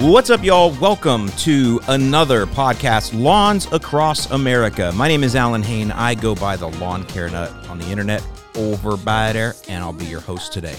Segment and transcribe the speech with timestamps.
[0.00, 0.70] What's up, y'all?
[0.80, 4.90] Welcome to another podcast, Lawns Across America.
[4.96, 5.92] My name is Allyn Hane.
[5.92, 9.92] I go by the Lawn Care Nut on the internet over by there, and I'll
[9.92, 10.74] be your host today.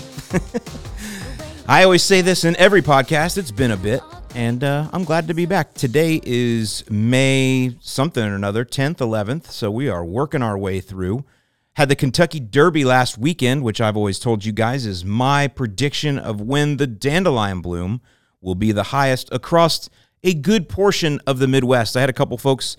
[1.67, 3.37] I always say this in every podcast.
[3.37, 4.01] It's been a bit,
[4.33, 5.75] and uh, I'm glad to be back.
[5.75, 11.25] Today is May something or another, 10th, 11th, so we are working our way through.
[11.73, 16.17] Had the Kentucky Derby last weekend, which I've always told you guys is my prediction
[16.17, 18.01] of when the dandelion bloom
[18.41, 19.89] will be the highest across
[20.23, 21.95] a good portion of the Midwest.
[21.95, 22.77] I had a couple folks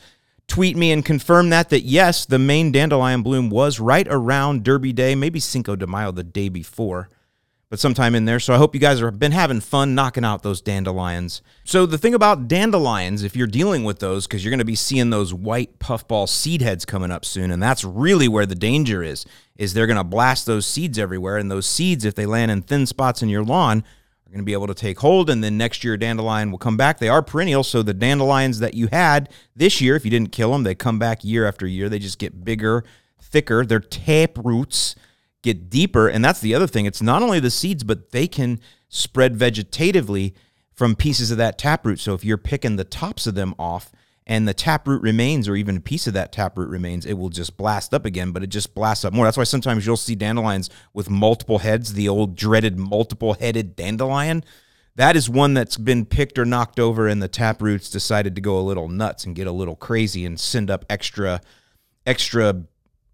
[0.49, 4.93] tweet me and confirm that that yes, the main dandelion bloom was right around Derby
[4.93, 7.09] Day, maybe Cinco de Mayo the day before,
[7.71, 8.39] but sometime in there.
[8.39, 11.43] So I hope you guys have been having fun knocking out those dandelions.
[11.65, 14.75] So the thing about dandelions, if you're dealing with those, because you're going to be
[14.75, 19.03] seeing those white puffball seed heads coming up soon, and that's really where the danger
[19.03, 19.25] is,
[19.57, 22.63] is they're going to blast those seeds everywhere, and those seeds, if they land in
[22.63, 23.85] thin spots in your lawn,
[24.33, 26.99] going to be able to take hold, and then next year dandelion will come back.
[26.99, 30.53] They are perennial, so the dandelions that you had this year, if you didn't kill
[30.53, 31.89] them, they come back year after year.
[31.89, 32.85] They just get bigger,
[33.21, 33.65] thicker.
[33.65, 34.97] Their tap roots
[35.43, 36.87] get deeper, and that's the other thing.
[36.87, 40.33] It's not only the seeds, but they can spread vegetatively
[40.73, 42.01] from pieces of that taproot.
[42.01, 43.93] So if you're picking the tops of them off,
[44.27, 47.57] and the taproot remains, or even a piece of that taproot remains, it will just
[47.57, 49.25] blast up again, but it just blasts up more.
[49.25, 54.45] That's why sometimes you'll see dandelions with multiple heads, the old dreaded multiple headed dandelion.
[54.95, 58.59] That is one that's been picked or knocked over, and the taproots decided to go
[58.59, 61.41] a little nuts and get a little crazy and send up extra,
[62.07, 62.63] extra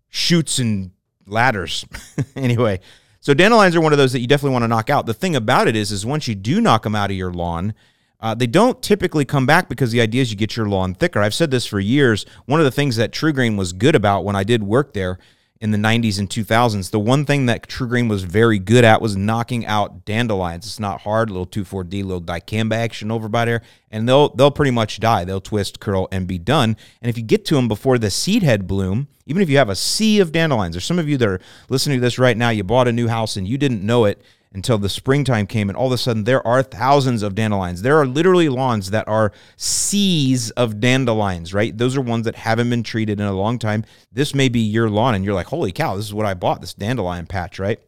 [0.08, 0.90] shoots and
[1.26, 1.86] ladders.
[2.36, 2.80] anyway,
[3.20, 5.06] so dandelions are one of those that you definitely want to knock out.
[5.06, 7.74] The thing about it is, is once you do knock them out of your lawn,
[8.20, 11.20] uh, they don't typically come back because the idea is you get your lawn thicker.
[11.20, 12.26] I've said this for years.
[12.46, 15.18] One of the things that TruGreen was good about when I did work there
[15.60, 19.16] in the 90s and 2000s, the one thing that TruGreen was very good at was
[19.16, 20.66] knocking out dandelions.
[20.66, 24.52] It's not hard, a little 2,4-D, little dicamba action over by there, and they'll they'll
[24.52, 25.24] pretty much die.
[25.24, 26.76] They'll twist, curl, and be done.
[27.02, 29.68] And if you get to them before the seed head bloom, even if you have
[29.68, 32.50] a sea of dandelions, there's some of you that are listening to this right now,
[32.50, 34.22] you bought a new house and you didn't know it,
[34.52, 37.82] until the springtime came and all of a sudden there are thousands of dandelions.
[37.82, 41.76] There are literally lawns that are seas of dandelions right?
[41.76, 43.84] Those are ones that haven't been treated in a long time.
[44.12, 46.60] This may be your lawn and you're like holy cow this is what i bought
[46.60, 47.80] this dandelion patch right?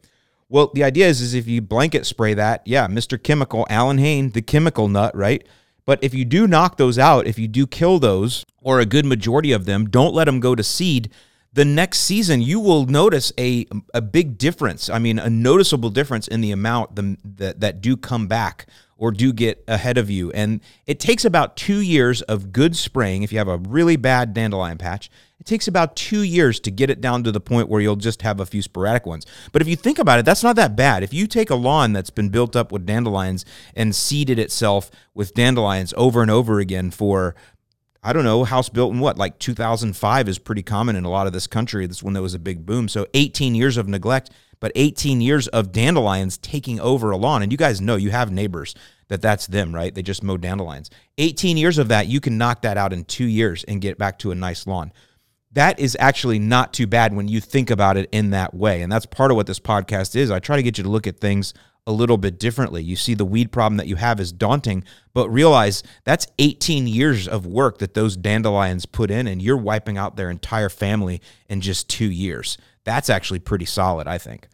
[0.49, 4.31] Well the idea is, is if you blanket spray that yeah mr chemical Allyn Hane
[4.31, 5.45] the chemical nut right?
[5.83, 9.05] But if you do knock those out if you do kill those or a good
[9.05, 11.09] majority of them don't let them go to seed
[11.53, 14.89] the next season you will notice a a big difference.
[14.89, 18.67] I mean, a noticeable difference in the amount the, that that do come back
[19.01, 20.31] or do get ahead of you.
[20.31, 23.23] And it takes about two years of good spraying.
[23.23, 26.91] If you have a really bad dandelion patch, it takes about two years to get
[26.91, 29.25] it down to the point where you'll just have a few sporadic ones.
[29.51, 31.01] But if you think about it, that's not that bad.
[31.01, 33.43] If you take a lawn that's been built up with dandelions
[33.75, 37.33] and seeded itself with dandelions over and over again for
[38.03, 41.27] I don't know, house built in what, like 2005 is pretty common in a lot
[41.27, 41.85] of this country.
[41.85, 42.87] That's when there was a big boom.
[42.87, 47.43] So 18 years of neglect, but 18 years of dandelions taking over a lawn.
[47.43, 48.73] And you guys know you have neighbors
[49.09, 49.93] that that's them, right?
[49.93, 50.89] They just mow dandelions.
[51.19, 54.17] 18 years of that, you can knock that out in two years and get back
[54.19, 54.91] to a nice lawn.
[55.51, 58.81] That is actually not too bad when you think about it in that way.
[58.81, 60.31] And that's part of what this podcast is.
[60.31, 61.53] I try to get you to look at things
[61.87, 62.83] a little bit differently.
[62.83, 64.83] You see the weed problem that you have is daunting,
[65.13, 69.97] but realize that's 18 years of work that those dandelions put in, and you're wiping
[69.97, 72.57] out their entire family in just two years.
[72.83, 74.47] That's actually pretty solid, I think.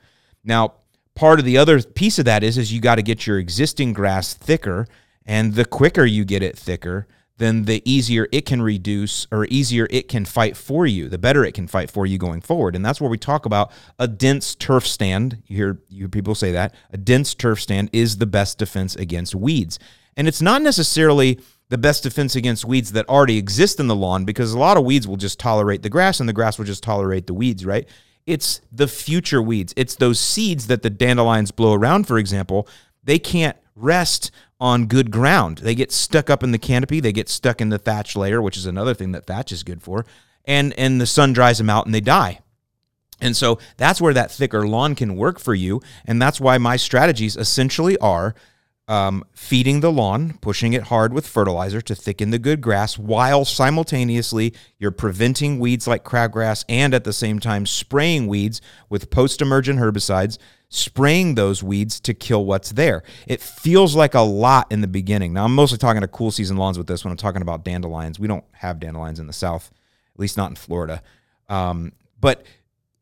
[0.43, 0.75] Now,
[1.15, 3.93] part of the other piece of that is is you got to get your existing
[3.93, 4.87] grass thicker,
[5.25, 9.87] and the quicker you get it thicker, then the easier it can reduce or easier
[9.89, 12.75] it can fight for you, the better it can fight for you going forward.
[12.75, 15.43] And that's where we talk about a dense turf stand.
[15.47, 16.73] You hear, you hear people say that.
[16.91, 19.77] A dense turf stand is the best defense against weeds.
[20.15, 21.39] And it's not necessarily
[21.69, 24.85] the best defense against weeds that already exist in the lawn because a lot of
[24.85, 27.87] weeds will just tolerate the grass and the grass will just tolerate the weeds, right?
[28.25, 29.73] It's the future weeds.
[29.77, 32.67] It's those seeds that the dandelions blow around, for example.
[33.03, 35.59] They can't rest on good ground.
[35.59, 38.57] They get stuck up in the canopy, they get stuck in the thatch layer, which
[38.57, 40.05] is another thing that thatch is good for,
[40.45, 42.39] and and the sun dries them out and they die.
[43.19, 46.75] And so that's where that thicker lawn can work for you, and that's why my
[46.75, 48.35] strategies essentially are
[48.87, 53.43] um, feeding the lawn, pushing it hard with fertilizer to thicken the good grass, while
[53.43, 59.41] simultaneously you're preventing weeds like crabgrass and at the same time spraying weeds with post
[59.41, 60.37] emergent herbicides
[60.69, 63.03] spraying those weeds to kill what's there.
[63.25, 65.33] It feels like a lot in the beginning.
[65.33, 68.19] Now, I'm mostly talking to cool season lawns with this when I'm talking about dandelions.
[68.19, 69.71] We don't have dandelions in the South,
[70.13, 71.01] at least not in Florida.
[71.47, 72.45] Um, but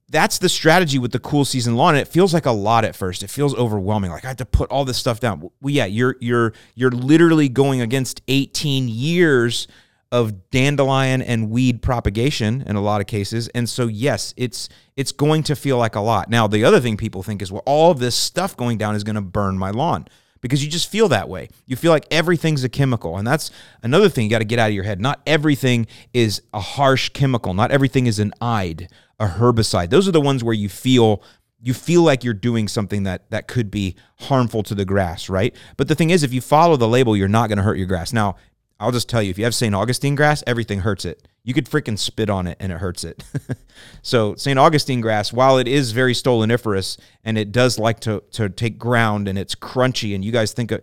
[0.09, 1.95] that's the strategy with the cool season lawn.
[1.95, 3.23] It feels like a lot at first.
[3.23, 4.11] It feels overwhelming.
[4.11, 5.41] Like I have to put all this stuff down.
[5.41, 9.67] Well, yeah, you're you're you're literally going against 18 years
[10.11, 13.47] of dandelion and weed propagation in a lot of cases.
[13.49, 16.29] And so yes, it's it's going to feel like a lot.
[16.29, 19.03] Now, the other thing people think is well all of this stuff going down is
[19.03, 20.07] going to burn my lawn
[20.45, 21.49] because you just feel that way.
[21.65, 23.17] You feel like everything's a chemical.
[23.17, 23.49] And that's
[23.81, 25.01] another thing you got to get out of your head.
[25.01, 27.55] Not everything is a harsh chemical.
[27.55, 29.89] Not everything is an ide, a herbicide.
[29.89, 31.23] Those are the ones where you feel
[31.59, 35.55] you feel like you're doing something that that could be harmful to the grass, right?
[35.77, 37.87] But the thing is if you follow the label, you're not going to hurt your
[37.87, 38.13] grass.
[38.13, 38.35] Now,
[38.79, 39.73] I'll just tell you, if you have St.
[39.73, 41.27] Augustine grass, everything hurts it.
[41.43, 43.23] You could freaking spit on it and it hurts it.
[44.01, 44.59] so St.
[44.59, 49.27] Augustine grass, while it is very stoloniferous and it does like to to take ground
[49.27, 50.81] and it's crunchy, and you guys think of,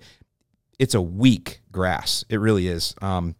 [0.78, 2.24] it's a weak grass.
[2.28, 2.94] It really is.
[3.02, 3.34] Um,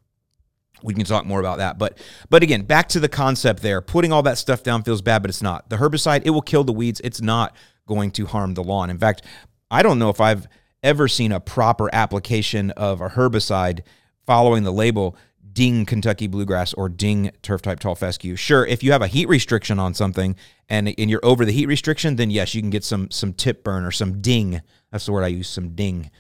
[0.83, 1.99] we can talk more about that, but
[2.29, 3.81] but again, back to the concept there.
[3.81, 5.71] Putting all that stuff down feels bad, but it's not.
[5.71, 7.01] The herbicide it will kill the weeds.
[7.05, 7.57] It's not
[7.87, 8.91] going to harm the lawn.
[8.91, 9.23] In fact,
[9.71, 10.47] I don't know if I've
[10.83, 13.81] ever seen a proper application of a herbicide
[14.27, 15.17] following the label
[15.53, 18.37] ding Kentucky bluegrass or ding turf type tall fescue.
[18.37, 20.37] Sure, if you have a heat restriction on something
[20.69, 23.63] and and you're over the heat restriction, then yes, you can get some some tip
[23.65, 24.63] burn or some ding.
[24.91, 26.11] That's the word I use, some ding.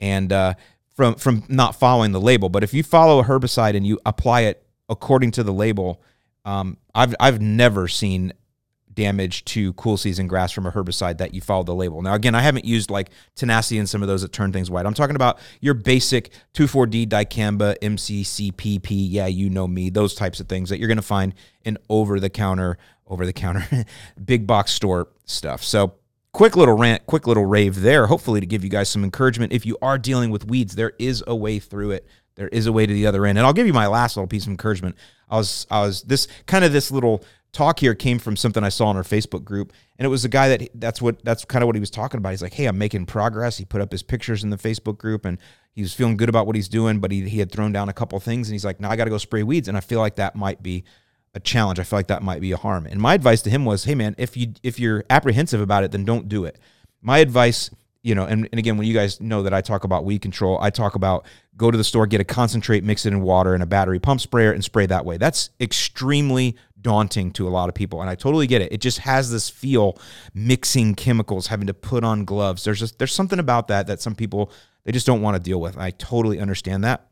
[0.00, 0.54] And uh,
[0.94, 4.42] from from not following the label, but if you follow a herbicide and you apply
[4.42, 6.02] it according to the label,
[6.44, 8.32] um, I've I've never seen
[8.94, 12.02] damage to cool season grass from a herbicide that you follow the label.
[12.02, 14.86] Now, again, I haven't used like tenacity and some of those that turn things white.
[14.86, 18.86] I'm talking about your basic 2,4-D dicamba, MCPP.
[18.90, 19.90] Yeah, you know me.
[19.90, 21.34] Those types of things that you're going to find
[21.64, 23.84] in over-the-counter, over-the-counter,
[24.24, 25.62] big box store stuff.
[25.62, 25.94] So
[26.32, 29.52] quick little rant, quick little rave there, hopefully to give you guys some encouragement.
[29.52, 32.06] If you are dealing with weeds, there is a way through it.
[32.34, 33.38] There is a way to the other end.
[33.38, 34.96] And I'll give you my last little piece of encouragement.
[35.28, 38.70] I was, I was this kind of this little talk here came from something I
[38.70, 41.62] saw in our Facebook group, and it was a guy that that's what that's kind
[41.62, 42.30] of what he was talking about.
[42.30, 45.24] He's like, "Hey, I'm making progress." He put up his pictures in the Facebook group,
[45.24, 45.38] and
[45.72, 47.92] he was feeling good about what he's doing, but he he had thrown down a
[47.92, 50.00] couple things, and he's like, "Now I got to go spray weeds," and I feel
[50.00, 50.84] like that might be
[51.34, 51.78] a challenge.
[51.78, 52.86] I feel like that might be a harm.
[52.86, 55.92] And my advice to him was, "Hey, man, if you if you're apprehensive about it,
[55.92, 56.58] then don't do it."
[57.00, 57.70] My advice
[58.02, 60.58] you know, and, and again, when you guys know that I talk about weed control,
[60.60, 61.24] I talk about
[61.56, 64.20] go to the store, get a concentrate, mix it in water and a battery pump
[64.20, 65.18] sprayer and spray that way.
[65.18, 68.72] That's extremely daunting to a lot of people and I totally get it.
[68.72, 69.98] It just has this feel
[70.34, 72.64] mixing chemicals, having to put on gloves.
[72.64, 74.50] There's just there's something about that that some people
[74.84, 75.78] they just don't want to deal with.
[75.78, 77.06] I totally understand that.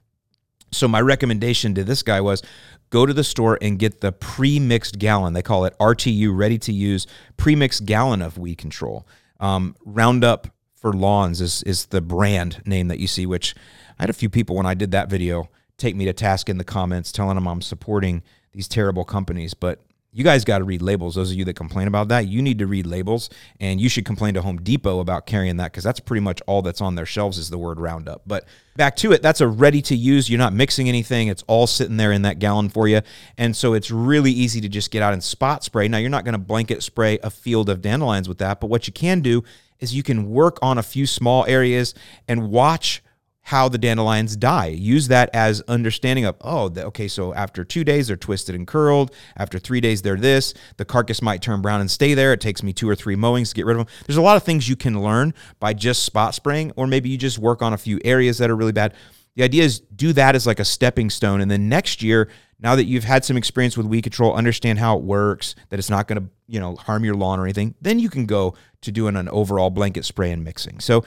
[0.72, 2.42] So my recommendation to this guy was
[2.90, 5.34] go to the store and get the pre-mixed gallon.
[5.34, 7.06] They call it RTU, ready to use
[7.36, 9.06] pre-mixed gallon of weed control.
[9.38, 10.48] Um, Roundup
[10.80, 13.26] for Lawns is is the brand name that you see.
[13.26, 13.54] Which
[13.98, 16.58] I had a few people when I did that video take me to task in
[16.58, 18.22] the comments, telling them I'm supporting
[18.52, 19.54] these terrible companies.
[19.54, 19.80] But
[20.12, 21.14] you guys got to read labels.
[21.14, 23.30] Those of you that complain about that, you need to read labels,
[23.60, 26.62] and you should complain to Home Depot about carrying that because that's pretty much all
[26.62, 28.22] that's on their shelves is the word Roundup.
[28.26, 28.44] But
[28.76, 30.28] back to it, that's a ready to use.
[30.28, 31.28] You're not mixing anything.
[31.28, 33.02] It's all sitting there in that gallon for you,
[33.38, 35.86] and so it's really easy to just get out and spot spray.
[35.86, 38.88] Now you're not going to blanket spray a field of dandelions with that, but what
[38.88, 39.44] you can do
[39.80, 41.94] is you can work on a few small areas
[42.28, 43.02] and watch
[43.42, 44.66] how the dandelions die.
[44.66, 49.12] Use that as understanding of, oh, okay, so after two days they're twisted and curled.
[49.36, 50.54] After three days they're this.
[50.76, 52.32] The carcass might turn brown and stay there.
[52.32, 53.94] It takes me two or three mowings to get rid of them.
[54.06, 57.18] There's a lot of things you can learn by just spot spraying, or maybe you
[57.18, 58.94] just work on a few areas that are really bad.
[59.36, 61.40] The idea is do that as like a stepping stone.
[61.40, 62.28] And then next year,
[62.62, 65.90] now that you've had some experience with weed control, understand how it works, that it's
[65.90, 68.92] not going to, you know, harm your lawn or anything, then you can go to
[68.92, 70.80] doing an overall blanket spray and mixing.
[70.80, 71.04] So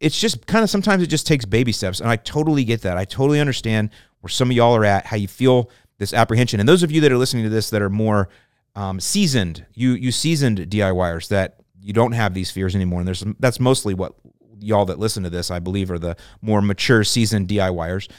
[0.00, 2.00] it's just kind of sometimes it just takes baby steps.
[2.00, 2.96] And I totally get that.
[2.96, 6.60] I totally understand where some of y'all are at, how you feel this apprehension.
[6.60, 8.28] And those of you that are listening to this that are more
[8.76, 13.00] um, seasoned, you you seasoned DIYers that you don't have these fears anymore.
[13.00, 14.14] And there's that's mostly what
[14.60, 18.10] y'all that listen to this, I believe, are the more mature, seasoned DIYers.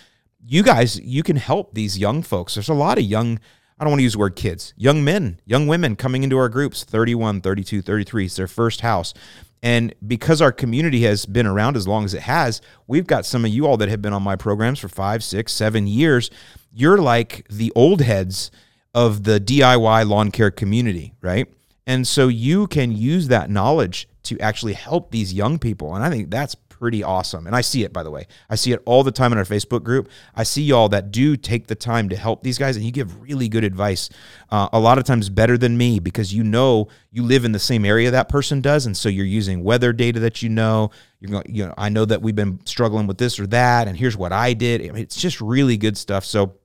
[0.47, 2.53] You guys, you can help these young folks.
[2.53, 3.39] There's a lot of young,
[3.79, 6.49] I don't want to use the word kids, young men, young women coming into our
[6.49, 8.25] groups, 31, 32, 33.
[8.25, 9.15] It's their first house.
[9.63, 13.43] And because our community has been around as long as it has, we've got some
[13.43, 16.29] of you all that have been on my programs for five, six, seven years.
[16.71, 18.51] You're like the old heads
[18.93, 21.51] of the DIY lawn care community, right?
[21.87, 25.95] And so you can use that knowledge to actually help these young people.
[25.95, 27.47] And I think that's pretty awesome.
[27.47, 28.27] And I see it, by the way.
[28.49, 30.09] I see it all the time in our Facebook group.
[30.35, 33.21] I see y'all that do take the time to help these guys, and you give
[33.21, 34.09] really good advice.
[34.49, 37.59] Uh, a lot of times better than me because you know you live in the
[37.59, 40.91] same area that person does, and so you're using weather data that you know.
[41.21, 43.97] You're going, you know, I know that we've been struggling with this or that, and
[43.97, 44.81] here's what I did.
[44.81, 46.25] I mean, it's just really good stuff.
[46.25, 46.55] So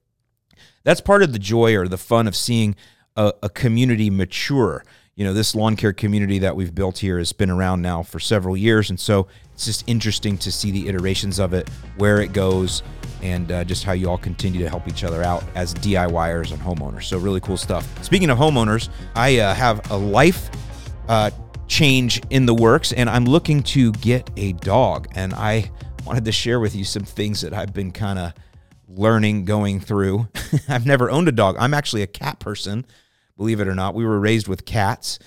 [0.83, 2.75] that's part of the joy or the fun of seeing
[3.17, 4.85] a, a community mature
[5.17, 8.19] you know, this lawn care community that we've built here has been around now for
[8.19, 8.91] several years.
[8.91, 12.83] And so it's just interesting to see the iterations of it, where it goes,
[13.23, 16.61] and uh, just how you all continue to help each other out as DIYers and
[16.61, 17.05] homeowners.
[17.05, 17.87] So, really cool stuff.
[18.03, 20.49] Speaking of homeowners, I uh, have a life
[21.09, 21.31] uh,
[21.67, 25.09] change in the works, and I'm looking to get a dog.
[25.15, 25.71] And I
[26.07, 28.33] wanted to share with you some things that I've been kind of
[28.89, 30.29] learning going through.
[30.69, 31.57] I've never owned a dog.
[31.59, 32.87] I'm actually a cat person,
[33.41, 33.95] believe it or not.
[33.95, 35.19] We were raised with cats,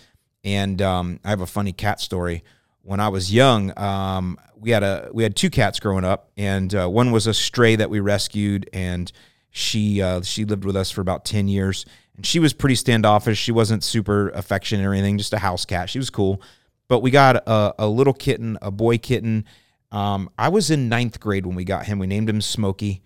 [0.43, 2.43] and um, I have a funny cat story.
[2.83, 6.75] When I was young, um, we had a we had two cats growing up, and
[6.75, 9.11] uh, one was a stray that we rescued, and
[9.49, 13.39] she uh, she lived with us for about ten years, and she was pretty standoffish.
[13.39, 15.89] She wasn't super affectionate or anything, just a house cat.
[15.89, 16.39] She was cool,
[16.87, 19.43] but we got a, a little kitten, a boy kitten.
[19.91, 21.97] Um, I was in ninth grade when we got him.
[21.97, 23.01] We named him Smokey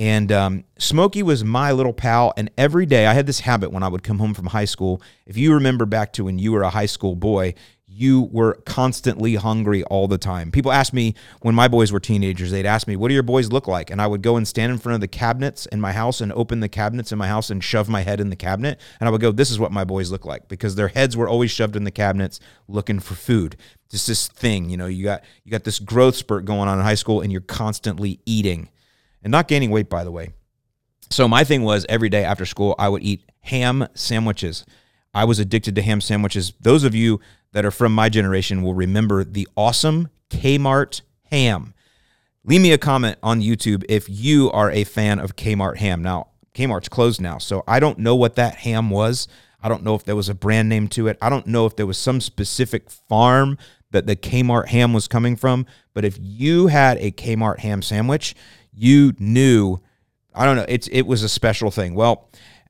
[0.00, 2.32] and um, Smokey was my little pal.
[2.38, 5.02] And every day I had this habit when I would come home from high school.
[5.26, 7.52] If you remember back to when you were a high school boy,
[7.86, 10.50] you were constantly hungry all the time.
[10.52, 13.52] People asked me when my boys were teenagers, they'd ask me, What do your boys
[13.52, 13.90] look like?
[13.90, 16.32] And I would go and stand in front of the cabinets in my house and
[16.32, 18.80] open the cabinets in my house and shove my head in the cabinet.
[19.00, 21.28] And I would go, This is what my boys look like because their heads were
[21.28, 23.54] always shoved in the cabinets looking for food.
[23.90, 26.84] Just this thing, you know, you got you got this growth spurt going on in
[26.84, 28.70] high school and you're constantly eating
[29.22, 30.30] and not gaining weight, by the way.
[31.10, 34.64] So my thing was every day after school, I would eat ham sandwiches.
[35.12, 36.52] I was addicted to ham sandwiches.
[36.60, 37.20] Those of you
[37.52, 41.74] that are from my generation will remember the awesome Kmart ham.
[42.44, 46.02] Leave me a comment on YouTube if you are a fan of Kmart ham.
[46.02, 49.28] Now, Kmart's closed now, so I don't know what that ham was.
[49.62, 51.18] I don't know if there was a brand name to it.
[51.20, 53.58] I don't know if there was some specific farm
[53.90, 55.66] that the Kmart ham was coming from.
[55.92, 58.34] But if you had a Kmart ham sandwich,
[58.72, 59.80] you knew
[60.34, 61.94] I don't know, it's it was a special thing.
[61.94, 62.28] Well,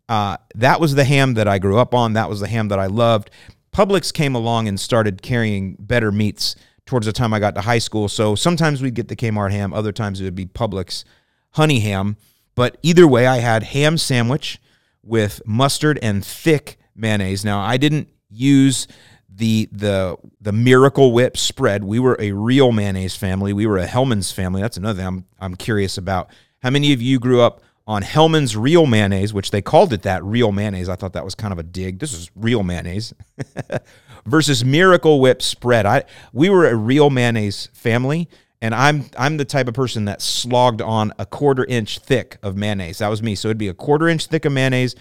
[0.09, 2.15] uh, that was the ham that I grew up on.
[2.15, 3.31] That was the ham that I loved.
[3.73, 7.79] Publix came along and started carrying better meats towards the time I got to high
[7.79, 8.09] school.
[8.09, 11.05] So sometimes we'd get the Kmart ham, other times it would be Publix
[11.53, 12.17] honey ham.
[12.57, 14.59] But either way, I had ham sandwich
[15.03, 17.45] with mustard and thick mayonnaise.
[17.45, 18.89] Now I didn't use
[19.41, 21.83] the the the Miracle Whip spread.
[21.83, 23.55] We were a real mayonnaise family.
[23.55, 24.61] We were a Hellmann's family.
[24.61, 26.31] That's another thing I'm I'm curious about.
[26.63, 30.23] How many of you grew up on Hellmann's real mayonnaise, which they called it that
[30.23, 30.91] real mayonnaise?
[30.91, 31.99] I thought that was kind of a dig.
[32.01, 33.15] This is real mayonnaise
[34.27, 35.87] versus Miracle Whip spread.
[35.87, 36.05] I
[36.35, 38.29] we were a real mayonnaise family.
[38.63, 42.59] And I'm I'm the type of person that slogged on a quarter inch thick of
[42.59, 42.99] mayonnaise.
[42.99, 43.35] That was me.
[43.35, 44.95] So it'd be a quarter inch thick of mayonnaise,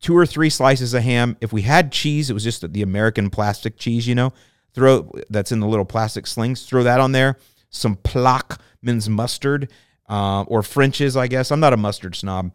[0.00, 1.36] two or three slices of ham.
[1.40, 4.32] If we had cheese, it was just the American plastic cheese, you know.
[4.74, 6.66] Throw that's in the little plastic slings.
[6.66, 7.38] Throw that on there.
[7.70, 9.72] Some Plochman's mustard
[10.08, 11.50] uh, or French's, I guess.
[11.50, 12.52] I'm not a mustard snob.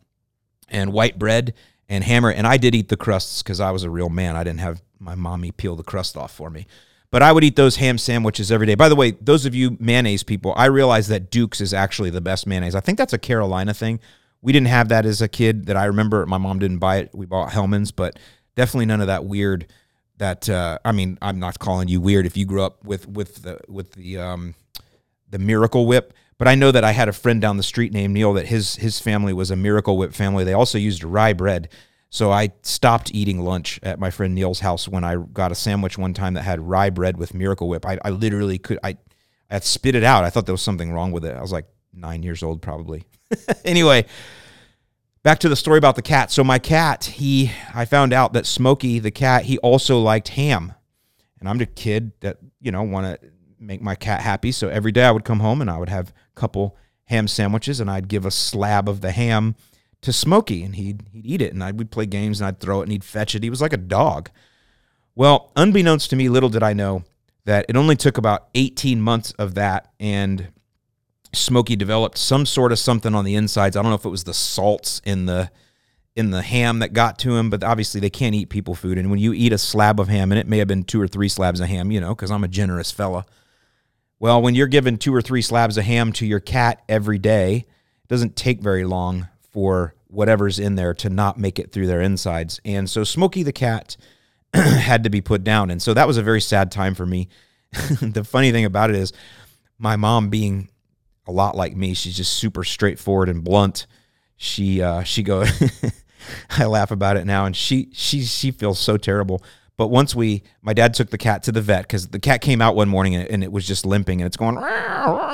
[0.69, 1.53] And white bread
[1.89, 2.31] and hammer.
[2.31, 4.35] And I did eat the crusts because I was a real man.
[4.35, 6.65] I didn't have my mommy peel the crust off for me.
[7.09, 8.75] But I would eat those ham sandwiches every day.
[8.75, 12.21] By the way, those of you mayonnaise people, I realize that Duke's is actually the
[12.21, 12.73] best mayonnaise.
[12.73, 13.99] I think that's a Carolina thing.
[14.41, 16.25] We didn't have that as a kid that I remember.
[16.25, 17.11] My mom didn't buy it.
[17.13, 18.17] We bought Hellmann's, but
[18.55, 19.67] definitely none of that weird.
[20.17, 23.43] That uh, I mean, I'm not calling you weird if you grew up with with
[23.43, 24.55] the with the um,
[25.29, 26.13] the Miracle Whip.
[26.37, 28.75] But I know that I had a friend down the street named Neil that his
[28.75, 30.43] his family was a Miracle Whip family.
[30.43, 31.69] They also used rye bread.
[32.09, 35.97] So I stopped eating lunch at my friend Neil's house when I got a sandwich
[35.97, 37.85] one time that had rye bread with Miracle Whip.
[37.85, 38.97] I, I literally could I
[39.49, 40.23] I spit it out.
[40.23, 41.35] I thought there was something wrong with it.
[41.35, 43.03] I was like nine years old probably.
[43.65, 44.05] anyway,
[45.23, 46.31] back to the story about the cat.
[46.31, 50.73] So my cat, he I found out that Smokey the cat, he also liked ham.
[51.39, 53.29] And I'm the kid that, you know, want to
[53.59, 54.51] make my cat happy.
[54.51, 57.79] So every day I would come home and I would have a couple ham sandwiches
[57.79, 59.55] and I'd give a slab of the ham
[60.01, 62.79] to Smokey and he'd he'd eat it and I would play games and I'd throw
[62.79, 63.43] it and he'd fetch it.
[63.43, 64.29] He was like a dog.
[65.15, 67.03] Well, unbeknownst to me, little did I know
[67.45, 70.49] that it only took about 18 months of that and
[71.33, 73.75] Smokey developed some sort of something on the insides.
[73.77, 75.49] I don't know if it was the salts in the
[76.15, 78.97] in the ham that got to him, but obviously they can't eat people food.
[78.97, 81.07] And when you eat a slab of ham, and it may have been two or
[81.07, 83.25] three slabs of ham, you know, because I'm a generous fella.
[84.19, 87.55] Well, when you're given two or three slabs of ham to your cat every day,
[87.55, 92.01] it doesn't take very long for whatever's in there to not make it through their
[92.01, 92.59] insides.
[92.65, 93.95] And so Smokey the cat
[94.53, 95.71] had to be put down.
[95.71, 97.29] And so that was a very sad time for me.
[98.01, 99.13] the funny thing about it is
[99.79, 100.69] my mom being
[101.31, 101.93] a lot like me.
[101.93, 103.87] She's just super straightforward and blunt.
[104.35, 105.45] She uh, she go.
[106.49, 109.41] I laugh about it now, and she she she feels so terrible.
[109.77, 112.61] But once we, my dad took the cat to the vet because the cat came
[112.61, 114.59] out one morning and, and, it was just limping and it's going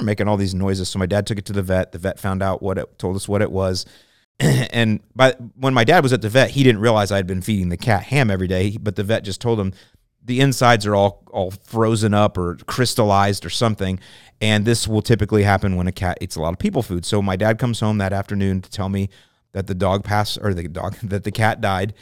[0.06, 0.88] making all these noises.
[0.88, 1.92] So my dad took it to the vet.
[1.92, 3.86] The vet found out what it told us what it was.
[4.40, 7.42] and by when my dad was at the vet, he didn't realize I had been
[7.42, 8.78] feeding the cat ham every day.
[8.78, 9.74] But the vet just told him
[10.28, 14.00] the insides are all all frozen up or crystallized or something.
[14.40, 17.06] And this will typically happen when a cat eats a lot of people food.
[17.06, 19.10] So my dad comes home that afternoon to tell me
[19.54, 21.94] that the dog passed or the dog that the cat died,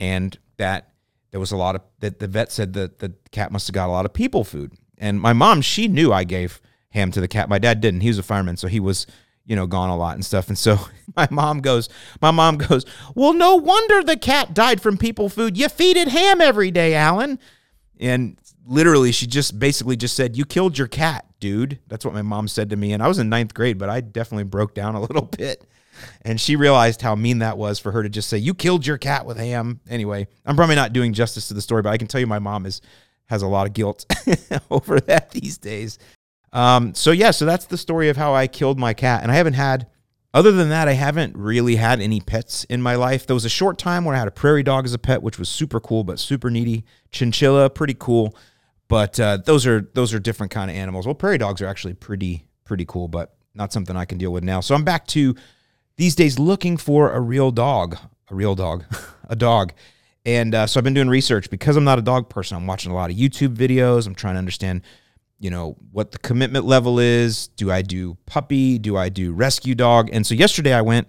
[0.00, 0.90] and that
[1.30, 3.88] there was a lot of that the vet said that the cat must have got
[3.88, 4.72] a lot of people food.
[4.98, 6.60] And my mom, she knew I gave
[6.90, 7.48] ham to the cat.
[7.48, 8.00] My dad didn't.
[8.00, 9.06] He was a fireman, so he was
[9.46, 10.48] you know, gone a lot and stuff.
[10.48, 10.78] And so
[11.16, 11.90] my mom goes,
[12.22, 15.58] my mom goes, well, no wonder the cat died from people food.
[15.58, 17.38] You feed it ham every day, Allyn.
[18.00, 21.78] And literally, she just basically just said, you killed your cat, dude.
[21.86, 22.92] That's what my mom said to me.
[22.92, 25.64] And I was in ninth grade, but I definitely broke down a little bit.
[26.22, 28.98] And she realized how mean that was for her to just say, you killed your
[28.98, 29.80] cat with ham.
[29.88, 32.40] Anyway, I'm probably not doing justice to the story, but I can tell you my
[32.40, 32.80] mom is
[33.26, 34.04] has a lot of guilt
[34.70, 35.98] over that these days.
[36.52, 39.34] Um, so yeah, so that's the story of how I killed my cat, and I
[39.34, 39.88] haven't had.
[40.34, 43.24] Other than that, I haven't really had any pets in my life.
[43.24, 45.38] There was a short time where I had a prairie dog as a pet, which
[45.38, 46.84] was super cool, but super needy.
[47.12, 48.36] Chinchilla, pretty cool,
[48.88, 51.06] but uh, those are those are different kind of animals.
[51.06, 54.42] Well, prairie dogs are actually pretty pretty cool, but not something I can deal with
[54.42, 54.58] now.
[54.58, 55.36] So I'm back to
[55.98, 57.96] these days looking for a real dog,
[58.28, 58.84] a real dog,
[59.28, 59.72] a dog.
[60.26, 62.56] And uh, so I've been doing research because I'm not a dog person.
[62.56, 64.08] I'm watching a lot of YouTube videos.
[64.08, 64.82] I'm trying to understand
[65.38, 67.48] you know, what the commitment level is.
[67.48, 68.78] Do I do puppy?
[68.78, 70.10] Do I do rescue dog?
[70.12, 71.08] And so yesterday I went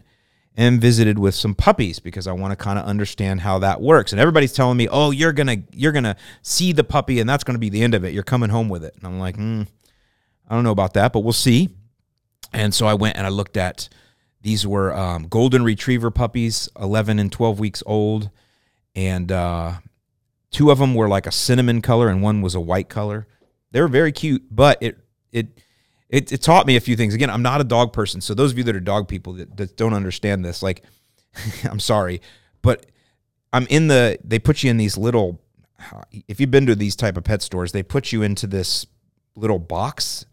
[0.58, 4.14] and visited with some puppies because I want to kind of understand how that works.
[4.14, 7.60] And everybody's telling me, "Oh, you're to you're to see the puppy and that's to
[7.60, 8.14] be the end of it.
[8.14, 9.68] You're coming home with it." And I'm like, mm,
[10.48, 11.70] "I don't know about that, but we'll see."
[12.54, 13.90] And so I went and I looked at
[14.42, 18.30] these were um, golden retriever puppies, 11 and 12 weeks old,
[18.96, 19.74] and uh,
[20.52, 23.28] two of them were like a cinnamon color and one was a white color.
[23.76, 24.98] They were very cute, but it
[25.34, 25.48] it
[26.08, 27.14] it, it taught me a few things.
[27.14, 29.58] Again, I'm not a dog person, so those of you that are dog people that,
[29.58, 30.82] that don't understand this, like,
[31.70, 32.22] I'm sorry,
[32.62, 32.86] but
[33.52, 34.18] I'm in the.
[34.24, 35.42] They put you in these little.
[36.30, 38.88] If you've been to these type of pet stores, they put you into this
[39.36, 40.26] little box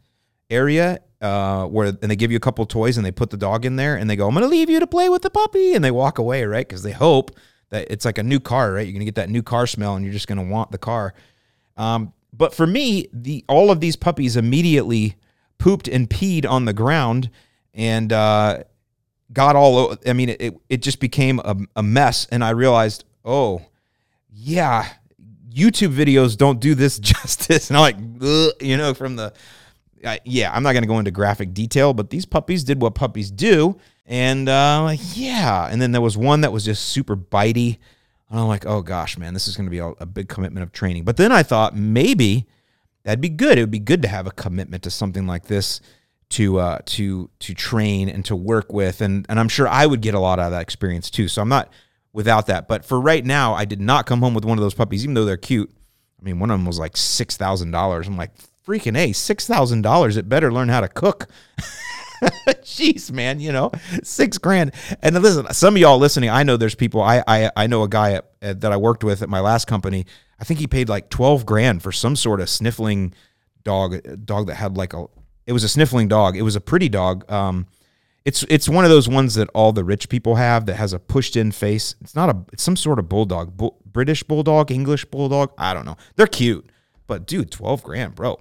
[0.49, 3.65] area uh, where and they give you a couple toys and they put the dog
[3.65, 5.75] in there and they go, "I'm going to leave you to play with the puppy,"
[5.75, 6.69] and they walk away, right?
[6.69, 7.33] Because they hope
[7.71, 8.87] that it's like a new car, right?
[8.87, 10.79] You're going to get that new car smell and you're just going to want the
[10.79, 11.13] car.
[11.77, 15.17] Um, but for me, the all of these puppies immediately
[15.59, 17.31] pooped and peed on the ground
[17.75, 18.63] and uh,
[19.33, 19.97] got all.
[20.07, 23.63] I mean, it it just became a, a mess, and I realized, oh,
[24.31, 24.89] yeah,
[25.53, 27.71] YouTube videos don't do this justice.
[27.71, 29.33] And I'm like, you know, from the
[30.05, 32.95] uh, yeah, I'm not going to go into graphic detail, but these puppies did what
[32.95, 35.69] puppies do, and uh, yeah.
[35.71, 37.79] And then there was one that was just super bitey.
[38.33, 40.65] And I'm like, oh gosh, man, this is going to be a, a, big commitment
[40.65, 41.05] of training.
[41.05, 42.47] But then I thought maybe
[43.03, 43.59] that'd be good.
[43.59, 45.83] It would be good to have a commitment to something like this
[46.31, 50.01] to uh, to to train and to work with, and and I'm sure I would
[50.01, 51.29] get a lot out of that experience too.
[51.29, 51.71] So I'm not
[52.15, 52.69] without that.
[52.69, 55.13] But for right now, I did not come home with one of those puppies, even
[55.13, 55.71] though they're cute.
[56.19, 58.09] I mean, one of them was like six thousand dollars.
[58.09, 58.31] I'm like,
[58.67, 60.17] freaking a, six thousand dollars.
[60.17, 61.29] It better learn how to cook.
[62.63, 63.71] Jeez, man, you know,
[64.03, 64.73] six grand.
[65.03, 67.03] And listen, some of y'all listening, I know there's people.
[67.03, 69.67] I I, I know a guy at, at, that I worked with at my last
[69.67, 70.07] company.
[70.39, 73.15] I think he paid like twelve grand for some sort of sniffling
[73.65, 75.07] dog, dog that had like a.
[75.47, 76.37] It was a sniffling dog.
[76.37, 77.31] It was a pretty dog.
[77.31, 77.67] Um,
[78.25, 81.01] it's it's one of those ones that all the rich people have that has a
[81.01, 81.97] pushed in face.
[82.01, 82.45] It's not a.
[82.53, 85.53] It's some sort of bulldog, Bull, British bulldog, English bulldog.
[85.59, 85.97] I don't know.
[86.15, 86.71] They're cute,
[87.09, 88.39] but dude, twelve grand, bro.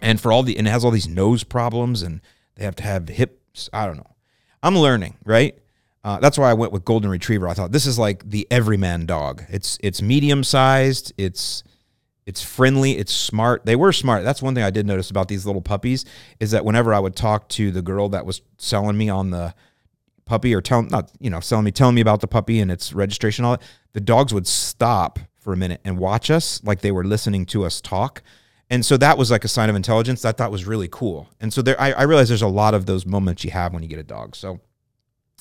[0.00, 2.20] And for all the and it has all these nose problems and
[2.58, 3.70] they have to have hips.
[3.72, 4.14] I don't know.
[4.62, 5.56] I'm learning, right?
[6.04, 7.48] Uh, that's why I went with golden retriever.
[7.48, 9.44] I thought this is like the everyman dog.
[9.48, 11.12] It's it's medium sized.
[11.16, 11.62] It's
[12.26, 12.98] it's friendly.
[12.98, 13.64] It's smart.
[13.64, 14.24] They were smart.
[14.24, 16.04] That's one thing I did notice about these little puppies
[16.40, 19.54] is that whenever I would talk to the girl that was selling me on the
[20.24, 22.92] puppy or telling not you know selling me telling me about the puppy and its
[22.92, 26.92] registration all that, the dogs would stop for a minute and watch us like they
[26.92, 28.22] were listening to us talk
[28.70, 31.28] and so that was like a sign of intelligence that I thought was really cool.
[31.40, 33.82] And so there, I, I realize there's a lot of those moments you have when
[33.82, 34.36] you get a dog.
[34.36, 34.60] So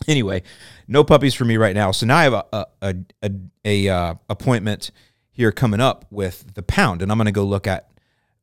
[0.08, 0.44] anyway,
[0.88, 1.92] no puppies for me right now.
[1.92, 3.32] So now I have a a, a, a,
[3.66, 4.92] a uh, appointment
[5.32, 7.92] here coming up with the pound, and I'm going to go look at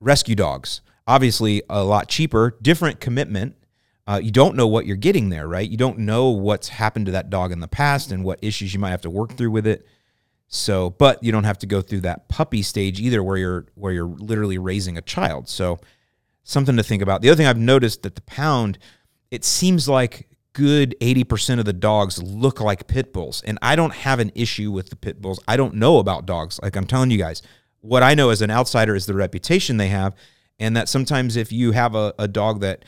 [0.01, 0.81] rescue dogs.
[1.07, 3.57] Obviously, a lot cheaper, different commitment.
[4.07, 5.69] Uh, you don't know what you're getting there, right?
[5.69, 8.81] You don't know what's happened to that dog in the past and what issues you
[8.81, 9.87] might have to work through with it.
[10.47, 13.93] So, but you don't have to go through that puppy stage either where you're where
[13.93, 15.49] you're literally raising a child.
[15.49, 15.79] So,
[16.45, 17.23] something to think about.
[17.23, 18.79] The other thing I've noticed that the pound
[19.31, 23.43] it seems like good 80% of the dogs look like pit bulls.
[23.45, 25.41] And I don't have an issue with the pit bulls.
[25.49, 26.61] I don't know about dogs.
[26.63, 27.43] Like I'm telling you guys,
[27.81, 30.15] what I know as an outsider is the reputation they have.
[30.61, 32.85] And that sometimes if you have a, a dog that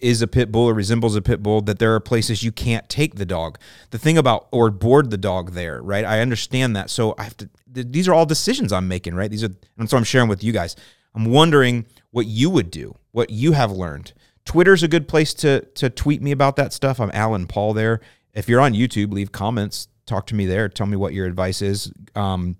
[0.00, 2.88] is a pit bull or resembles a pit bull that there are places you can't
[2.88, 3.58] take the dog.
[3.90, 6.04] The thing about or board the dog there, right?
[6.04, 6.90] I understand that.
[6.90, 9.30] So I have to these are all decisions I'm making, right?
[9.30, 10.76] These are and so I'm sharing with you guys.
[11.14, 14.12] I'm wondering what you would do, what you have learned.
[14.44, 17.00] Twitter's a good place to to tweet me about that stuff.
[17.00, 18.00] I'm AllynPaul there.
[18.34, 21.60] If you're on YouTube, leave comments, talk to me there, tell me what your advice
[21.60, 21.92] is.
[22.14, 22.56] Um,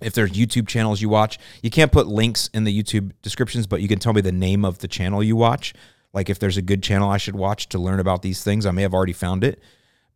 [0.00, 3.80] if there's YouTube channels you watch, you can't put links in the YouTube descriptions, but
[3.80, 5.72] you can tell me the name of the channel you watch.
[6.16, 8.70] Like if there's a good channel I should watch to learn about these things, I
[8.70, 9.60] may have already found it.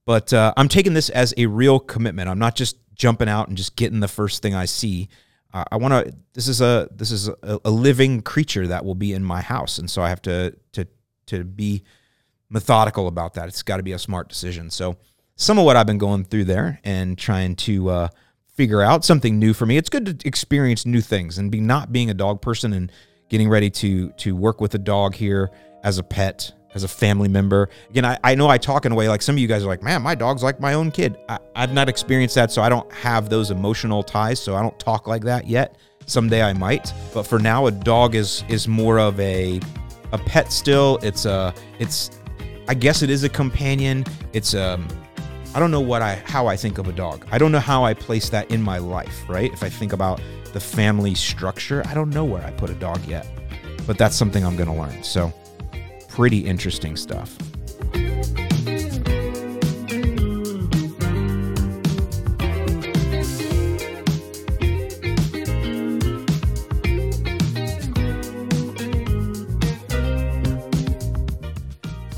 [0.06, 2.26] But uh, I'm taking this as a real commitment.
[2.26, 5.10] I'm not just jumping out and just getting the first thing I see.
[5.52, 6.16] Uh, I want to.
[6.32, 9.78] This is a this is a, a living creature that will be in my house,
[9.78, 10.86] and so I have to to
[11.26, 11.82] to be
[12.48, 13.48] methodical about that.
[13.48, 14.70] It's got to be a smart decision.
[14.70, 14.96] So
[15.36, 18.08] some of what I've been going through there and trying to uh,
[18.54, 19.76] figure out something new for me.
[19.76, 22.90] It's good to experience new things and be not being a dog person and
[23.28, 25.50] getting ready to to work with a dog here
[25.82, 27.68] as a pet, as a family member.
[27.90, 29.66] Again, I, I know I talk in a way like some of you guys are
[29.66, 31.18] like, man, my dog's like my own kid.
[31.28, 34.78] I, I've not experienced that, so I don't have those emotional ties, so I don't
[34.78, 35.76] talk like that yet.
[36.06, 39.60] Someday I might, but for now, a dog is is more of a
[40.12, 40.98] a pet still.
[41.02, 42.10] It's a it's
[42.68, 44.04] I guess it is a companion.
[44.32, 44.88] It's um
[45.54, 47.26] I don't know what I how I think of a dog.
[47.30, 49.52] I don't know how I place that in my life, right?
[49.52, 50.20] If I think about
[50.52, 53.26] the family structure, I don't know where I put a dog yet.
[53.86, 55.02] But that's something I'm going to learn.
[55.02, 55.32] So,
[56.20, 57.34] pretty interesting stuff.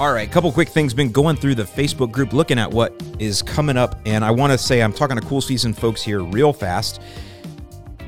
[0.01, 0.93] All right, a couple quick things.
[0.93, 4.51] Been going through the Facebook group, looking at what is coming up, and I want
[4.51, 7.01] to say I'm talking to cool season folks here real fast.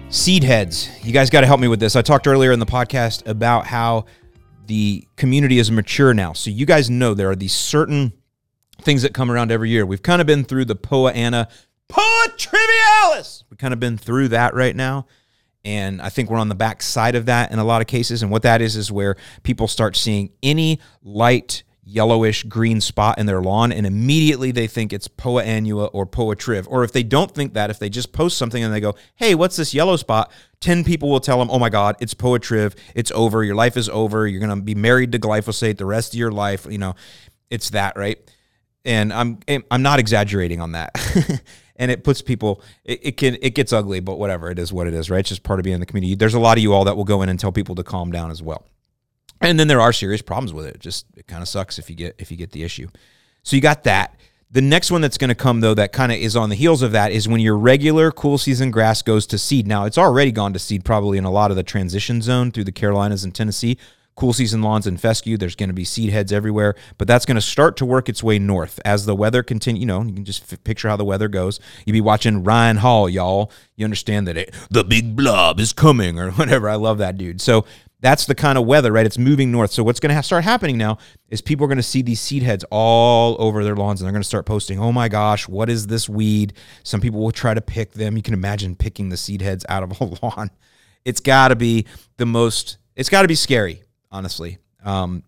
[0.08, 1.94] Seed heads, you guys got to help me with this.
[1.94, 4.06] I talked earlier in the podcast about how
[4.66, 8.12] the community is mature now, so you guys know there are these certain
[8.82, 9.86] things that come around every year.
[9.86, 11.50] We've kind of been through the Poa annua,
[11.88, 13.44] Poa Trivialis.
[13.50, 15.06] We've kind of been through that right now.
[15.64, 18.22] And I think we're on the back side of that in a lot of cases.
[18.22, 23.26] And what that is, is where people start seeing any light yellowish green spot in
[23.26, 26.66] their lawn and immediately they think it's poa annua or poa triv.
[26.68, 29.34] Or if they don't think that if they just post something and they go hey
[29.34, 30.32] what's this yellow spot?
[30.60, 32.74] 10 people will tell them oh my god it's poa triv.
[32.94, 33.44] It's over.
[33.44, 34.26] Your life is over.
[34.26, 36.66] You're going to be married to glyphosate the rest of your life.
[36.68, 36.94] You know
[37.50, 38.18] it's that right?
[38.86, 39.38] And i'm
[39.70, 41.42] i'm not exaggerating on that.
[41.76, 44.48] And it puts people it, it, can it gets ugly but whatever.
[44.48, 45.18] It is what it is right?
[45.18, 46.14] It's just part of being in the community.
[46.14, 48.12] There's a lot of you all that will go in and tell people to calm
[48.12, 48.64] down as well
[49.50, 50.80] and then there are serious problems with it.
[50.80, 52.88] Just it kind of sucks if you get if you get the issue.
[53.42, 54.18] So you got that.
[54.50, 56.82] The next one that's going to come though that kind of is on the heels
[56.82, 59.66] of that is when your regular cool season grass goes to seed.
[59.66, 62.64] Now it's already gone to seed probably in a lot of the transition zone through
[62.64, 63.78] the Carolinas and Tennessee.
[64.16, 67.34] Cool season lawns and fescue, there's going to be seed heads everywhere, but that's going
[67.34, 69.80] to start to work its way north as the weather continue.
[69.80, 71.58] You know, you can just f- picture how the weather goes.
[71.84, 73.50] You be watching Ryan Hall, y'all.
[73.74, 76.68] You understand that it, the big blob is coming or whatever.
[76.68, 77.40] I love that dude.
[77.40, 77.64] So
[78.04, 79.06] that's the kind of weather, right?
[79.06, 79.70] It's moving north.
[79.70, 80.98] So what's going to start happening now
[81.30, 84.12] is people are going to see these seed heads all over their lawns and they're
[84.12, 87.54] going to start posting, "Oh my gosh, what is this weed?" Some people will try
[87.54, 88.18] to pick them.
[88.18, 90.50] You can imagine picking the seed heads out of a lawn.
[91.06, 91.86] It's got to be
[92.18, 94.58] the most it's got to be scary, honestly.
[94.84, 95.22] Um,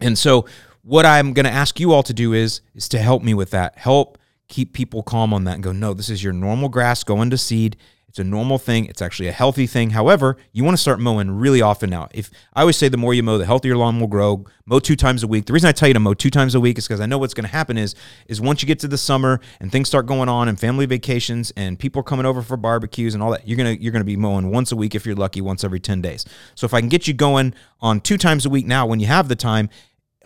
[0.00, 0.46] and so
[0.82, 3.50] what I'm going to ask you all to do is is to help me with
[3.50, 3.76] that.
[3.76, 7.30] Help keep people calm on that and go, "No, this is your normal grass going
[7.30, 7.76] to seed."
[8.08, 8.86] It's a normal thing.
[8.86, 9.90] It's actually a healthy thing.
[9.90, 12.08] However, you want to start mowing really often now.
[12.12, 14.46] If I always say the more you mow, the healthier your lawn will grow.
[14.64, 15.44] Mow two times a week.
[15.44, 17.18] The reason I tell you to mow two times a week is because I know
[17.18, 17.94] what's going to happen is
[18.26, 21.52] is once you get to the summer and things start going on and family vacations
[21.56, 24.16] and people are coming over for barbecues and all that, you're gonna you're gonna be
[24.16, 26.24] mowing once a week if you're lucky, once every 10 days.
[26.54, 29.06] So if I can get you going on two times a week now when you
[29.06, 29.68] have the time,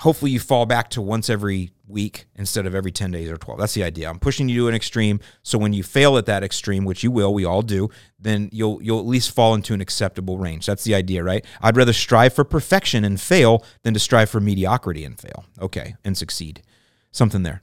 [0.00, 3.58] hopefully you fall back to once every week instead of every 10 days or 12.
[3.58, 4.08] That's the idea.
[4.08, 5.20] I'm pushing you to an extreme.
[5.42, 8.82] So when you fail at that extreme, which you will, we all do, then you'll
[8.82, 10.66] you'll at least fall into an acceptable range.
[10.66, 11.44] That's the idea, right?
[11.60, 15.44] I'd rather strive for perfection and fail than to strive for mediocrity and fail.
[15.60, 16.62] Okay, and succeed.
[17.10, 17.62] Something there.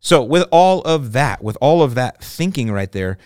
[0.00, 3.18] So with all of that, with all of that thinking right there,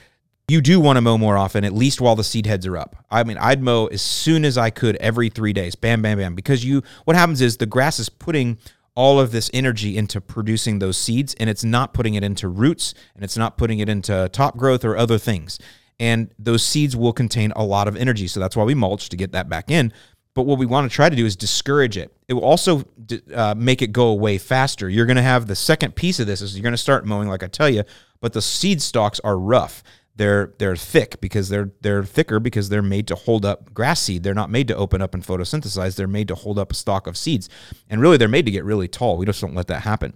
[0.48, 2.96] you do want to mow more often, at least while the seed heads are up.
[3.10, 5.74] I mean, I'd mow as soon as I could every three days.
[5.74, 6.34] Bam, bam, bam.
[6.34, 8.58] Because you what happens is the grass is putting
[8.94, 12.94] all of this energy into producing those seeds and it's not putting it into roots
[13.14, 15.58] and it's not putting it into top growth or other things.
[15.98, 18.28] And those seeds will contain a lot of energy.
[18.28, 19.92] So that's why we mulch to get that back in.
[20.34, 22.12] But what we want to try to do is discourage it.
[22.26, 22.84] It will also
[23.32, 24.88] uh, make it go away faster.
[24.88, 27.28] You're going to have the second piece of this is you're going to start mowing,
[27.28, 27.84] like I tell you,
[28.20, 29.84] but the seed stalks are rough.
[30.16, 34.22] They're they're thick because they're they're thicker because they're made to hold up grass seed.
[34.22, 35.96] They're not made to open up and photosynthesize.
[35.96, 37.48] They're made to hold up a stalk of seeds.
[37.90, 39.16] And really they're made to get really tall.
[39.16, 40.14] We just don't let that happen.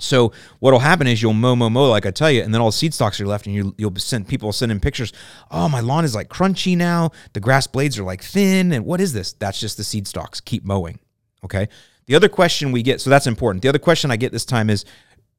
[0.00, 2.68] So what'll happen is you'll mow, mow, mow, like I tell you, and then all
[2.68, 5.12] the seed stalks are left, and you, you'll send people send in pictures.
[5.50, 7.10] Oh, my lawn is like crunchy now.
[7.32, 9.32] The grass blades are like thin, and what is this?
[9.32, 10.40] That's just the seed stalks.
[10.40, 11.00] Keep mowing.
[11.44, 11.68] Okay.
[12.06, 13.62] The other question we get, so that's important.
[13.62, 14.84] The other question I get this time is,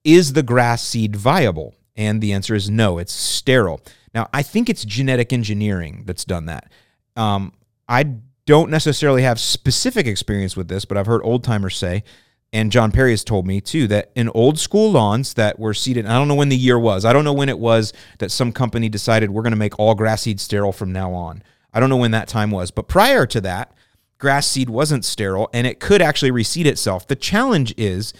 [0.04, 1.74] is the grass seed viable?
[1.99, 3.81] And the answer is no, it's sterile.
[4.15, 6.71] Now, I think it's genetic engineering that's done that.
[7.17, 7.51] Um,
[7.89, 12.05] I don't necessarily have specific experience with this, but I've heard old timers say,
[12.53, 16.05] and John Perry has told me too, that in old school lawns that were seeded,
[16.05, 18.53] I don't know when the year was, I don't know when it was that some
[18.53, 21.43] company decided we're going to make all grass seed sterile from now on.
[21.73, 23.73] I don't know when that time was, but prior to that,
[24.17, 27.05] grass seed wasn't sterile and it could actually reseed itself.
[27.05, 28.13] The challenge is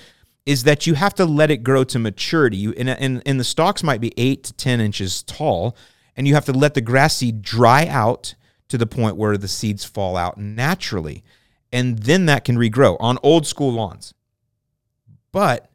[0.46, 2.58] is that you have to let it grow to maturity.
[2.58, 5.76] You, and, and, and the stalks might be eight to 10 inches tall,
[6.16, 8.36] and you have to let the grass seed dry out
[8.70, 11.24] to the point where the seeds fall out naturally.
[11.72, 14.14] And then that can regrow on old school lawns.
[15.32, 15.70] But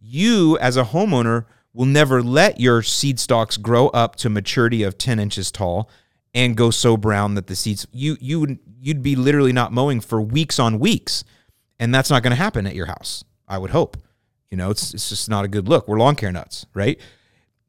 [0.00, 4.96] you, as a homeowner, will never let your seed stalks grow up to maturity of
[4.96, 5.90] 10 inches tall
[6.32, 10.20] and go so brown that the seeds you you you'd be literally not mowing for
[10.20, 11.24] weeks on weeks
[11.78, 13.96] and that's not going to happen at your house i would hope
[14.54, 15.88] you know, it's, it's just not a good look.
[15.88, 16.96] We're lawn care nuts, right?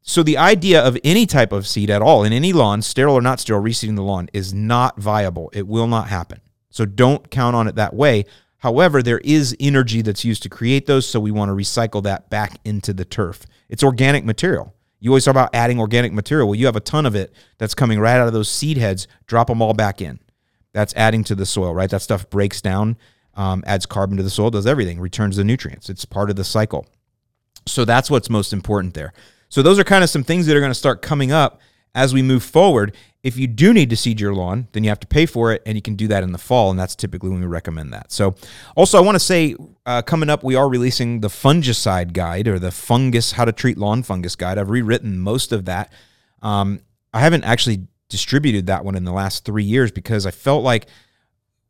[0.02, 3.20] So the idea of any type of seed at all in any lawn, sterile or
[3.20, 5.50] not sterile, reseeding the lawn is not viable.
[5.52, 6.40] It will not happen.
[6.70, 8.24] So don't count on it that way.
[8.58, 12.30] However, there is energy that's used to create those, so we want to recycle that
[12.30, 13.46] back into the turf.
[13.68, 14.72] It's organic material.
[15.00, 16.46] You always talk about adding organic material.
[16.46, 19.08] Well, you have a ton of it that's coming right out of those seed heads.
[19.26, 20.20] Drop them all back in.
[20.72, 21.90] That's adding to the soil, right?
[21.90, 22.96] That stuff breaks down
[23.36, 25.88] um, adds carbon to the soil, does everything, returns the nutrients.
[25.88, 26.86] It's part of the cycle.
[27.66, 29.12] So that's what's most important there.
[29.48, 31.60] So those are kind of some things that are going to start coming up
[31.94, 32.94] as we move forward.
[33.22, 35.62] If you do need to seed your lawn, then you have to pay for it,
[35.66, 38.12] and you can do that in the fall, and that's typically when we recommend that.
[38.12, 38.36] So,
[38.76, 42.58] also, I want to say uh, coming up, we are releasing the fungicide guide or
[42.58, 44.58] the fungus how to treat lawn fungus guide.
[44.58, 45.92] I've rewritten most of that.
[46.42, 46.80] Um,
[47.12, 50.86] I haven't actually distributed that one in the last three years because I felt like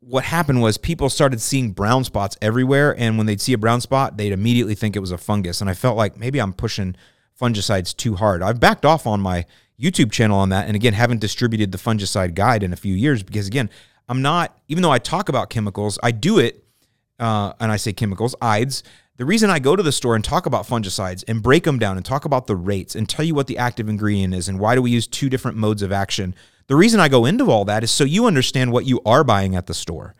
[0.09, 3.81] what happened was people started seeing brown spots everywhere and when they'd see a brown
[3.81, 6.95] spot they'd immediately think it was a fungus and i felt like maybe i'm pushing
[7.39, 8.41] fungicides too hard.
[8.43, 9.45] I've backed off on my
[9.81, 13.23] youtube channel on that and again haven't distributed the fungicide guide in a few years
[13.23, 13.69] because again
[14.09, 16.65] i'm not even though i talk about chemicals i do it
[17.19, 18.83] uh, and i say chemicals ides.
[19.19, 21.97] The reason I go to the store and talk about fungicides and break them down
[21.97, 24.75] and talk about the rates and tell you what the active ingredient is and why
[24.75, 26.35] do we use two different modes of action
[26.67, 29.55] the reason I go into all that is so you understand what you are buying
[29.55, 30.15] at the store.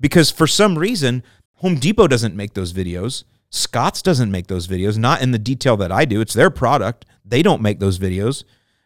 [0.00, 1.22] Because for some reason,
[1.56, 3.24] Home Depot doesn't make those videos.
[3.50, 6.20] Scotts doesn't make those videos, not in the detail that I do.
[6.20, 7.04] It's their product.
[7.24, 8.44] They don't make those videos,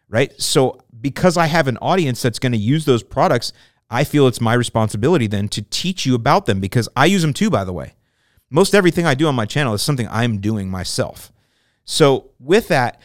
[0.09, 0.33] right?
[0.41, 3.53] So because I have an audience that's going to use those products,
[3.89, 7.33] I feel it's my responsibility then to teach you about them because I use them
[7.33, 7.93] too, by the way.
[8.49, 11.31] Most everything I do on my channel is something I'm doing myself.
[11.83, 12.99] So with that,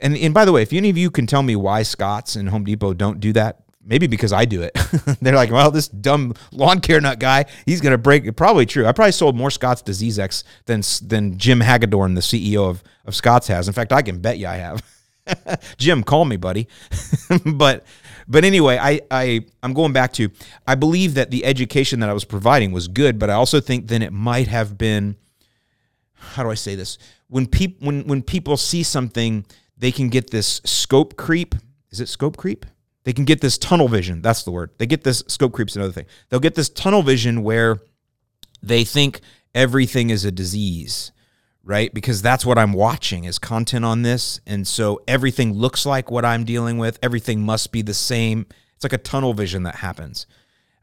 [0.00, 2.48] and and by the way, if any of you can tell me why Scotts and
[2.48, 4.74] Home Depot don't do that, maybe because I do it.
[5.20, 8.24] They're like, well, this dumb lawn care nut guy, he's gonna break.
[8.24, 8.32] It.
[8.32, 8.86] Probably true.
[8.86, 13.48] I probably sold more Scotts DiseaseEx than than Jim Hagedorn, the CEO of of Scotts,
[13.48, 13.68] has.
[13.68, 14.82] In fact, I can bet you I have.
[15.78, 16.68] Jim, call me, buddy.
[17.54, 17.84] but
[18.28, 20.30] but anyway, I, I I'm going back to
[20.66, 23.88] I believe that the education that I was providing was good, but I also think
[23.88, 25.16] then it might have been
[26.14, 26.98] how do I say this?
[27.28, 29.44] When people when when people see something
[29.80, 31.54] they can get this scope creep.
[31.90, 32.66] Is it scope creep?
[33.04, 34.20] They can get this tunnel vision.
[34.20, 34.70] That's the word.
[34.76, 36.06] They get this scope creep's another thing.
[36.28, 37.78] They'll get this tunnel vision where
[38.62, 39.20] they think
[39.54, 41.12] everything is a disease,
[41.64, 41.92] right?
[41.94, 44.40] Because that's what I'm watching is content on this.
[44.46, 46.98] And so everything looks like what I'm dealing with.
[47.02, 48.46] Everything must be the same.
[48.74, 50.26] It's like a tunnel vision that happens.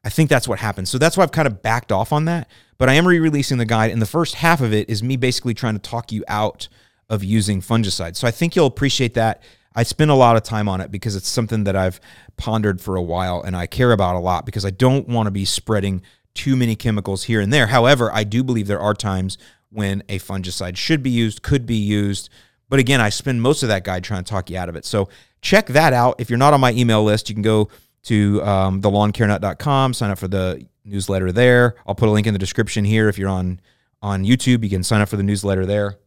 [0.03, 0.89] I think that's what happens.
[0.89, 2.49] So that's why I've kind of backed off on that.
[2.79, 3.91] But I am re releasing the guide.
[3.91, 6.67] And the first half of it is me basically trying to talk you out
[7.09, 8.17] of using fungicides.
[8.17, 9.41] So I think you'll appreciate that.
[9.75, 12.01] I spend a lot of time on it because it's something that I've
[12.35, 15.31] pondered for a while and I care about a lot because I don't want to
[15.31, 16.01] be spreading
[16.33, 17.67] too many chemicals here and there.
[17.67, 19.37] However, I do believe there are times
[19.69, 22.29] when a fungicide should be used, could be used.
[22.69, 24.85] But again, I spend most of that guide trying to talk you out of it.
[24.85, 25.09] So
[25.41, 26.15] check that out.
[26.19, 27.69] If you're not on my email list, you can go
[28.03, 31.75] to um, thelawncarenut.com, sign up for the newsletter there.
[31.85, 33.09] I'll put a link in the description here.
[33.09, 33.59] If you're on
[34.01, 35.97] on YouTube, you can sign up for the newsletter there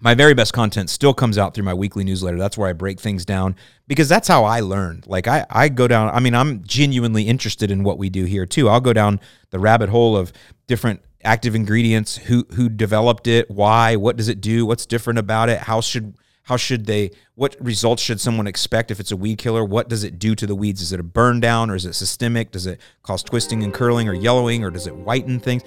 [0.00, 2.38] my very best content still comes out through my weekly newsletter.
[2.38, 3.56] That's where I break things down
[3.86, 5.02] because that's how I learn.
[5.06, 8.46] Like I, I go down, I mean, I'm genuinely interested in what we do here
[8.46, 8.68] too.
[8.68, 10.32] I'll go down the rabbit hole of
[10.66, 15.48] different active ingredients, who who developed it, why, what does it do, what's different about
[15.48, 19.36] it, how should How should they, what results should someone expect if it's a weed
[19.36, 19.62] killer?
[19.62, 20.80] What does it do to the weeds?
[20.80, 22.52] Is it a burn down or is it systemic?
[22.52, 25.62] Does it cause twisting and curling or yellowing or does it whiten things?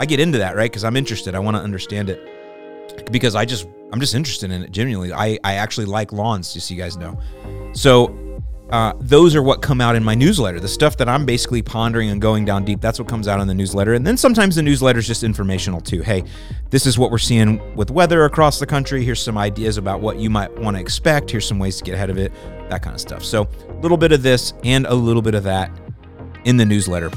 [0.00, 0.70] I get into that, right?
[0.70, 1.34] Because I'm interested.
[1.34, 2.18] I want to understand it
[3.10, 5.12] because I just, I'm just interested in it genuinely.
[5.12, 7.18] I, I actually like lawns, just so you guys know.
[7.72, 8.18] So
[8.70, 10.58] uh, those are what come out in my newsletter.
[10.58, 13.46] The stuff that I'm basically pondering and going down deep, that's what comes out in
[13.46, 13.94] the newsletter.
[13.94, 16.02] And then sometimes the newsletter is just informational too.
[16.02, 16.24] Hey,
[16.70, 19.04] this is what we're seeing with weather across the country.
[19.04, 21.30] Here's some ideas about what you might want to expect.
[21.30, 22.32] Here's some ways to get ahead of it,
[22.70, 23.22] that kind of stuff.
[23.24, 25.70] So a little bit of this and a little bit of that
[26.44, 27.10] in the newsletter.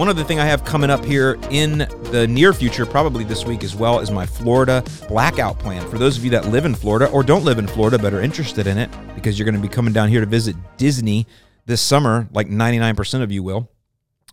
[0.00, 3.62] One other thing I have coming up here in the near future, probably this week
[3.62, 5.86] as well, is my Florida blackout plan.
[5.90, 8.22] For those of you that live in Florida or don't live in Florida but are
[8.22, 11.26] interested in it, because you're going to be coming down here to visit Disney
[11.66, 13.70] this summer, like 99% of you will.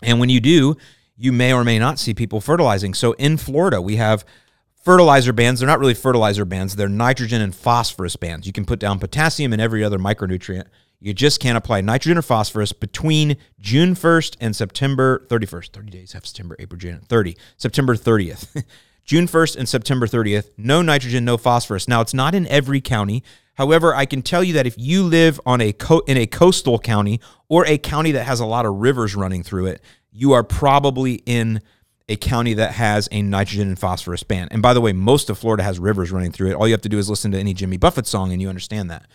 [0.01, 0.77] And when you do,
[1.17, 2.93] you may or may not see people fertilizing.
[2.93, 4.23] So in Florida, we have
[4.85, 5.59] fertilizer bands.
[5.59, 8.47] They're not really fertilizer bands, they're nitrogen and phosphorus bands.
[8.47, 10.67] You can put down potassium and every other micronutrient
[10.99, 15.69] you just can't apply nitrogen or phosphorus between June 1st and September 31st.
[15.69, 17.37] 30 days have September, April, June, 30.
[17.57, 18.63] September 30th.
[19.05, 20.49] June 1st and September 30th.
[20.57, 21.87] No nitrogen, no phosphorus.
[21.87, 23.23] Now, it's not in every county.
[23.53, 26.77] However, I can tell you that if you live on a co- in a coastal
[26.77, 29.81] county or a county that has a lot of rivers running through it,
[30.11, 31.61] you are probably in
[32.09, 34.47] a county that has a nitrogen and phosphorus ban.
[34.51, 36.53] And by the way, most of Florida has rivers running through it.
[36.53, 38.89] All you have to do is listen to any Jimmy Buffett song and you understand
[38.89, 39.05] that.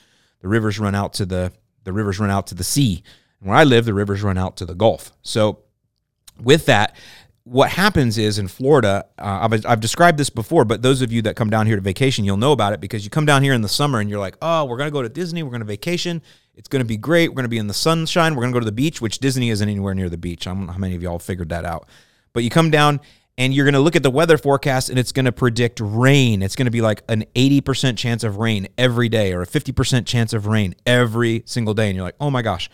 [0.41, 1.53] The rivers run out to the
[1.85, 3.03] the rivers run out to the sea.
[3.41, 5.13] And where I live, the rivers run out to the Gulf.
[5.23, 5.61] So,
[6.41, 6.97] with that,
[7.45, 11.23] what happens is in Florida, uh, I've, I've, described this before, but those of you
[11.23, 13.53] that come down here to vacation, you'll know about it because you come down here
[13.53, 15.61] in the summer and you're like, oh, we're going to go to Disney, we're going
[15.61, 16.23] to vacation.
[16.55, 17.29] It's going to be great.
[17.29, 18.35] We're going to be in the sunshine.
[18.35, 20.47] We're going to go to the beach, which Disney isn't anywhere near the beach.
[20.47, 21.89] I don't know how many of y'all figured that out.
[22.35, 23.01] But you come down
[23.39, 26.43] and you're going to look at the weather forecast and it's going to predict rain.
[26.43, 30.07] It's going to be like an 80% chance of rain every day or a 50%
[30.07, 31.89] chance of rain every single day.
[31.89, 32.69] And you're like, oh my gosh.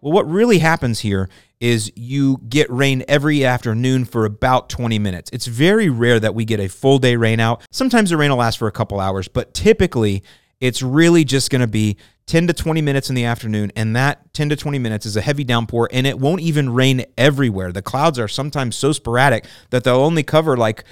[0.00, 1.28] Well, what really happens here
[1.60, 5.30] is you get rain every afternoon for about 20 minutes.
[5.32, 7.62] It's very rare that we get a full day rain out.
[7.70, 10.22] Sometimes the rain will last for a couple hours, but typically
[10.58, 11.96] it's really just going to be
[12.30, 15.20] 10 to 20 minutes in the afternoon, and that 10 to 20 minutes is a
[15.20, 17.72] heavy downpour, and it won't even rain everywhere.
[17.72, 20.84] The clouds are sometimes so sporadic that they'll only cover like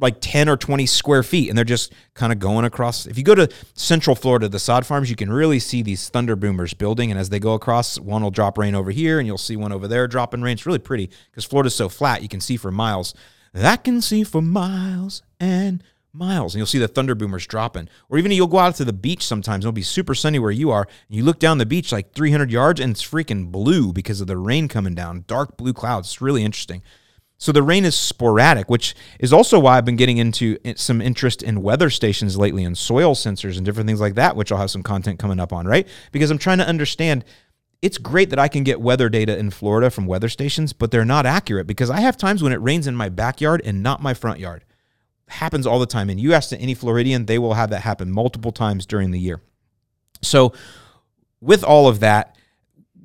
[0.00, 3.06] like 10 or 20 square feet and they're just kind of going across.
[3.06, 6.36] If you go to central florida the sod farms you can really see these thunder
[6.36, 9.38] boomers building and as they go across one will drop rain over here and you'll
[9.38, 10.52] see one over there dropping rain.
[10.52, 13.12] It's really pretty because florida's so flat you can see for miles.
[13.52, 17.88] That can see for miles and miles and you'll see the thunder boomers dropping.
[18.08, 20.70] Or even you'll go out to the beach sometimes, it'll be super sunny where you
[20.70, 24.20] are, and you look down the beach like 300 yards and it's freaking blue because
[24.20, 26.08] of the rain coming down, dark blue clouds.
[26.08, 26.82] It's really interesting.
[27.40, 31.40] So the rain is sporadic, which is also why I've been getting into some interest
[31.40, 34.72] in weather stations lately and soil sensors and different things like that, which I'll have
[34.72, 35.86] some content coming up on, right?
[36.10, 37.24] Because I'm trying to understand
[37.80, 41.04] it's great that I can get weather data in Florida from weather stations, but they're
[41.04, 44.14] not accurate because I have times when it rains in my backyard and not my
[44.14, 44.64] front yard
[45.28, 46.10] happens all the time.
[46.10, 49.40] And you ask any Floridian, they will have that happen multiple times during the year.
[50.22, 50.52] So,
[51.40, 52.36] with all of that,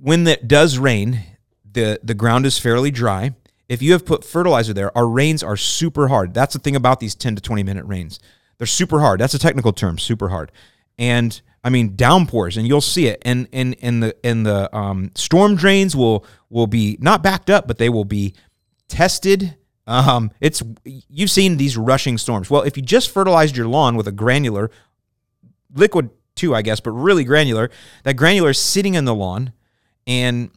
[0.02, 1.24] when it does rain,
[1.72, 3.36] the, the ground is fairly dry.
[3.70, 6.34] If you have put fertilizer there, our rains are super hard.
[6.34, 8.20] That's the thing about these 10 to 20 minute rains.
[8.58, 9.20] They're super hard.
[9.20, 10.52] That's a technical term, super hard.
[10.98, 13.22] And I mean downpours, and you'll see it.
[13.24, 17.68] And and and the and the um, storm drains will will be not backed up,
[17.68, 18.34] but they will be
[18.90, 19.56] tested
[19.88, 22.50] um, it's you've seen these rushing storms.
[22.50, 24.72] Well, if you just fertilized your lawn with a granular
[25.74, 27.70] liquid too, I guess, but really granular,
[28.04, 29.54] that granular is sitting in the lawn
[30.08, 30.50] and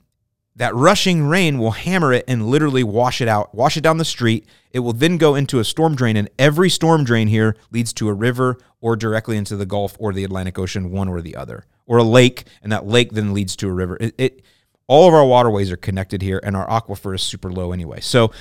[0.56, 4.04] that rushing rain will hammer it and literally wash it out, wash it down the
[4.04, 4.46] street.
[4.72, 8.08] It will then go into a storm drain, and every storm drain here leads to
[8.08, 11.66] a river or directly into the Gulf or the Atlantic Ocean, one or the other,
[11.86, 13.98] or a lake, and that lake then leads to a river.
[14.00, 14.42] It, it
[14.86, 18.00] all of our waterways are connected here, and our aquifer is super low anyway.
[18.00, 18.32] So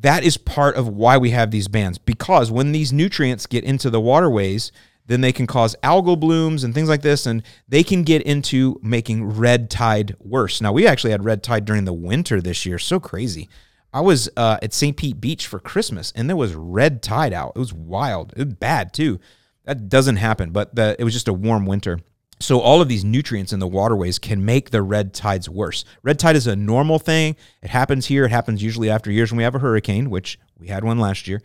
[0.00, 3.90] that is part of why we have these bans because when these nutrients get into
[3.90, 4.70] the waterways,
[5.08, 8.78] then they can cause algal blooms and things like this, and they can get into
[8.82, 10.60] making red tide worse.
[10.60, 12.78] Now, we actually had red tide during the winter this year.
[12.78, 13.48] So crazy.
[13.92, 14.96] I was uh, at St.
[14.96, 17.52] Pete Beach for Christmas, and there was red tide out.
[17.56, 18.34] It was wild.
[18.36, 19.18] It was bad too.
[19.64, 22.00] That doesn't happen, but the, it was just a warm winter.
[22.40, 25.84] So all of these nutrients in the waterways can make the red tides worse.
[26.02, 27.36] Red tide is a normal thing.
[27.62, 28.26] It happens here.
[28.26, 31.26] It happens usually after years when we have a hurricane, which we had one last
[31.26, 31.42] year.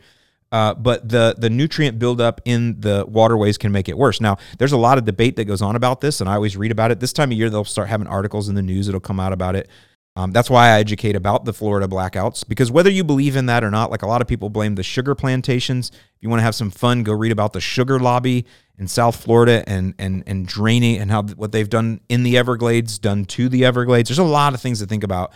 [0.51, 4.21] Uh, but the the nutrient buildup in the waterways can make it worse.
[4.21, 6.71] Now, there's a lot of debate that goes on about this, and I always read
[6.71, 6.99] about it.
[6.99, 8.87] This time of year, they'll start having articles in the news.
[8.87, 9.67] It'll come out about it.
[10.15, 13.63] Um, that's why I educate about the Florida blackouts because whether you believe in that
[13.63, 15.89] or not, like a lot of people blame the sugar plantations.
[15.91, 18.45] If you want to have some fun, go read about the sugar lobby
[18.77, 22.99] in South Florida and and and draining and how what they've done in the Everglades,
[22.99, 24.09] done to the Everglades.
[24.09, 25.33] There's a lot of things to think about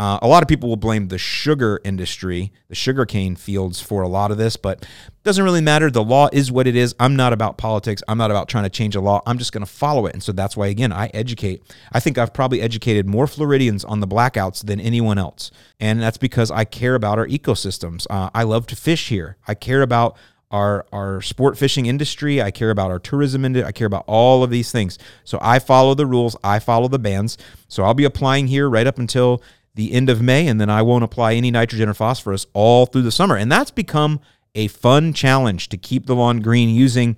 [0.00, 4.08] uh, a lot of people will blame the sugar industry, the sugarcane fields, for a
[4.08, 5.90] lot of this, but it doesn't really matter.
[5.90, 6.94] The law is what it is.
[6.98, 8.02] I'm not about politics.
[8.08, 9.20] I'm not about trying to change a law.
[9.26, 10.14] I'm just going to follow it.
[10.14, 11.62] And so that's why, again, I educate.
[11.92, 15.50] I think I've probably educated more Floridians on the blackouts than anyone else.
[15.78, 18.06] And that's because I care about our ecosystems.
[18.08, 19.36] Uh, I love to fish here.
[19.46, 20.16] I care about
[20.50, 22.42] our our sport fishing industry.
[22.42, 23.68] I care about our tourism industry.
[23.68, 24.98] I care about all of these things.
[25.24, 26.36] So I follow the rules.
[26.42, 27.36] I follow the bans.
[27.68, 29.42] So I'll be applying here right up until
[29.80, 33.02] the end of May, and then I won't apply any nitrogen or phosphorus all through
[33.02, 33.34] the summer.
[33.34, 34.20] And that's become
[34.54, 37.16] a fun challenge to keep the lawn green using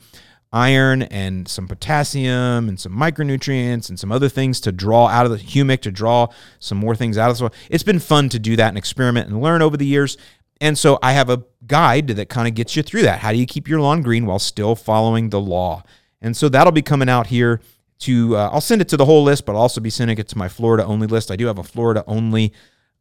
[0.52, 5.32] iron and some potassium and some micronutrients and some other things to draw out of
[5.32, 6.28] the humic to draw
[6.60, 7.54] some more things out of the soil.
[7.68, 10.16] It's been fun to do that and experiment and learn over the years.
[10.60, 13.18] And so I have a guide that kind of gets you through that.
[13.18, 15.82] How do you keep your lawn green while still following the law?
[16.20, 17.60] And so that'll be coming out here
[18.02, 20.28] to uh, I'll send it to the whole list, but I'll also be sending it
[20.28, 21.30] to my Florida only list.
[21.30, 22.52] I do have a Florida only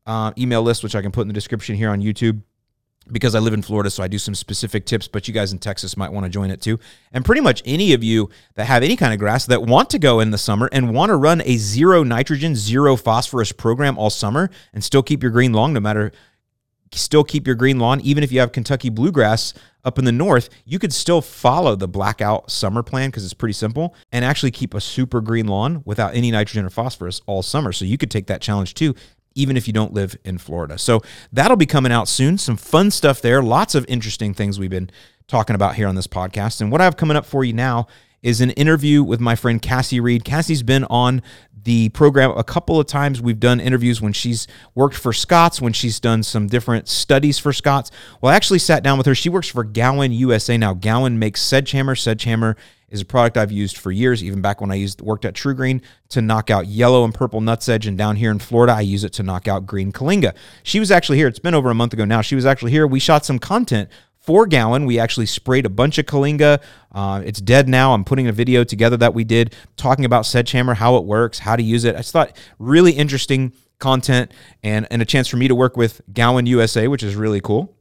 [0.06, 2.42] uh, email list, which I can put in the description here on YouTube
[3.12, 5.60] because I live in Florida, so I do some specific tips, but you guys in
[5.60, 6.80] Texas might want to join it too.
[7.12, 10.00] And pretty much any of you that have any kind of grass that want to
[10.00, 14.10] go in the summer and want to run a zero nitrogen, zero phosphorus program all
[14.10, 16.12] summer and still keep your green long no matter
[16.94, 20.50] still keep your green lawn, even if you have Kentucky bluegrass up in the north,
[20.66, 24.74] you could still follow the blackout summer plan because it's pretty simple and actually keep
[24.74, 27.72] a super green lawn without any nitrogen or phosphorus all summer.
[27.72, 28.94] So you could take that challenge too,
[29.36, 30.78] even if you don't live in Florida.
[30.78, 32.38] So that'll be coming out soon.
[32.38, 33.42] Some fun stuff there.
[33.42, 34.92] Lots of interesting things we've been
[35.28, 36.62] talking about here on this podcast.
[36.62, 37.88] And what I have coming up for you now
[38.22, 40.24] is an interview with my friend Cassie Reed.
[40.24, 41.24] Cassie's been on
[41.64, 43.22] the program a couple of times.
[43.22, 47.54] We've done interviews when she's worked for Scotts, when she's done some different studies for
[47.54, 47.92] Scotts.
[48.20, 49.16] Well, I actually sat down with her.
[49.16, 50.74] She works for Gowan USA now.
[50.74, 51.96] Gowan makes Sedgehammer.
[51.96, 52.56] Sedgehammer
[52.90, 55.82] is a product I've used for years, even back when I used worked at TruGreen
[56.10, 57.88] to knock out yellow and purple nutsedge.
[57.88, 60.36] And down here in Florida, I use it to knock out green Kyllinga.
[60.64, 61.28] She was actually here.
[61.28, 62.22] It's been over a month ago now.
[62.22, 62.86] She was actually here.
[62.86, 63.90] We shot some content
[64.22, 64.86] for Gowan.
[64.86, 66.62] We actually sprayed a bunch of Kyllinga.
[66.92, 67.94] Uh, it's dead now.
[67.94, 71.56] I'm putting a video together that we did talking about Sedgehammer, how it works, how
[71.56, 71.96] to use it.
[71.96, 74.32] I just thought really interesting content
[74.64, 77.76] and, and a chance for me to work with Gowan USA, which is really cool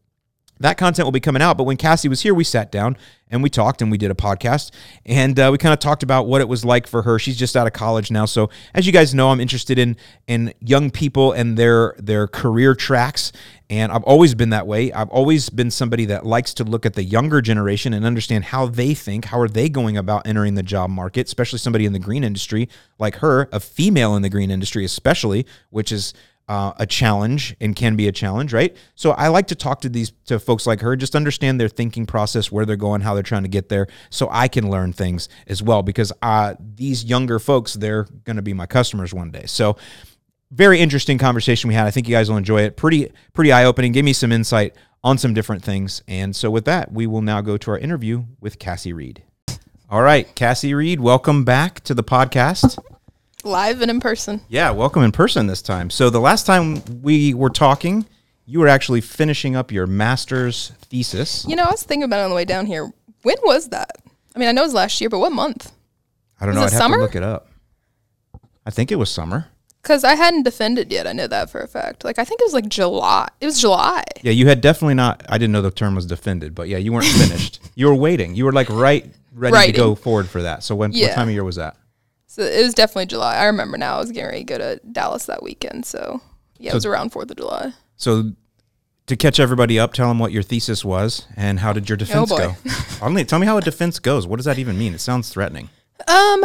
[0.60, 1.56] that content will be coming out.
[1.56, 2.96] But when Cassie was here, we sat down
[3.30, 4.72] and we talked and we did a podcast
[5.06, 7.18] and uh, we kind of talked about what it was like for her.
[7.18, 9.96] She's just out of college now, so as you guys know, I'm interested in
[10.26, 13.32] in young people and their their career tracks.
[13.70, 14.92] And I've always been that way.
[14.92, 18.66] I've always been somebody that likes to look at the younger generation and understand how
[18.66, 22.00] they think, how are they going about entering the job market, especially somebody in the
[22.00, 26.12] green industry like her, a female in the green industry, especially, which is
[26.50, 28.76] uh, a challenge and can be a challenge, right?
[28.96, 32.06] So I like to talk to these to folks like her, just understand their thinking
[32.06, 35.28] process, where they're going, how they're trying to get there, so I can learn things
[35.46, 35.84] as well.
[35.84, 39.44] Because uh, these younger folks, they're going to be my customers one day.
[39.46, 39.76] So
[40.50, 41.86] very interesting conversation we had.
[41.86, 42.76] I think you guys will enjoy it.
[42.76, 43.92] Pretty pretty eye opening.
[43.92, 44.74] Give me some insight
[45.04, 46.02] on some different things.
[46.08, 49.22] And so with that, we will now go to our interview with Cassie Reed.
[49.88, 52.76] All right, Cassie Reed, welcome back to the podcast.
[53.44, 54.42] Live and in person.
[54.48, 55.88] Yeah, welcome in person this time.
[55.90, 58.06] So the last time we were talking,
[58.44, 61.46] you were actually finishing up your master's thesis.
[61.48, 62.92] You know, I was thinking about it on the way down here.
[63.22, 63.96] When was that?
[64.34, 65.72] I mean, I know it was last year, but what month?
[66.40, 66.66] I don't Was know.
[66.66, 66.96] I'd have summer?
[66.96, 67.48] to look it up.
[68.66, 69.46] I think it was summer.
[69.82, 71.06] Because I hadn't defended yet.
[71.06, 72.04] I know that for a fact.
[72.04, 73.28] Like, I think it was like July.
[73.40, 74.04] It was July.
[74.22, 75.24] Yeah, you had definitely not.
[75.28, 77.60] I didn't know the term was defended, but yeah, you weren't finished.
[77.74, 78.34] you were waiting.
[78.34, 80.62] You were like right ready to go forward for that.
[80.62, 81.08] So when yeah.
[81.08, 81.76] what time of year was that?
[82.30, 83.34] So it was definitely July.
[83.34, 83.96] I remember now.
[83.96, 85.84] I was getting ready to go to Dallas that weekend.
[85.84, 86.20] So,
[86.58, 87.72] yeah, it was around 4th of July.
[87.96, 88.34] So
[89.08, 92.30] to catch everybody up, tell them what your thesis was and how did your defense
[92.30, 92.54] Oh, go?
[93.02, 94.28] Only tell me how a defense goes.
[94.28, 94.94] What does that even mean?
[94.94, 95.70] It sounds threatening.
[96.06, 96.44] Um,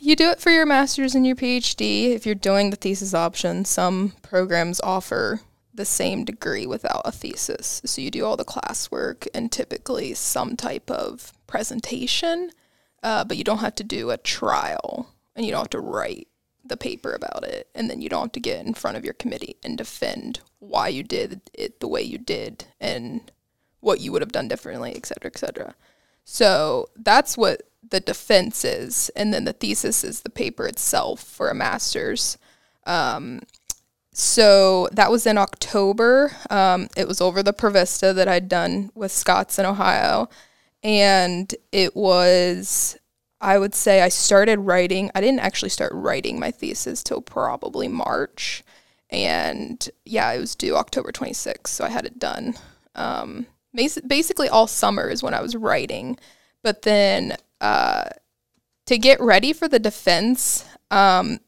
[0.00, 2.10] you do it for your master's and your PhD.
[2.10, 5.40] If you're doing the thesis option, some programs offer
[5.72, 7.80] the same degree without a thesis.
[7.86, 12.50] So you do all the classwork and typically some type of presentation,
[13.02, 16.28] uh, but you don't have to do a trial and you don't have to write
[16.64, 17.68] the paper about it.
[17.74, 20.88] And then you don't have to get in front of your committee and defend why
[20.88, 23.32] you did it the way you did and
[23.80, 25.74] what you would have done differently, et cetera, et cetera.
[26.24, 31.50] So that's what the defense is, and then the thesis is the paper itself for
[31.50, 32.38] a master's.
[32.86, 33.40] Um,
[34.12, 36.36] so that was in October.
[36.48, 40.28] Um, it was over the Provista that I'd done with Scotts in Ohio.
[40.84, 42.96] And it was,
[43.42, 45.10] I would say, I started writing.
[45.14, 48.62] I didn't actually start writing my thesis till probably March.
[49.10, 51.66] And yeah, it was due October 26th.
[51.66, 52.54] So I had it done.
[52.94, 56.18] Um, basically, all summer is when I was writing.
[56.62, 58.04] But then uh,
[58.86, 61.40] to get ready for the defense, um,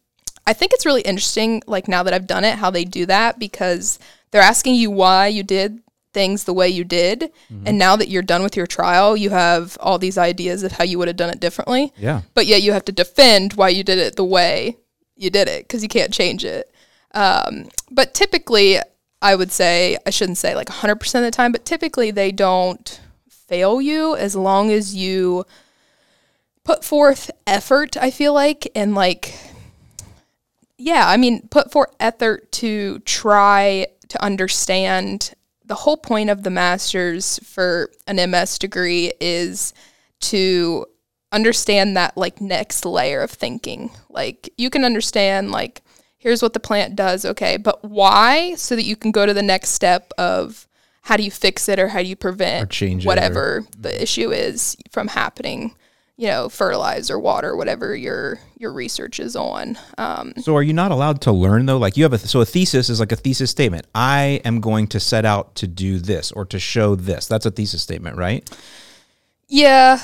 [0.46, 3.38] I think it's really interesting, like now that I've done it, how they do that
[3.38, 5.80] because they're asking you why you did
[6.14, 7.20] things the way you did.
[7.20, 7.64] Mm-hmm.
[7.66, 10.84] And now that you're done with your trial, you have all these ideas of how
[10.84, 11.92] you would have done it differently.
[11.96, 12.22] Yeah.
[12.32, 14.78] But yet you have to defend why you did it the way
[15.16, 16.72] you did it because you can't change it.
[17.12, 18.78] Um, but typically,
[19.20, 23.00] I would say, I shouldn't say like 100% of the time, but typically they don't
[23.28, 25.44] fail you as long as you
[26.64, 29.34] put forth effort, I feel like, and like
[30.76, 35.34] yeah, I mean, put forth effort to try to understand.
[35.64, 39.72] The whole point of the master's for an MS degree is
[40.20, 40.86] to
[41.32, 43.90] understand that like next layer of thinking.
[44.08, 45.82] Like you can understand like
[46.18, 48.54] here's what the plant does, okay, but why?
[48.54, 50.66] So that you can go to the next step of
[51.02, 54.02] how do you fix it or how do you prevent or change whatever or, the
[54.02, 55.74] issue is from happening
[56.16, 59.76] you know, fertilizer, water, whatever your your research is on.
[59.98, 61.78] Um, so, are you not allowed to learn though?
[61.78, 63.86] Like, you have a so a thesis is like a thesis statement.
[63.94, 67.26] I am going to set out to do this or to show this.
[67.26, 68.48] That's a thesis statement, right?
[69.48, 70.00] Yeah,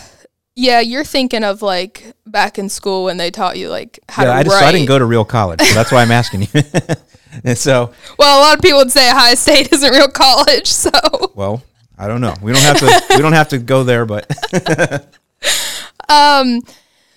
[0.56, 0.80] yeah.
[0.80, 4.34] You're thinking of like back in school when they taught you like how yeah, to
[4.34, 4.68] I just write.
[4.68, 6.62] I didn't go to real college, so that's why I'm asking you.
[7.44, 10.66] and so, well, a lot of people would say Ohio State isn't real college.
[10.66, 10.90] So,
[11.36, 11.62] well,
[11.96, 12.34] I don't know.
[12.42, 13.02] We don't have to.
[13.10, 14.26] we don't have to go there, but.
[16.10, 16.62] Um,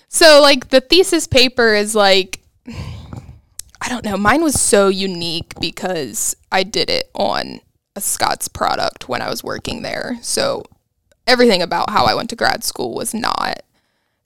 [0.08, 4.16] so like the thesis paper is like, I don't know.
[4.16, 7.60] Mine was so unique because I did it on
[7.96, 10.18] a Scotts product when I was working there.
[10.22, 10.64] So
[11.26, 13.62] everything about how I went to grad school was not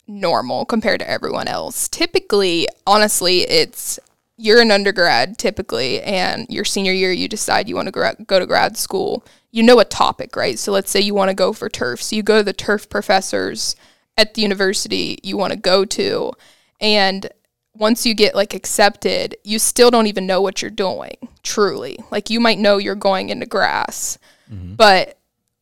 [0.07, 1.87] normal compared to everyone else.
[1.89, 3.99] Typically, honestly, it's
[4.37, 8.45] you're an undergrad typically, and your senior year you decide you want to go to
[8.45, 9.25] grad school.
[9.51, 10.57] You know a topic, right?
[10.57, 12.01] So let's say you want to go for turf.
[12.01, 13.75] So you go to the turf professors
[14.19, 16.33] at the university you want to go to.
[16.81, 17.29] And
[17.73, 21.97] once you get like accepted, you still don't even know what you're doing, truly.
[22.11, 24.19] Like you might know you're going into grass,
[24.51, 24.75] mm-hmm.
[24.75, 25.17] but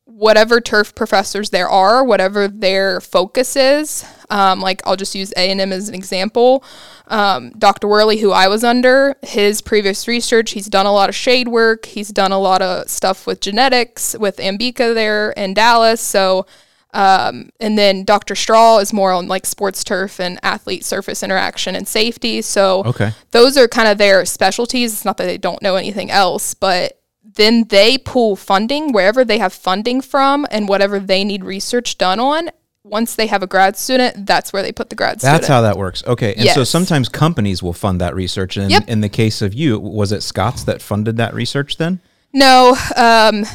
[0.06, 5.72] whatever turf professors there are, whatever their focus is, um, like I'll just use A&M
[5.72, 6.64] as an example.
[7.08, 7.88] Um, Dr.
[7.88, 11.86] Wherley, who I was under, his previous research, he's done a lot of shade work.
[11.86, 16.02] He's done a lot of stuff with genetics with Ambika there in Dallas.
[16.02, 16.48] So
[16.94, 18.36] um, and then Dr.
[18.36, 22.42] Straw is more on like sports turf and athlete surface interaction and safety.
[22.42, 23.12] So okay.
[23.32, 24.94] those are kind of their specialties.
[24.94, 29.38] It's not that they don't know anything else, but then they pull funding wherever they
[29.38, 32.50] have funding from and whatever they need research done on.
[32.84, 35.42] Once they have a grad student, that's where they put the grad student.
[35.42, 36.06] That's how that works.
[36.08, 36.34] Okay.
[36.36, 36.56] And yes.
[36.56, 38.56] so sometimes companies will fund that research.
[38.56, 38.88] And yep.
[38.88, 42.00] in the case of you, was it Scotts that funded that research then?
[42.34, 43.46] No, um,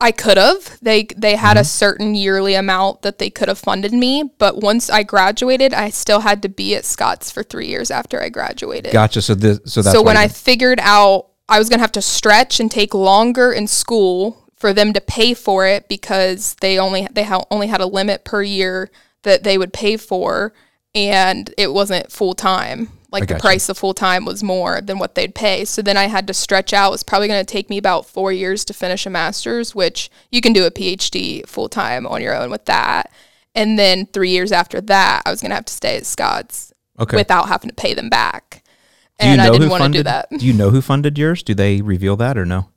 [0.00, 0.78] I could have.
[0.80, 1.60] They they had mm-hmm.
[1.60, 5.90] a certain yearly amount that they could have funded me, but once I graduated, I
[5.90, 8.92] still had to be at Scotts for three years after I graduated.
[8.92, 9.20] Gotcha.
[9.20, 12.60] So this so that's so when I figured out I was gonna have to stretch
[12.60, 17.24] and take longer in school for them to pay for it because they only they
[17.24, 18.90] ha- only had a limit per year
[19.22, 20.54] that they would pay for,
[20.94, 23.72] and it wasn't full time like the price you.
[23.72, 25.64] of full time was more than what they'd pay.
[25.64, 26.88] So then I had to stretch out.
[26.88, 30.10] It was probably going to take me about four years to finish a master's, which
[30.30, 33.12] you can do a PhD full time on your own with that.
[33.54, 36.72] And then three years after that, I was going to have to stay at Scotts
[36.98, 37.16] okay.
[37.16, 38.62] without having to pay them back.
[39.18, 40.28] Do and I didn't want to do that.
[40.30, 41.42] Do you know who funded yours?
[41.42, 42.70] Do they reveal that or no?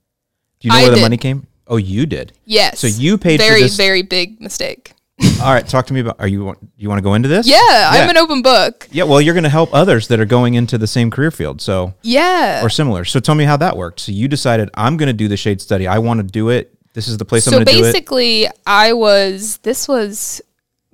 [0.59, 0.97] Do you know I where did.
[0.97, 1.47] the money came?
[1.67, 2.33] Oh, you did.
[2.45, 2.79] Yes.
[2.79, 4.93] So you paid for very, very big mistake.
[5.41, 6.19] All right, talk to me about.
[6.19, 7.47] Are you you want to go into this?
[7.47, 8.87] Yeah, yeah, I'm an open book.
[8.91, 11.61] Yeah, well, you're going to help others that are going into the same career field,
[11.61, 13.05] so yeah, or similar.
[13.05, 13.99] So tell me how that worked.
[13.99, 15.87] So you decided I'm going to do the shade study.
[15.87, 16.75] I want to do it.
[16.93, 17.81] This is the place so I'm going to do it.
[17.81, 19.57] So basically, I was.
[19.57, 20.41] This was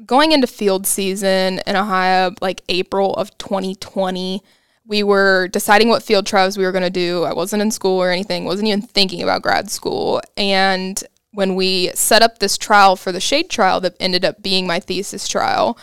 [0.06, 4.44] going into field season in Ohio, like April of 2020.
[4.86, 7.24] We were deciding what field trials we were going to do.
[7.24, 8.44] I wasn't in school or anything.
[8.44, 11.02] wasn't even thinking about grad school, and
[11.32, 14.80] when we set up this trial for the shade trial that ended up being my
[14.80, 15.78] thesis trial,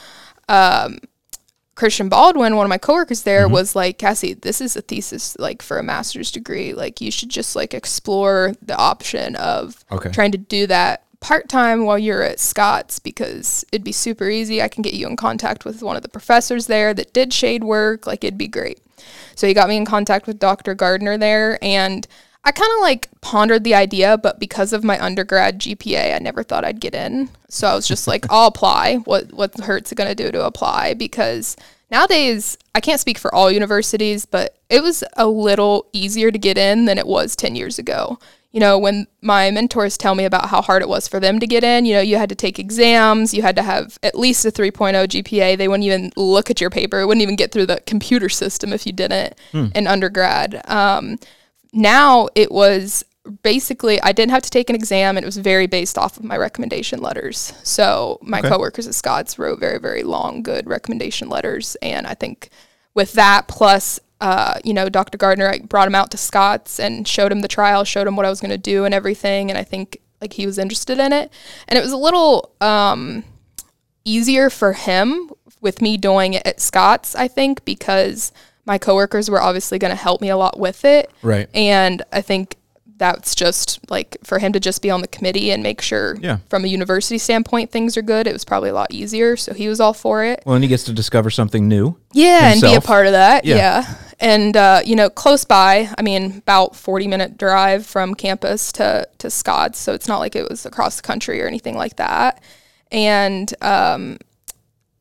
[0.49, 0.99] um,
[1.77, 3.53] Christian Baldwin, one of my coworkers there, mm-hmm.
[3.53, 6.73] was like, Cassie, this is a thesis like for a master's degree.
[6.73, 10.11] Like you should just like explore the option of okay.
[10.11, 14.63] trying to do that part time while you're at Scotts because it'd be super easy.
[14.63, 17.63] I can get you in contact with one of the professors there that did shade
[17.63, 18.07] work.
[18.07, 18.81] Like it'd be great.
[19.35, 20.75] So he got me in contact with Dr.
[20.75, 22.07] Gardner there and
[22.47, 26.45] I kind of like pondered the idea, but because of my undergrad GPA, I never
[26.45, 27.29] thought I'd get in.
[27.49, 28.99] So I was just like, I'll apply.
[28.99, 30.95] What what hurts going to do to apply?
[30.95, 31.57] Because
[31.91, 36.57] nowadays, I can't speak for all universities, but it was a little easier to get
[36.57, 38.21] in than it was 10 years ago.
[38.53, 41.47] You know, when my mentors tell me about how hard it was for them to
[41.49, 44.47] get in, you know, you had to take exams, you had to have at least
[44.47, 45.59] a 3.0 GPA.
[45.59, 48.73] They wouldn't even look at your paper, it wouldn't even get through the computer system
[48.73, 49.35] if you didn't
[49.75, 50.63] in undergrad.
[50.71, 51.19] Um,
[51.77, 53.05] now it was
[53.43, 56.25] basically I didn't have to take an exam and it was very based off of
[56.25, 57.53] my recommendation letters.
[57.63, 58.49] So my Okay.
[58.49, 61.77] coworkers at Scotts wrote very, very long, good recommendation letters.
[61.83, 62.51] And I think
[62.95, 65.19] with that plus uh, you know, Dr.
[65.19, 68.25] Gardner, I brought him out to Scotts and showed him the trial, showed him what
[68.25, 71.31] I was gonna do and everything, and I think like he was interested in it.
[71.69, 73.25] And it was a little um
[74.05, 78.33] easier for him with me doing it at Scotts, I think, because
[78.67, 81.11] my coworkers were obviously going to help me a lot with it.
[81.23, 81.49] Right.
[81.55, 82.57] And I think
[82.99, 86.39] that's just like for him to just be on the committee and make sure Yeah.
[86.49, 88.27] from a university standpoint things are good.
[88.27, 89.37] It was probably a lot easier.
[89.37, 90.43] So he was all for it.
[90.47, 91.97] Well, and he gets to discover something new.
[92.13, 93.45] Yeah, and be a part of that.
[93.45, 93.57] Yeah.
[93.57, 93.95] Yeah.
[94.19, 99.07] And uh, you know, close by, I mean, about 40 minute drive from campus to
[99.19, 102.43] to Scotts, so it's not like it was across the country or anything like that.
[102.91, 104.17] And um,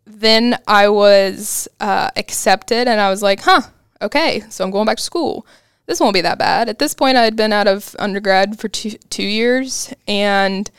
[0.05, 3.61] then I was uh, accepted, and I was like, "Huh,
[4.01, 5.45] okay, so I'm going back to school.
[5.87, 8.67] This won't be that bad." At this point, I had been out of undergrad for
[8.67, 10.69] two two years, and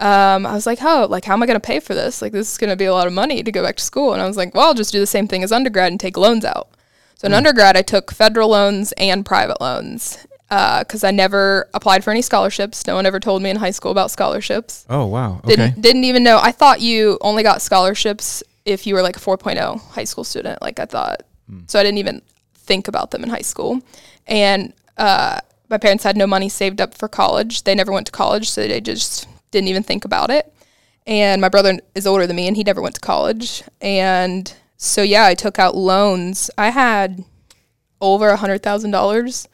[0.00, 2.20] um, I was like, "Oh, like how am I going to pay for this?
[2.20, 4.12] Like this is going to be a lot of money to go back to school."
[4.12, 6.16] And I was like, "Well, I'll just do the same thing as undergrad and take
[6.16, 6.68] loans out."
[7.16, 12.10] So in undergrad, I took federal loans and private loans because I never applied for
[12.10, 12.86] any scholarships.
[12.86, 14.84] No one ever told me in high school about scholarships.
[14.90, 15.40] Oh, wow.
[15.44, 15.54] Okay.
[15.54, 16.38] Didn't didn't even know.
[16.42, 20.60] I thought you only got scholarships if you were like a 4.0 high school student.
[20.62, 21.22] Like I thought.
[21.66, 22.22] So I didn't even
[22.54, 23.80] think about them in high school.
[24.26, 27.64] And uh, my parents had no money saved up for college.
[27.64, 30.52] They never went to college, so they just didn't even think about it.
[31.06, 33.64] And my brother is older than me, and he never went to college.
[33.80, 36.50] And so yeah, I took out loans.
[36.56, 37.24] I had
[38.00, 39.48] over a hundred thousand dollars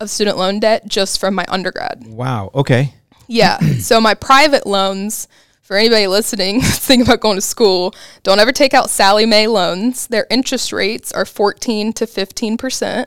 [0.00, 2.04] of student loan debt just from my undergrad.
[2.06, 2.50] Wow.
[2.54, 2.94] Okay.
[3.28, 3.58] Yeah.
[3.78, 5.28] so my private loans,
[5.62, 10.06] for anybody listening thinking about going to school, don't ever take out Sallie Mae loans.
[10.08, 13.06] Their interest rates are 14 to 15%.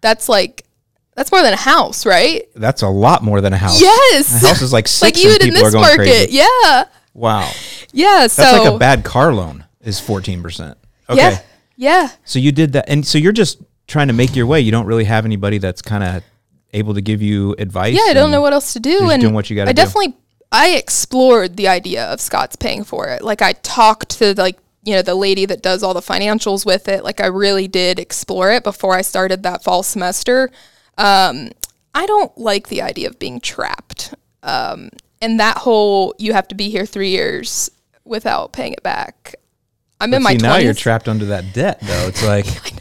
[0.00, 0.64] That's like,
[1.16, 2.44] that's more than a house, right?
[2.54, 3.80] That's a lot more than a house.
[3.80, 4.42] Yes.
[4.42, 5.96] A house is like six like would in this market.
[5.96, 6.36] crazy.
[6.36, 6.84] Yeah.
[7.12, 7.50] Wow.
[7.92, 8.26] Yeah.
[8.28, 10.76] So, That's like a bad car loan is 14%.
[11.08, 11.18] Okay.
[11.18, 11.38] yeah.
[11.76, 12.10] Yeah.
[12.24, 12.88] So you did that.
[12.88, 14.60] And so you're just trying to make your way.
[14.60, 16.22] You don't really have anybody that's kind of
[16.74, 17.94] able to give you advice.
[17.94, 19.10] Yeah, I don't know what else to do.
[19.10, 19.82] and doing what you gotta I do.
[19.82, 20.14] definitely
[20.52, 23.22] I explored the idea of Scotts paying for it.
[23.22, 26.88] Like I talked to like you know the lady that does all the financials with
[26.88, 27.04] it.
[27.04, 30.50] Like I really did explore it before I started that fall semester.
[30.98, 31.50] Um,
[31.94, 34.14] I don't like the idea of being trapped.
[34.42, 34.90] Um,
[35.20, 37.70] and that whole you have to be here three years
[38.04, 39.36] without paying it back.
[40.00, 42.08] I'm in But my see, now you're trapped under that debt, though.
[42.08, 42.46] It's like,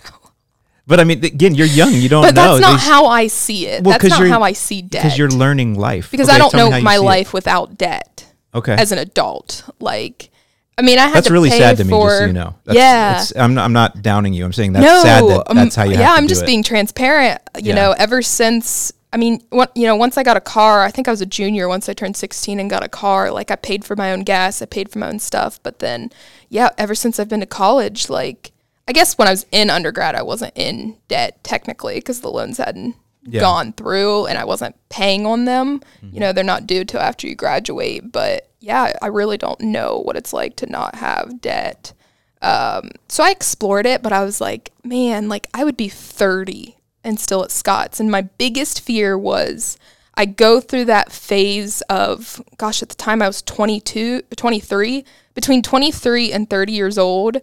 [0.90, 1.94] But I mean, again, you're young.
[1.94, 2.58] You don't but know.
[2.58, 3.84] that's not These- how I see it.
[3.84, 5.04] Well, that's not how I see debt.
[5.04, 6.10] because you're learning life.
[6.12, 7.06] because Okay, I don't know my see it.
[7.06, 8.26] life without debt.
[8.56, 8.74] Okay.
[8.74, 9.64] as an adult.
[9.80, 10.32] Like,
[10.78, 12.34] I mean, I had that's to really pay sad to me, for, just so you
[12.34, 12.56] know.
[12.66, 13.12] That's, yeah.
[13.12, 14.44] it's- I'm not, I'm not downing you.
[14.44, 16.30] I'm saying that's no, sad that um, that's how you have yeah, to I'm do
[16.30, 16.48] just it.
[16.48, 17.40] being transparent.
[17.58, 17.76] You Yeah.
[17.76, 21.08] know, ever since I mean, what you know, once I got a car, I think
[21.08, 23.32] I was a junior once I turned 16 and got a car.
[23.32, 25.60] Like I paid for my own gas, I paid for my own stuff.
[25.62, 26.12] But then,
[26.50, 28.52] yeah, ever since I've been to college, like
[28.90, 32.58] I guess when I was in undergrad, I wasn't in debt technically because the loans
[32.58, 33.40] hadn't Yeah.
[33.42, 35.80] gone through and I wasn't paying on them.
[36.04, 36.14] Mm-hmm.
[36.16, 38.12] You know, they're not due till after you graduate.
[38.12, 41.94] But yeah, I really don't know what it's like to not have debt.
[42.42, 46.76] Um, so I explored it, but I was like, man, like I would be 30
[47.04, 48.00] and still at Scotts.
[48.00, 49.78] And my biggest fear was
[50.16, 55.62] I go through that phase of, gosh, at the time I was 22, 23, between
[55.62, 57.38] 23 and 30 years old.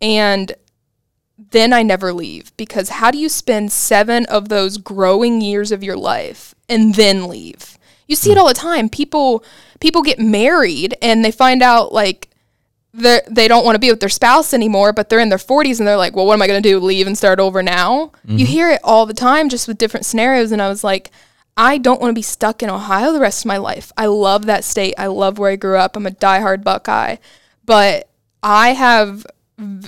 [0.00, 0.52] And
[1.38, 5.84] then I never leave because how do you spend seven of those growing years of
[5.84, 7.78] your life and then leave?
[8.06, 8.40] You see it hmm.
[8.40, 8.88] all the time.
[8.88, 9.44] People
[9.80, 12.28] people get married and they find out like
[12.92, 15.78] they they don't want to be with their spouse anymore, but they're in their 40s
[15.78, 16.80] and they're like, "Well, what am I going to do?
[16.80, 18.46] Leave and start over now?" You mm-hmm.
[18.46, 21.10] hear it all the time just with different scenarios and I was like,
[21.56, 23.92] I don't want to be stuck in Ohio the rest of my life.
[23.96, 24.94] I love that state.
[24.96, 25.96] I love where I grew up.
[25.96, 27.16] I'm a diehard Buckeye.
[27.64, 28.08] But
[28.44, 29.26] I have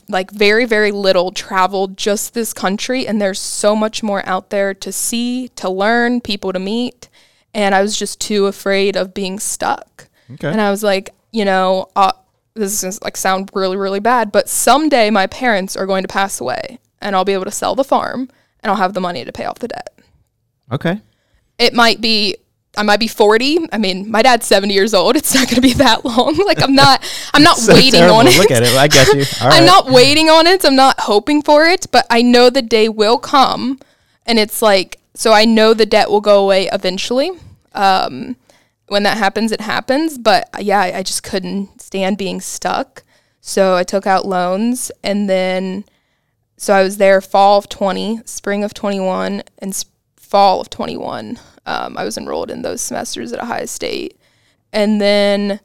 [0.09, 4.75] like very very little traveled just this country and there's so much more out there
[4.75, 7.09] to see, to learn, people to meet,
[7.55, 10.09] and I was just too afraid of being stuck.
[10.33, 10.49] Okay.
[10.49, 12.13] And I was like, you know, uh,
[12.55, 16.41] this is like sound really really bad, but someday my parents are going to pass
[16.41, 16.79] away.
[17.01, 18.29] and I'll be able to sell the farm
[18.61, 19.99] and I'll have the money to pay off the debt.
[20.71, 21.01] Okay.
[21.59, 22.37] It might be
[22.77, 23.69] I might be 40.
[23.73, 25.17] I mean, my dad's 70 years old.
[25.17, 26.37] It's not going to be that long.
[26.47, 27.03] Like I'm not
[27.35, 28.17] I'm not So waiting terrible.
[28.17, 28.39] on it.
[28.39, 28.75] Look at it.
[28.77, 29.25] I get you.
[29.43, 30.65] All I'm not waiting on it.
[30.65, 33.79] I'm not hoping for it, but I know the day will come
[34.27, 37.31] and it's like so I know the debt will go away eventually.
[37.75, 38.37] Um
[38.87, 43.05] when that happens, it happens, but yeah, I just couldn't stand being stuck.
[43.41, 45.85] So I took out loans and then
[46.57, 49.85] so I was there fall of 20, spring of 21 and
[50.17, 51.39] fall of 21.
[51.67, 54.19] Um, I was enrolled in those semesters at Ohio State.
[54.73, 55.61] And then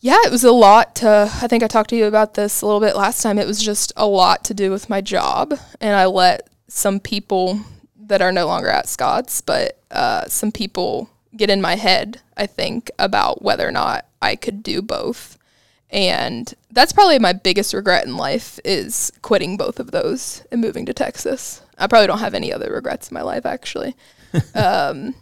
[0.00, 2.66] yeah, it was a lot to, I think I talked to you about this a
[2.66, 3.38] little bit last time.
[3.38, 5.54] It was just a lot to do with my job.
[5.80, 7.60] And I let some people
[7.98, 12.46] that are no longer at Scotts, but uh, some people get in my head, I
[12.46, 15.38] think, about whether or not I could do both.
[15.90, 20.86] And that's probably my biggest regret in life is quitting both of those and moving
[20.86, 21.62] to Texas.
[21.78, 23.96] I probably don't have any other regrets in my life, actually.
[24.54, 25.14] Um,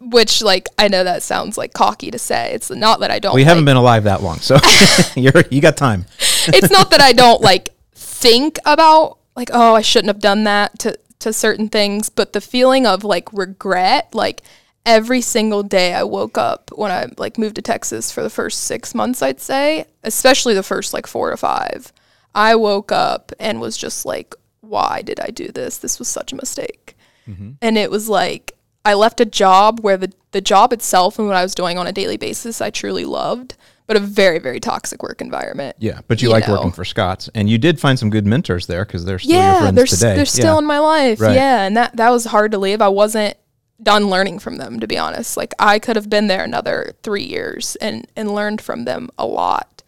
[0.00, 2.52] which, like, I know that sounds like cocky to say.
[2.52, 3.34] It's not that I don't.
[3.34, 4.56] we haven't like- been alive that long, so
[5.16, 6.06] you're you got time.
[6.48, 10.78] it's not that I don't like think about like oh I shouldn't have done that
[10.80, 14.42] to to certain things, but the feeling of like regret, like
[14.84, 18.64] every single day I woke up when I like moved to Texas for the first
[18.64, 21.92] 6 months I'd say, especially the first like 4 to 5.
[22.34, 25.78] I woke up and was just like why did I do this?
[25.78, 26.96] This was such a mistake.
[27.28, 27.52] Mm-hmm.
[27.60, 28.52] And it was like
[28.84, 31.86] I left a job where the the job itself and what I was doing on
[31.86, 33.54] a daily basis I truly loved,
[33.86, 35.76] but a very very toxic work environment.
[35.78, 36.54] Yeah, but you, You like know.
[36.54, 39.40] working for Scotts, and you did find some good mentors there because they're still your
[39.40, 40.16] yeah, friends they're, today.
[40.16, 40.58] they're still yeah.
[40.58, 41.20] in my life.
[41.20, 41.34] Right.
[41.34, 42.80] Yeah, and that that was hard to leave.
[42.82, 43.36] I wasn't
[43.82, 45.36] done learning from them to be honest.
[45.36, 49.26] Like I could have been there another 3 years and and learned from them a
[49.26, 49.82] lot.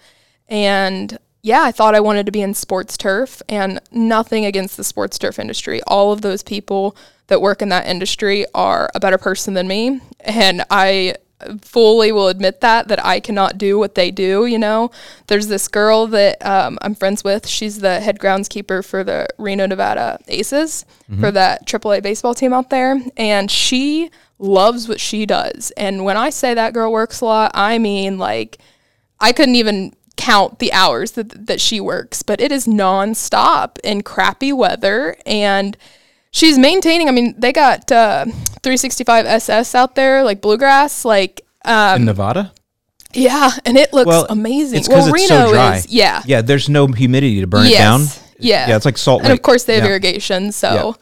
[0.49, 4.83] And yeah, I thought I wanted to be in sports turf and nothing against the
[4.83, 5.83] sports turf industry.
[5.87, 10.01] All of those people that work in that industry are a better person than me
[10.21, 11.17] and I
[11.61, 14.47] fully will admit that that I cannot do what they do.
[14.47, 14.91] You know,
[15.27, 17.47] there's this girl that um, I'm friends with.
[17.47, 20.87] She's the head groundskeeper for the Reno, Nevada Aces
[21.21, 25.73] for that AAA baseball team out there, and she loves what she does.
[25.77, 28.57] And when I say that girl works a lot, I mean like
[29.21, 34.03] I couldn't even count the hours that that she works, but it is nonstop in
[34.03, 35.77] crappy weather and
[36.31, 37.09] she's maintaining.
[37.09, 38.25] I mean, they got uh,
[38.63, 42.53] 365 SS out there, like bluegrass, like um, in Nevada.
[43.13, 44.79] yeah, and it looks Well, amazing.
[44.81, 45.77] It's because well, it's Reno so dry.
[45.77, 46.43] is yeah, yeah.
[46.43, 48.03] There's no humidity to burn it down.
[48.39, 48.69] Yeah.
[48.69, 48.77] yeah.
[48.77, 49.39] It's like salt and lake.
[49.39, 49.91] of course they have Yeah.
[49.91, 50.53] irrigation.
[50.53, 50.97] So,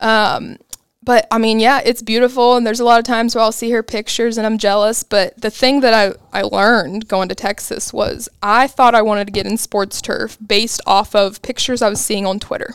[0.00, 0.58] um,
[1.04, 3.70] but I mean, yeah, it's beautiful, and there's a lot of times where I'll see
[3.70, 5.02] her pictures and I'm jealous.
[5.02, 9.26] But the thing that I I learned going to Texas was I thought I wanted
[9.26, 12.74] to get in sports turf based off of pictures I was seeing on Twitter.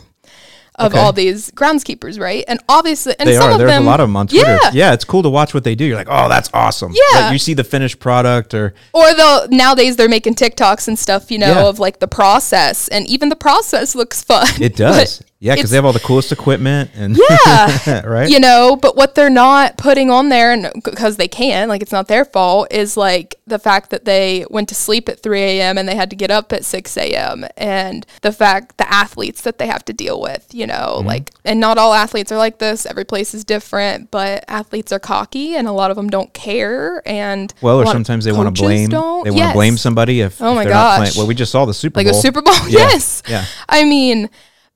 [0.75, 1.01] Of Okay.
[1.03, 2.45] all these groundskeepers, right?
[2.47, 3.51] And obviously, and They some are.
[3.51, 4.57] of There's them, a lot of them on Twitter.
[4.63, 4.93] Yeah, Yeah.
[4.93, 5.83] it's cool to watch what they do.
[5.83, 6.93] You're like, oh, that's awesome.
[6.93, 7.19] Yeah.
[7.23, 11.31] Like, you see the finished product, or or they'll nowadays they're making TikToks and stuff,
[11.31, 11.65] you know, Yeah.
[11.67, 14.47] of like the process, and even the process looks fun.
[14.61, 15.21] it does.
[15.41, 18.01] Yeah, because they have all the coolest equipment and Yeah.
[18.05, 18.29] right.
[18.29, 21.93] you know but what they're not putting on there and because they can like it's
[21.93, 25.77] not their fault is like the fact that they went to sleep at 3 a.m
[25.77, 29.59] and they had to get up at 6 a.m and the fact the athletes that
[29.59, 31.07] they have to deal with you know Mm-hmm.
[31.07, 34.99] like and not all athletes are like this every place is different but athletes are
[34.99, 38.61] cocky and a lot of them don't care and Well, or sometimes they want to
[38.61, 38.89] blame.
[38.89, 39.23] don't.
[39.23, 39.53] They want to Yes.
[39.55, 40.41] blame somebody if.
[40.41, 41.09] Oh if my they're not playing.
[41.11, 41.17] gosh.
[41.17, 42.03] Well, we just saw the Super Bowl.
[42.03, 42.19] like Bowl.
[42.19, 42.53] a Super Bowl.
[42.67, 42.79] Yeah.
[42.79, 43.23] Yes.
[43.27, 43.45] Yeah.
[43.69, 44.29] I mean,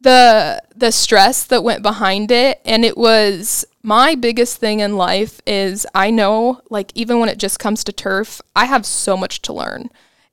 [0.04, 5.42] the the stress that went behind it and it was my biggest thing in life
[5.46, 9.42] is I know like even when it just comes to turf, I have so much
[9.44, 9.90] to learn.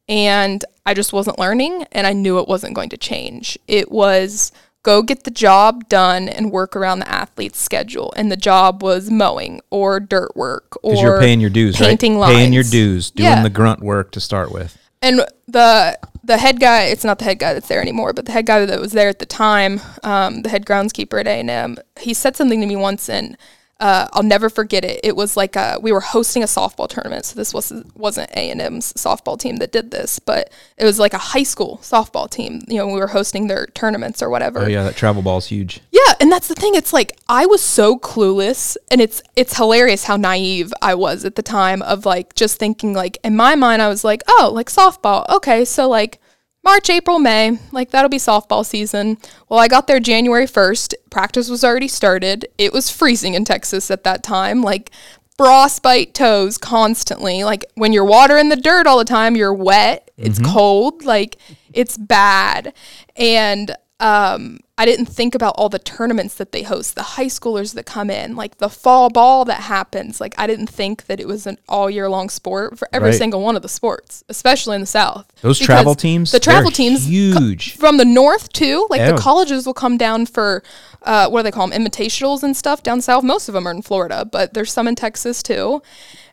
[0.08, 3.58] And I just wasn't learning and I knew it wasn't going to change.
[3.68, 4.50] It was
[4.82, 8.12] go get the job done and work around the athlete's schedule.
[8.16, 12.34] And the job was mowing or dirt work or you're paying your dues, painting right?
[12.34, 13.42] Paying your dues, doing Yeah.
[13.42, 14.76] the grunt work to start with.
[15.02, 15.98] and the
[16.30, 18.64] the head guy it's not the head guy that's there anymore but the head guy
[18.64, 22.60] that was there at the time um, the head groundskeeper at a&m he said something
[22.60, 23.36] to me once and
[23.80, 25.00] uh, I'll never forget it.
[25.02, 28.50] It was like a, we were hosting a softball tournament, so this was wasn't A
[28.50, 32.28] and M's softball team that did this, but it was like a high school softball
[32.30, 32.60] team.
[32.68, 34.60] You know, we were hosting their tournaments or whatever.
[34.60, 35.80] Oh yeah, that travel ball's huge.
[35.90, 36.74] Yeah, and that's the thing.
[36.74, 41.36] It's like I was so clueless, and it's it's hilarious how naive I was at
[41.36, 44.68] the time of like just thinking like in my mind I was like, oh, like
[44.68, 45.26] softball.
[45.30, 46.20] Okay, so like
[46.62, 49.16] March, April, May, like that'll be softball season.
[49.48, 50.94] Well, I got there January 1st.
[51.10, 52.46] Practice was already started.
[52.58, 54.62] It was freezing in Texas at that time.
[54.62, 54.90] Like
[55.38, 57.44] frostbite toes constantly.
[57.44, 60.10] Like when you're watering the dirt all the time, you're wet.
[60.18, 61.02] It's cold.
[61.04, 61.38] Like
[61.72, 62.74] it's bad.
[63.16, 67.74] And um, I didn't think about all the tournaments that they host, the high schoolers
[67.74, 70.22] that come in, like the fall ball that happens.
[70.22, 73.18] Like I didn't think that it was an all year long sport for every Right.
[73.18, 75.26] single one of the sports, especially in the South.
[75.42, 77.76] Those Because travel teams, the travel teams, co- huge.
[77.76, 78.86] from the north too.
[78.88, 80.62] Like the colleges will come down for
[81.02, 83.22] uh, what do they call them, invitationals and stuff down south.
[83.22, 85.82] Most of them are in Florida, but there's some in Texas too.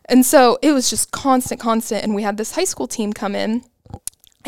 [0.06, 2.02] And so it was just constant, constant.
[2.02, 3.62] And we had this high school team come in.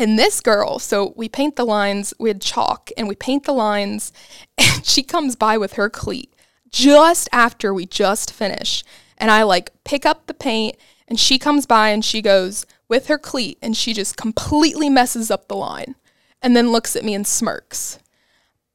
[0.01, 4.11] And this girl, so we paint the lines, had chalk and we paint the lines,
[4.57, 6.33] and she comes by with her cleat
[6.71, 8.83] just after we just finish.
[9.19, 10.75] And I like pick up the paint,
[11.07, 15.29] and she comes by and she goes with her cleat, and she just completely messes
[15.29, 15.93] up the line
[16.41, 17.99] and then looks at me and smirks.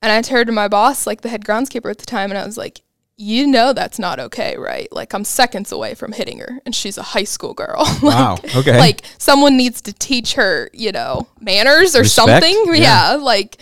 [0.00, 2.46] And I turned to my boss, like the head groundskeeper at the time, and I
[2.46, 2.82] was like,
[3.18, 4.92] You know that's not okay, right?
[4.92, 7.78] Like I'm seconds away from hitting her, and she's a high school girl.
[8.02, 8.78] like, Wow, okay.
[8.78, 12.64] Like someone needs to teach her, you know, manners or Respect, something.
[12.74, 13.12] yeah.
[13.12, 13.14] Yeah.
[13.16, 13.56] like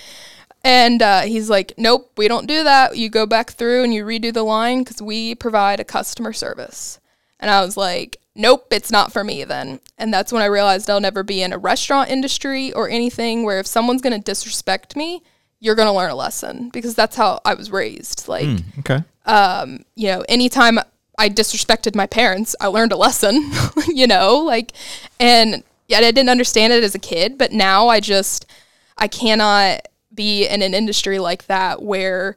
[0.65, 2.97] and uh, he's like, Nope, we don't do that.
[2.97, 6.99] You go back through and you redo the line because we provide a customer service.
[7.39, 9.79] And I was like, Nope, it's not for me then.
[9.99, 13.61] And that's when I realized I'll never be in a restaurant industry or anything where
[13.61, 15.23] if someone's gonna disrespect me,
[15.61, 18.27] you're gonna learn a lesson because that's how I was raised.
[18.27, 18.49] Like,
[18.81, 19.05] Okay.
[19.27, 20.79] Um, you know, anytime
[21.19, 23.51] I disrespected my parents, I learned a lesson,
[23.89, 24.73] you know, like,
[25.21, 28.47] and yet I didn't understand it as a kid, but now I just,
[28.99, 32.37] I cannot be in an industry like that where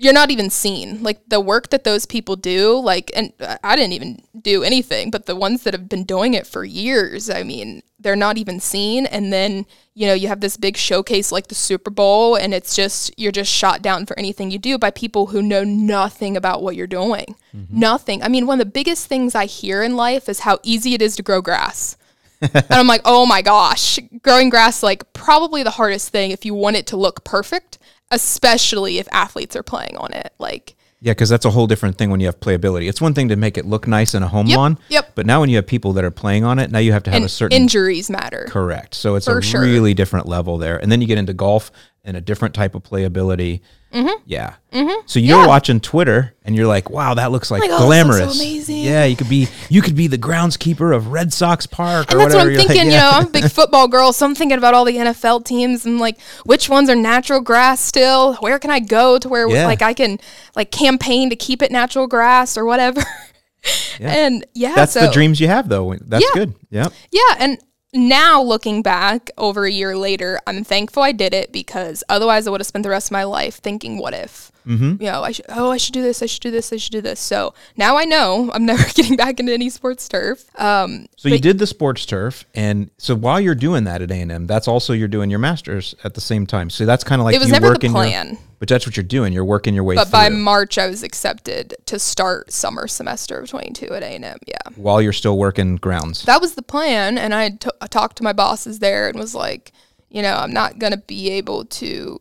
[0.00, 1.02] you're not even seen.
[1.02, 5.26] Like the work that those people do, like, and I didn't even do anything, but
[5.26, 9.04] the ones that have been doing it for years, I mean, they're not even seen.
[9.04, 12.74] And then, you know, you have this big showcase like the Super Bowl, and it's
[12.74, 16.62] just, you're just shot down for anything you do by people who know nothing about
[16.62, 17.36] what you're doing.
[17.54, 17.78] Mm-hmm.
[17.78, 18.22] Nothing.
[18.22, 21.02] I mean, one of the biggest things I hear in life is how easy it
[21.02, 21.98] is to grow grass.
[22.40, 26.54] and I'm like, oh my gosh, growing grass, like probably the hardest thing if you
[26.54, 27.76] want it to look perfect,
[28.10, 30.32] especially if athletes are playing on it.
[30.38, 32.88] Like, Yeah, because that's a whole different thing when you have playability.
[32.88, 34.78] It's one thing to make it look nice in a home Yep, lawn.
[34.88, 35.12] yep.
[35.14, 37.10] But now when you have people that are playing on it, now you have to
[37.10, 38.46] have and a certain injuries matter.
[38.48, 38.94] correct.
[38.94, 39.62] So it's a sure.
[39.62, 40.76] really different level there.
[40.78, 41.70] And then you get into golf
[42.04, 43.60] and a different type of playability.
[43.92, 44.22] Mm-hmm.
[44.24, 44.54] Yeah.
[44.72, 45.00] Mm-hmm.
[45.06, 45.46] So you're Yeah.
[45.48, 48.76] watching Twitter and you're like, "Wow, that looks like Like, oh, looks so glamorous." amazing.
[48.84, 52.20] Yeah, you could be you could be the groundskeeper of Red Sox Park or And
[52.20, 52.40] that's what whatever.
[52.42, 52.90] I'm You're like, thinking.
[52.92, 53.06] yeah.
[53.06, 55.84] You know, I'm a big football girl, so I'm thinking about all the NFL teams
[55.86, 58.34] and like which ones are natural grass still.
[58.36, 59.66] Where can I go to where Yeah.
[59.66, 60.20] like I can
[60.54, 63.00] like campaign to keep it natural grass or whatever.
[63.00, 63.06] Yeah.
[64.00, 65.94] And yeah, That's so, the dreams you have, though.
[66.00, 66.30] That's Yeah.
[66.34, 66.54] good.
[66.70, 66.88] Yeah.
[67.10, 67.58] Yeah, and
[67.92, 72.50] now looking back over a year later, I'm thankful I did it because otherwise I
[72.50, 75.02] would have spent the rest of my life thinking, "What if?" Mm-hmm.
[75.02, 75.44] You know, I should.
[75.48, 76.22] Oh, I should do this.
[76.22, 76.72] I should do this.
[76.72, 77.18] I should do this.
[77.20, 80.44] So now I know I'm never getting back into any sports turf.
[80.60, 84.14] Um, So you did the sports turf, and so while you're doing that at A
[84.14, 86.70] and M, that's also you're doing your masters at the same time.
[86.70, 88.38] So that's kind of like It was you never the working your- plan.
[88.58, 89.32] but that's what you're doing.
[89.32, 90.04] You're working your way through.
[90.04, 94.22] but through by March, I was accepted to start summer semester of 22 at A&M.
[94.46, 94.56] Yeah.
[94.76, 96.22] while you're still working grounds.
[96.24, 99.34] that was the plan and I t- I talked to my bosses there and was
[99.34, 99.72] like
[100.08, 102.18] you know i'm not going to be able to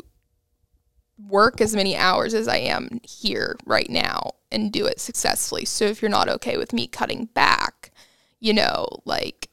[1.28, 5.64] work as many hours as i am here right now and do it successfully.
[5.64, 7.92] So if you're not okay with me cutting back
[8.40, 9.50] you know like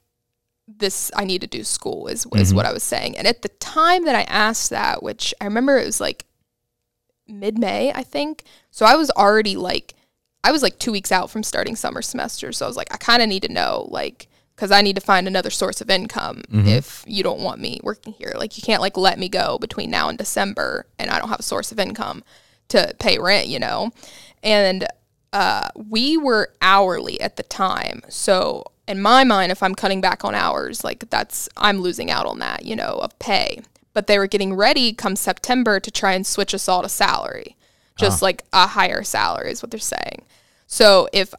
[0.69, 2.57] this i need to do school is, is mm-hmm.
[2.57, 3.17] what i was saying.
[3.19, 6.25] And at the time that i asked that which i remember it was like
[7.27, 8.45] mid-may i think.
[8.71, 9.95] So i was already like
[10.47, 12.53] I was like two weeks out from starting summer semester.
[12.53, 15.03] So I was like, I kind of need to know, like, because I need to
[15.03, 18.33] find another source of income if you don't want me working here.
[18.37, 21.41] Like, you can't like let me go between now and December and I don't have
[21.41, 22.25] a source of income
[22.69, 23.93] to pay rent, you know?
[24.43, 24.87] And
[25.33, 28.03] uh, we were hourly at the time.
[28.09, 32.27] So in my mind, if I'm cutting back on hours, like that's, I'm losing out
[32.27, 33.61] on that, you know, of pay.
[33.93, 37.57] But they were getting ready come September to try and switch us all to salary
[37.97, 40.23] just like a higher salary is what they're saying.
[40.67, 41.35] So if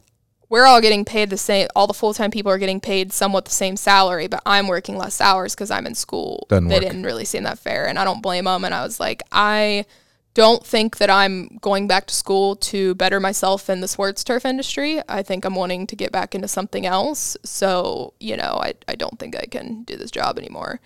[0.50, 3.45] we're all getting paid the same, all the full time people are getting paid somewhat
[3.45, 6.45] the same salary, but I'm working less hours because I'm in school.
[6.50, 6.84] Doesn't they work.
[6.84, 8.64] didn't really seem that fair, and I don't blame them.
[8.64, 9.86] And I was like, I
[10.34, 14.45] don't think that I'm going back to school to better myself in the sports turf
[14.45, 15.02] industry.
[15.10, 17.36] I think I'm wanting to get back into something else.
[17.43, 20.80] So, you know, I, I don't think I can do this job anymore.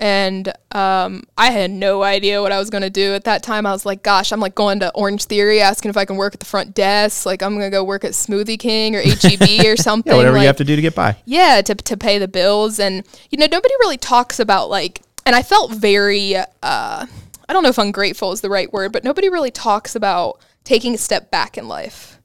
[0.00, 3.66] And um, I had no idea what I was going to do at that time.
[3.66, 6.34] I was like, gosh, I'm like going to Orange Theory asking if I can work
[6.34, 7.26] at the front desk.
[7.26, 10.12] Like, I'm going to go work at Smoothie King or HEB or something.
[10.12, 11.16] yeah, whatever like, you have to do to get by.
[11.24, 12.78] yeah, to, to pay the bills.
[12.78, 17.64] And, you know, nobody really talks about like, and I felt very, uh, I don't
[17.64, 21.32] know if ungrateful is the right word, but nobody really talks about taking a step
[21.32, 22.17] back in life.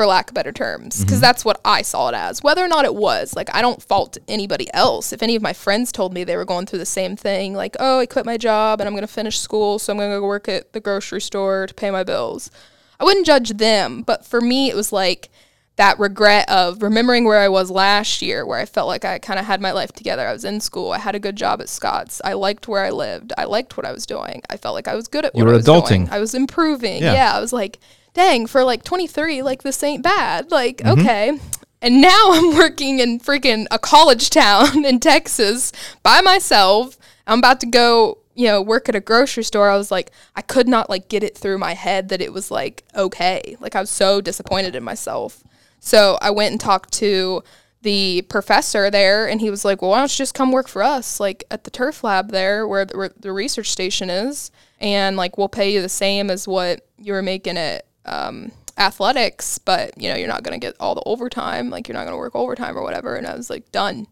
[0.00, 1.20] For lack of better terms, because mm-hmm.
[1.20, 2.42] that's what I saw it as.
[2.42, 5.12] Whether or not it was, like, I don't fault anybody else.
[5.12, 7.76] If any of my friends told me they were going through the same thing, like,
[7.78, 10.18] oh, I quit my job and I'm going to finish school, so I'm going to
[10.18, 12.50] go work at the grocery store to pay my bills,
[12.98, 14.00] I wouldn't judge them.
[14.00, 15.28] But for me, it was like
[15.76, 19.38] that regret of remembering where I was last year, where I felt like I kind
[19.38, 20.26] of had my life together.
[20.26, 22.88] I was in school, I had a good job at Scotts, I liked where I
[22.90, 25.44] lived, I liked what I was doing, I felt like I was good at You
[25.44, 25.82] what were I was doing.
[25.82, 26.10] adulting.
[26.10, 27.02] I was improving.
[27.02, 27.12] Yeah.
[27.12, 27.32] Yeah.
[27.34, 27.80] I was like,
[28.14, 30.50] dang, for like 23, like this ain't bad.
[30.50, 31.00] Like, Mm-hmm.
[31.00, 31.38] okay.
[31.82, 36.98] And now I'm working in freaking a college town in Texas by myself.
[37.26, 39.70] I'm about to go, you know, work at a grocery store.
[39.70, 42.50] I was like, I could not like get it through my head that it was
[42.50, 43.56] like okay.
[43.60, 45.42] Like I was so disappointed in myself.
[45.78, 47.42] So I went and talked to
[47.82, 50.82] the professor there and he was like, Well, why don't you just come work for
[50.82, 54.50] us, like at the turf lab there where the, where the research station is,
[54.80, 59.58] and like we'll pay you the same as what you were making at um, athletics,
[59.58, 62.34] but you know, you're not gonna get all the overtime, like you're not gonna work
[62.34, 63.16] overtime or whatever.
[63.16, 64.06] And I was like, done.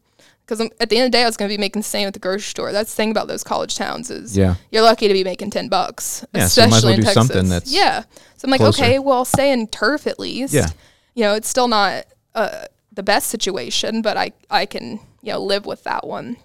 [0.44, 2.06] Because at the end of the day, I was going to be making the same
[2.08, 2.72] at the grocery store.
[2.72, 4.54] That's the thing about those college towns is Yeah.
[4.70, 7.14] you're lucky to be making ten bucks, Yeah, so might as well especially in Texas.
[7.14, 8.04] something that's yeah.
[8.38, 8.82] So I'm like, closer.
[8.82, 10.54] okay, well, I'll stay in turf at least.
[10.54, 10.68] Yeah.
[11.14, 15.38] You know, it's still not uh, the best situation, but I I can you know
[15.38, 16.38] live with that one.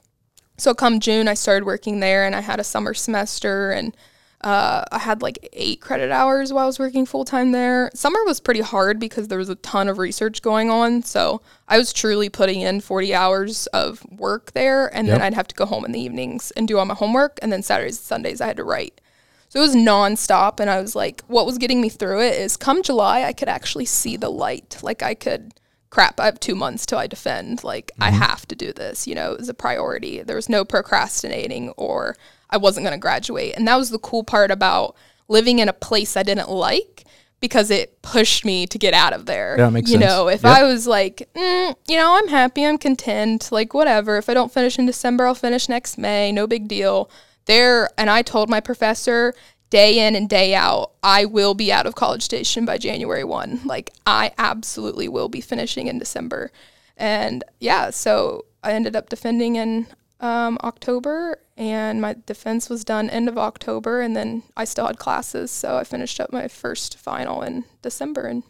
[0.57, 3.95] So come June, I started working there, and I had a summer semester, and
[4.43, 7.89] uh, I had like eight credit hours while I was working full time there.
[7.93, 11.01] Summer was pretty hard because there was a ton of research going on.
[11.03, 15.47] So I was truly putting in 40 hours of work there, and then I'd have
[15.47, 17.39] to go home in the evenings and do all my homework.
[17.41, 18.99] And then Saturdays and Sundays, I had to write.
[19.47, 20.59] So it was nonstop.
[20.59, 23.47] And I was like, what was getting me through it is come July, I could
[23.47, 24.79] actually see the light.
[24.81, 25.53] Like I could,
[25.89, 27.63] crap, I have two months till I defend.
[27.63, 29.07] Like I have to do this.
[29.07, 30.21] You know, it was a priority.
[30.21, 32.17] There was no procrastinating or
[32.53, 33.53] I wasn't going to graduate.
[33.57, 34.95] And that was the cool part about
[35.27, 37.05] living in a place I didn't like
[37.39, 39.55] because it pushed me to get out of there.
[39.57, 40.05] Yeah, makes you sense.
[40.09, 40.57] know, if Yep.
[40.57, 44.17] I was like, mm, you know, I'm happy, I'm content, like whatever.
[44.17, 47.09] If I don't finish in December, I'll finish next May, no big deal.
[47.45, 49.33] There, and I told my professor
[49.69, 53.61] day in and day out, I will be out of College Station by January 1.
[53.65, 56.51] Like, I absolutely will be finishing in December.
[56.95, 59.87] And yeah, so I ended up defending in
[60.23, 64.97] um, October, and my defense was done end of October, and then I still had
[64.97, 68.43] classes, so I finished up my first final in December and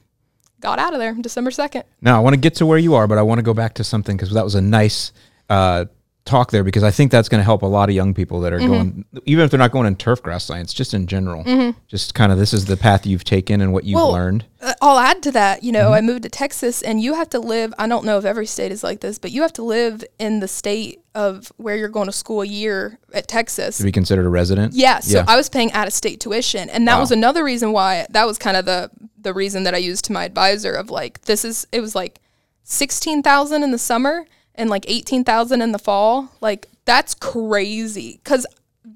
[0.59, 1.83] got out of there December 2nd.
[1.99, 3.73] Now I want to get to where you are, but I want to go back
[3.75, 5.11] to something because that was a nice
[5.49, 5.85] uh,
[6.25, 8.53] talk there because I think that's going to help a lot of young people that
[8.53, 8.67] are Mm-hmm.
[8.67, 11.43] going, even if they're not going in turf grass science, just in general.
[11.89, 14.45] Just kind of this is the path you've taken and what you've Well, learned.
[14.61, 15.93] Uh, I'll add to that, you know, Mm-hmm.
[15.95, 18.71] I moved to Texas and you have to live, I don't know if every state
[18.71, 22.05] is like this, but you have to live in the state of where you're going
[22.05, 23.77] to school a year at Texas.
[23.79, 24.73] To be considered a resident.
[24.75, 25.25] Yeah, so Yeah.
[25.27, 27.01] I was paying out of state tuition, and that Wow.
[27.01, 30.11] was another reason why that was kind of the the reason that I used to
[30.13, 32.19] my advisor of like this is it was like
[32.63, 36.29] sixteen thousand in the summer and like eighteen thousand in the fall.
[36.41, 38.45] Like that's crazy because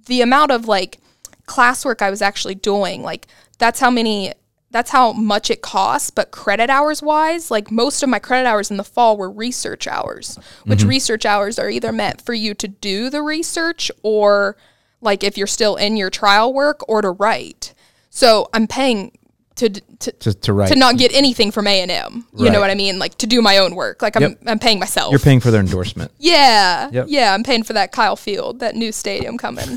[0.08, 1.00] the amount of like
[1.48, 3.28] classwork I was actually doing, like
[3.58, 4.34] that's how many.
[4.70, 8.70] That's how much it costs, but credit hours wise, like most of my credit hours
[8.70, 10.90] in the fall were research hours, which mm-hmm.
[10.90, 14.58] research hours are either meant for you to do the research or
[15.00, 17.74] like if you're still in your trial work or to write.
[18.10, 19.17] So I'm paying
[19.58, 20.70] to to, To, to write.
[20.70, 22.26] to not get anything from A and M.
[22.36, 22.54] You Right.
[22.54, 22.98] know what I mean?
[23.00, 24.02] Like to do my own work.
[24.02, 24.40] Like I'm Yep.
[24.48, 25.12] I'm paying myself.
[25.12, 26.12] You're paying for their endorsement.
[26.20, 27.06] yeah, Yep.
[27.10, 27.34] yeah.
[27.34, 29.66] I'm paying for that Kyle Field, that new stadium coming.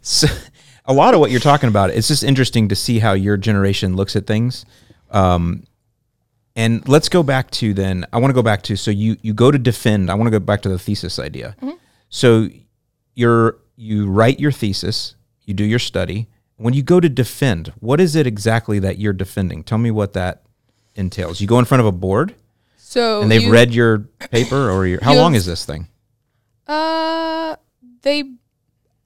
[0.00, 0.26] so,
[0.84, 3.94] a lot of what you're talking about, it's just interesting to see how your generation
[3.96, 4.64] looks at things.
[5.10, 5.64] Um,
[6.56, 8.04] and let's go back to then.
[8.12, 10.10] I want to go back to so you you go to defend.
[10.10, 11.56] I want to go back to the thesis idea.
[12.10, 12.48] So
[13.14, 15.14] you're you write your thesis,
[15.44, 16.28] you do your study.
[16.62, 19.64] When you go to defend, what is it exactly that you're defending?
[19.64, 20.42] Tell me what that
[20.94, 21.40] entails.
[21.40, 22.34] You go in front of a board
[22.76, 23.98] So and they've you- read your
[24.30, 25.88] paper or your, how long is this thing?
[26.66, 27.56] Uh,
[28.02, 28.24] they.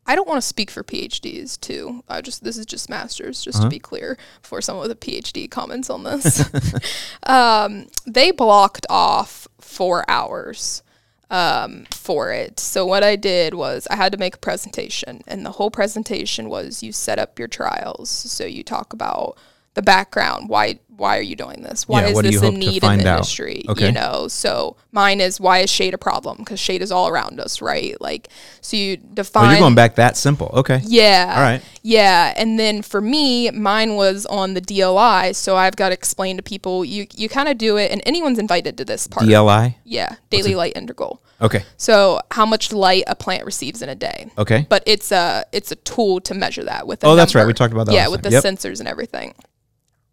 [0.08, 2.04] I don't want to speak for PhDs too.
[2.08, 3.64] I just this is just masters, just Uh-huh.
[3.64, 6.44] to be clear, before someone with a PhD comments on this.
[7.24, 10.82] um, they blocked off four hours
[11.30, 12.60] um, for it.
[12.60, 16.48] So what I did was I had to make a presentation, and the whole presentation
[16.48, 18.10] was you set up your trials.
[18.10, 19.36] So you talk about
[19.74, 20.48] the background.
[20.48, 21.86] Why why are you doing this?
[21.86, 23.16] Why Yeah, is this a need in the out?
[23.18, 23.64] industry?
[23.68, 23.86] Okay.
[23.86, 26.38] You know, so mine is why is shade a problem?
[26.38, 28.00] Because shade is all around us, right?
[28.00, 28.28] Like
[28.60, 29.50] so you Oh, define.
[29.50, 30.50] you're going back that simple.
[30.54, 30.80] Okay.
[30.84, 31.34] Yeah.
[31.36, 31.62] All right.
[31.82, 36.36] Yeah, and then for me, mine was on the DLI, so I've got to explain
[36.36, 39.26] to people you you kind of do it, and anyone's invited to this part.
[39.26, 39.76] DLI.
[39.84, 41.22] Yeah, daily light integral.
[41.40, 41.64] Okay.
[41.76, 44.30] So how much light a plant receives in a day.
[44.38, 44.66] Okay.
[44.68, 47.04] But it's a it's a tool to measure that with.
[47.04, 47.46] A Oh, that's right.
[47.46, 48.30] We talked about that Yeah, with time.
[48.32, 48.44] the Yep.
[48.44, 49.34] sensors and everything.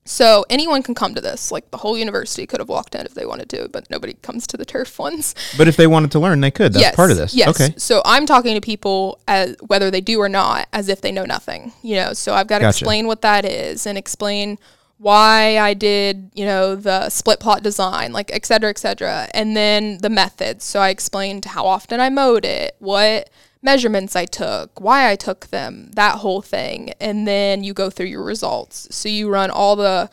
[0.05, 1.51] So anyone can come to this.
[1.51, 4.45] Like the whole university could have walked in if they wanted to, but nobody comes
[4.47, 5.33] to the turf ones.
[5.57, 6.73] But if they wanted to learn, they could.
[6.73, 7.33] That's yes, part of this.
[7.33, 7.49] Yes.
[7.49, 7.73] Okay.
[7.77, 11.25] So I'm talking to people as whether they do or not, as if they know
[11.25, 11.73] nothing.
[11.81, 12.77] You know, so I've got to Gotcha.
[12.77, 14.57] explain what that is and explain
[14.97, 19.27] why I did, you know, the split plot design, like et cetera, et cetera.
[19.33, 20.63] And then the methods.
[20.63, 23.29] So I explained how often I mowed it, what
[23.63, 26.93] measurements I took, why I took them, that whole thing.
[26.99, 28.87] And then you go through your results.
[28.95, 30.09] So you run all the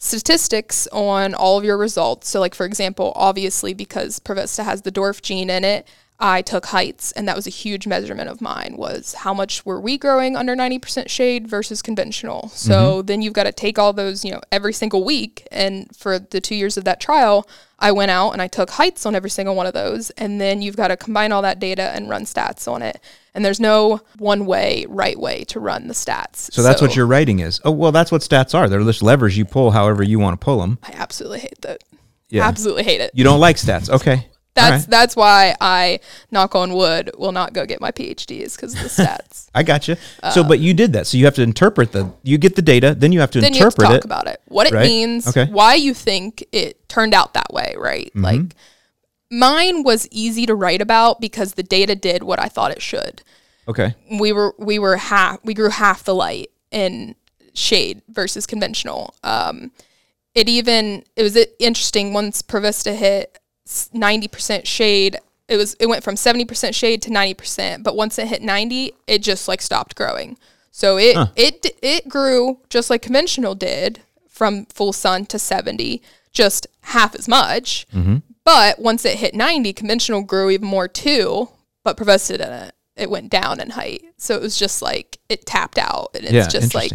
[0.00, 2.28] statistics on all of your results.
[2.28, 5.86] So, like for example, obviously because Provista has the dwarf gene in it,
[6.18, 8.76] I took heights, and that was a huge measurement of mine.
[8.78, 12.48] Was how much were we growing under ninety percent shade versus conventional?
[12.48, 13.06] So mm-hmm.
[13.06, 15.46] then you've got to take all those, you know, every single week.
[15.52, 17.46] And for the two years of that trial,
[17.78, 20.62] I went out and I took heights on every single one of those, and then
[20.62, 22.98] you've got to combine all that data and run stats on it.
[23.34, 26.50] And there's no one way, right way to run the stats.
[26.50, 27.60] So that's what your writing is.
[27.66, 28.70] Oh, well, that's what stats are.
[28.70, 30.78] They're just levers you pull however you want to pull them.
[30.82, 31.84] I absolutely hate that.
[32.30, 32.48] Yeah.
[32.48, 33.10] Absolutely hate it.
[33.12, 33.90] You don't like stats.
[33.90, 34.26] Okay.
[34.56, 34.90] That's right.
[34.90, 36.00] that's why I
[36.32, 39.48] knock on wood will not go get my PhDs because of the stats.
[39.54, 39.96] I got you.
[40.32, 41.06] so, but you did that.
[41.06, 43.54] So you have to interpret the, you get the data, then you have to then
[43.54, 44.04] you have to interpret talk it.
[44.04, 44.86] about it, what it right?
[44.86, 45.44] means, Okay.
[45.44, 45.52] Mm-hmm.
[45.54, 48.10] why you think it turned out that way, right?
[48.14, 48.54] Like
[49.30, 53.22] mine was easy to write about because the data did what I thought it should.
[53.68, 53.94] Okay.
[54.20, 57.16] we were we were half we grew half the light in
[57.52, 59.14] shade versus conventional.
[59.24, 59.72] Um,
[60.36, 63.38] it even it was interesting once Provista hit
[63.92, 65.16] ninety percent shade.
[65.48, 68.42] It was it went from seventy percent shade to ninety percent, but once it hit
[68.42, 70.38] ninety, it just like stopped growing.
[70.70, 76.02] So it it it grew just like conventional did from full sun to seventy,
[76.32, 77.86] just half as much.
[77.94, 78.16] Mm-hmm.
[78.44, 81.48] But once it hit 90, conventional grew even more too,
[81.82, 82.72] but Provista didn't.
[82.94, 84.04] It went down in height.
[84.18, 86.10] So it was just like it tapped out.
[86.14, 86.92] And it's Yeah, just like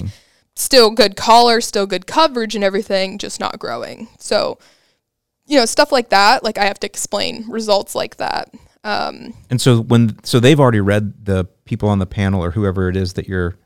[0.55, 4.07] still good collar, still good coverage and everything, just not growing.
[4.17, 4.59] So,
[5.51, 8.53] you know, stuff like that, like I have to explain results like that.
[8.85, 12.87] Um, And so when, so they've already read the people on the panel or whoever
[12.87, 13.57] it is that you're,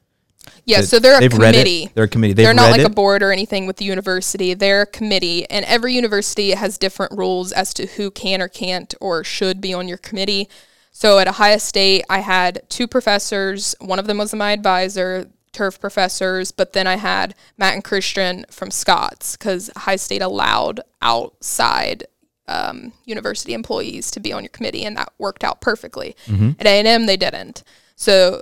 [0.66, 1.84] yeah, that so they're a committee.
[1.84, 1.94] it.
[1.94, 2.34] They're a committee.
[2.34, 2.88] They've They're not like it.
[2.88, 4.56] a board or anything with the university.
[4.56, 8.94] They're a committee, and every university has different rules as to who can or can't
[9.00, 10.50] or should be on your committee.
[10.92, 13.76] So at Ohio State, I had two professors.
[13.80, 18.46] One of them was my advisor, turf professors, but then I had Matt and Christian
[18.52, 22.06] from Scotts because Ohio State allowed outside
[22.48, 26.16] um, university employees to be on your committee, and that worked out perfectly.
[26.60, 27.64] At A and M, they didn't.
[27.96, 28.42] So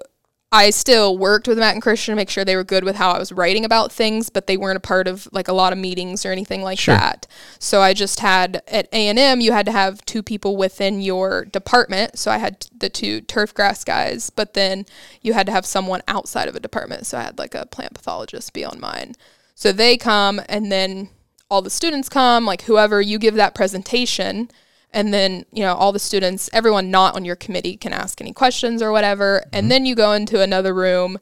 [0.53, 3.09] I still worked with Matt and Christian to make sure they were good with how
[3.11, 5.79] I was writing about things, but they weren't a part of like a lot of
[5.79, 6.93] meetings or anything like Sure.
[6.95, 7.25] that.
[7.57, 11.01] So I just had at A and M, you had to have two people within
[11.01, 12.19] your department.
[12.19, 14.85] So I had the two turf grass guys, but then
[15.23, 17.07] you had to have someone outside of a department.
[17.07, 19.15] So I had like a plant pathologist be on mine.
[19.55, 21.09] So they come, and then
[21.49, 24.51] all the students come, like whoever you give that presentation
[24.93, 28.31] and then you know all the students everyone not on your committee can ask any
[28.33, 31.17] questions or whatever and then you go into another room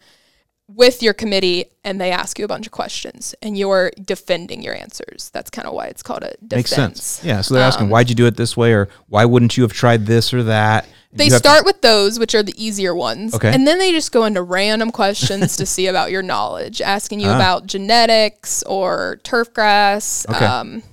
[0.67, 4.73] with your committee and they ask you a bunch of questions and you're defending your
[4.73, 7.21] answers that's kind of why it's called a defense Makes sense.
[7.25, 7.41] Yeah.
[7.41, 8.71] So they're asking, why'd you do it this way?
[8.73, 10.87] Or why wouldn't you have tried this or that?
[11.13, 13.53] they have to- start with those which are the easier ones Okay.
[13.53, 17.27] and then they just go into random questions to see about your knowledge asking you
[17.27, 17.35] Ah.
[17.35, 20.45] about genetics or turf grass Okay.
[20.45, 20.83] um,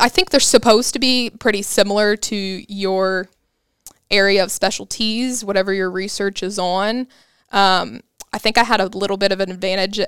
[0.00, 2.36] i think they're supposed to be pretty similar to
[2.72, 3.28] your
[4.10, 7.06] area of specialties whatever your research is on
[7.52, 8.00] um,
[8.32, 10.00] i think i had a little bit of an advantage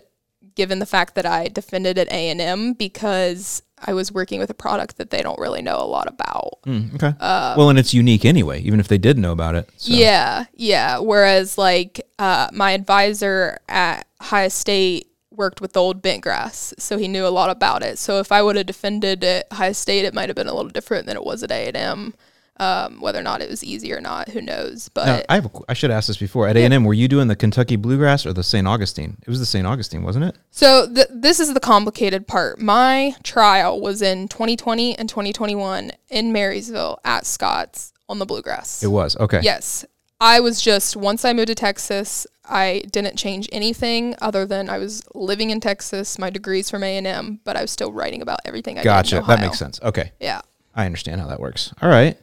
[0.54, 4.96] given the fact that i defended at a&m because i was working with a product
[4.96, 7.14] that they don't really know a lot about Mm, okay.
[7.20, 9.70] well, and it's unique anyway, even if they did know about it.
[9.78, 9.94] So.
[9.94, 10.98] Yeah, yeah.
[10.98, 15.07] Whereas like uh, my advisor at Ohio State
[15.38, 17.98] worked with the old bent grass, so he knew a lot about it.
[17.98, 20.70] So if I would have defended at Ohio State, it might have been a little
[20.70, 22.14] different than it was at A and M.
[22.60, 24.88] Um, whether or not it was easy or not, who knows?
[24.88, 25.46] But Now, I have.
[25.46, 26.48] A, I should ask this before.
[26.48, 28.66] At A and M, were you doing the Kentucky bluegrass or the St.
[28.66, 29.16] Augustine?
[29.22, 29.64] It was the St.
[29.64, 30.36] Augustine, wasn't it?
[30.50, 32.60] So th- this is the complicated part.
[32.60, 38.82] My trial was in 2020 and 2021 in Marysville at Scotts on the bluegrass.
[38.82, 39.16] It was.
[39.18, 39.40] Okay.
[39.40, 39.84] Yes.
[40.20, 44.78] I was just once I moved to Texas, I didn't change anything other than I
[44.78, 46.18] was living in Texas.
[46.18, 49.22] My degrees from A and M, but I was still writing about everything I Gotcha.
[49.26, 49.80] That makes sense.
[49.82, 50.12] Okay.
[50.20, 50.40] Yeah.
[50.74, 51.72] I understand how that works.
[51.80, 52.18] All right.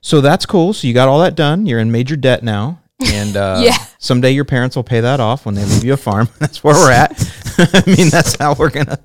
[0.00, 0.72] So that's cool.
[0.72, 1.66] So you got all that done.
[1.66, 2.80] You're in major debt now.
[3.12, 3.76] And uh, Yeah.
[3.98, 6.28] someday your parents will pay that off when they leave you a farm.
[6.38, 7.12] That's where we're at.
[7.58, 8.98] I mean, that's how we're going to.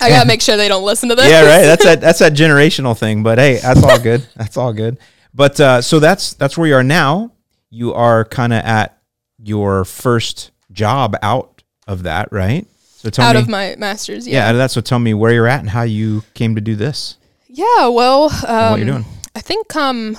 [0.00, 1.28] I gotta make sure they don't listen to this.
[1.28, 1.64] Yeah, right.
[1.64, 2.00] That's that.
[2.00, 3.22] That's that generational thing.
[3.24, 4.24] But hey, that's all good.
[4.36, 4.98] That's all good.
[5.34, 7.32] But uh, so that's that's where you are now.
[7.70, 8.98] You are kind of at
[9.42, 12.66] your first job out of that, right?
[12.78, 14.26] So tell out me, of my master's.
[14.26, 14.84] yeah, Yeah, that's what.
[14.84, 17.16] Tell me where you're at and how you came to do this.
[17.48, 19.04] Yeah, well, um, what you're doing.
[19.34, 20.16] I think come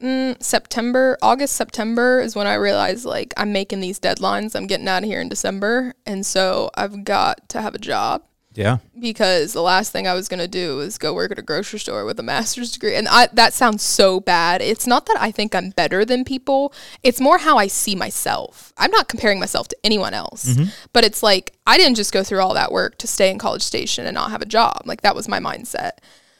[0.00, 4.54] mm, September, August, September is when I realized like I'm making these deadlines.
[4.54, 8.22] I'm getting out of here in December, and so I've got to have a job
[8.54, 11.78] Yeah, because the last thing I was gonna do was go work at a grocery
[11.78, 14.62] store with a master's degree, and I, that sounds so bad.
[14.62, 16.72] It's not that I think I'm better than people;
[17.02, 18.72] it's more how I see myself.
[18.76, 20.70] I'm not comparing myself to anyone else, mm-hmm.
[20.92, 23.62] but it's like I didn't just go through all that work to stay in College
[23.62, 24.82] Station and not have a job.
[24.84, 25.92] Like that was my mindset.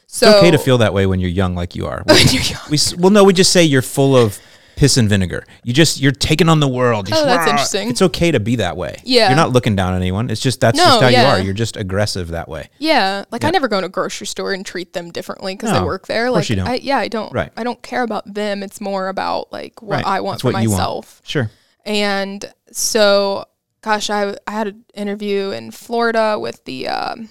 [0.07, 2.03] So it's okay to feel that way when you're young, like you are.
[2.07, 2.61] We, When you're young.
[2.69, 4.39] we well, no, we just say you're full of
[4.75, 5.45] piss and vinegar.
[5.63, 7.07] You just you're taking on the world.
[7.09, 7.89] You Oh, just, that's interesting.
[7.89, 8.99] It's okay to be that way.
[9.03, 9.29] Yeah.
[9.29, 10.29] you're not looking down on anyone.
[10.29, 11.39] It's just that's No, just how you are.
[11.39, 12.69] You're just aggressive that way.
[12.79, 13.47] Yeah, like Yeah.
[13.49, 16.07] I never go to a grocery store and treat them differently because No, they work
[16.07, 16.29] there.
[16.29, 16.67] Like, you don't.
[16.67, 17.31] I, yeah, I don't.
[17.33, 17.51] Right.
[17.55, 18.63] I don't care about them.
[18.63, 20.05] It's more about like what Right.
[20.05, 20.79] I want That's for what you want.
[20.79, 21.21] myself.
[21.23, 21.49] Sure.
[21.85, 23.45] And so,
[23.81, 27.29] gosh, I I had an interview in Florida with the um,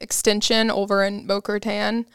[0.00, 2.06] extension over in Boca Raton,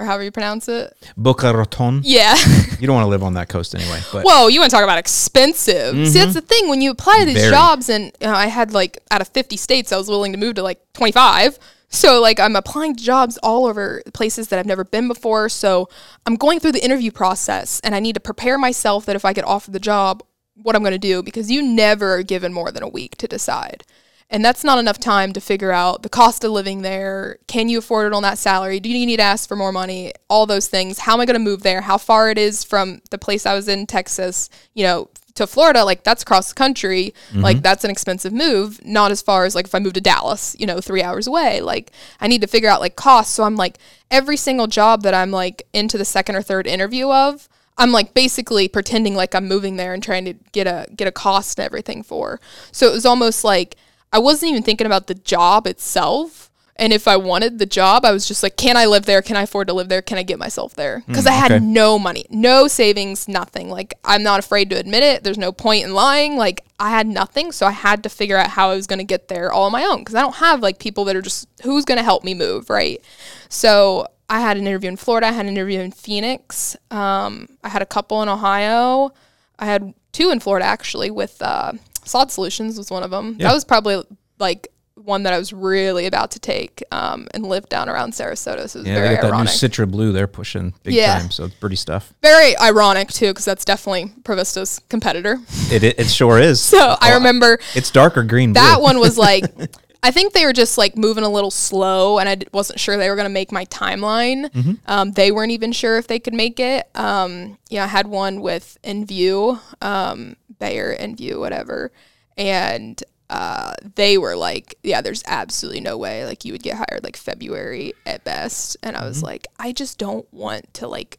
[0.00, 0.96] or however you pronounce it.
[1.16, 2.00] Boca Raton.
[2.04, 2.34] Yeah.
[2.80, 4.00] You don't want to live on that coast anyway.
[4.10, 5.94] But Whoa, you want to talk about expensive?
[6.08, 6.68] See, that's the thing.
[6.70, 7.40] When you apply to these Mm-hmm.
[7.42, 7.52] Very.
[7.52, 10.38] jobs, and you know, I had like out of 50 states, I was willing to
[10.38, 11.58] move to like 25.
[11.90, 15.48] So like I'm applying to jobs all over places that I've never been before.
[15.50, 15.88] So
[16.24, 19.32] I'm going through the interview process, and I need to prepare myself that if I
[19.34, 20.22] get offered the job,
[20.54, 23.26] what I'm going to do because you never are given more than a week to
[23.28, 23.82] decide.
[24.32, 27.38] And that's not enough time to figure out the cost of living there.
[27.48, 28.78] Can you afford it on that salary?
[28.78, 30.12] Do you need to ask for more money?
[30.28, 31.00] All those things.
[31.00, 31.80] How am I going to move there?
[31.80, 35.84] How far it is from the place I was in, Texas, you know, to Florida?
[35.84, 37.12] Like, that's across the country.
[37.30, 37.40] Mm-hmm.
[37.40, 38.80] Like, that's an expensive move.
[38.86, 41.60] Not as far as like if I move to Dallas, you know, three hours away.
[41.60, 41.90] Like,
[42.20, 43.34] I need to figure out like costs.
[43.34, 43.78] So I'm like,
[44.12, 48.14] every single job that I'm like into the second or third interview of, I'm like
[48.14, 51.66] basically pretending like I'm moving there and trying to get a get a cost and
[51.66, 52.38] everything for.
[52.70, 53.74] So it was almost like
[54.12, 56.50] I wasn't even thinking about the job itself.
[56.76, 59.20] And if I wanted the job, I was just like, can I live there?
[59.20, 60.00] Can I afford to live there?
[60.00, 61.04] Can I get myself there?
[61.06, 61.62] Because I had okay.
[61.62, 63.68] no money, no savings, nothing.
[63.68, 65.22] Like, I'm not afraid to admit it.
[65.22, 66.38] There's no point in lying.
[66.38, 67.52] Like, I had nothing.
[67.52, 69.72] So I had to figure out how I was going to get there all on
[69.72, 72.24] my own because I don't have like people that are just, who's going to help
[72.24, 73.04] me move, right?
[73.50, 75.26] So I had an interview in Florida.
[75.26, 76.76] I had an interview in Phoenix.
[76.90, 79.12] Um, I had a couple in Ohio.
[79.58, 81.72] I had two in Florida actually with uh,
[82.04, 83.36] Sod Solutions was one of them.
[83.38, 83.48] Yeah.
[83.48, 84.02] That was probably
[84.38, 88.68] like one that I was really about to take um, and live down around Sarasota.
[88.68, 89.68] So it was yeah, very that new.
[89.68, 91.18] Citra Blue they're pushing big Yeah.
[91.18, 91.30] time.
[91.30, 92.12] So it's pretty stuff.
[92.22, 95.38] very ironic too because that's definitely Provista's competitor.
[95.70, 96.60] It it, it sure is.
[96.70, 98.52] So I remember it's darker green.
[98.54, 98.82] that blue.
[98.84, 99.44] one was like
[100.02, 102.96] I think they were just like moving a little slow, and I d- wasn't sure
[102.96, 104.50] they were going to make my timeline.
[104.50, 104.72] Mm-hmm.
[104.86, 106.88] Um, they weren't even sure if they could make it.
[106.94, 111.90] Um, yeah, I had one with Envu, um, Bayer Envu, whatever,
[112.38, 117.04] and uh, they were like, "Yeah, there's absolutely no way like you would get hired
[117.04, 119.26] like February at best." And I was Mm-hmm.
[119.26, 121.18] like, I just don't want to like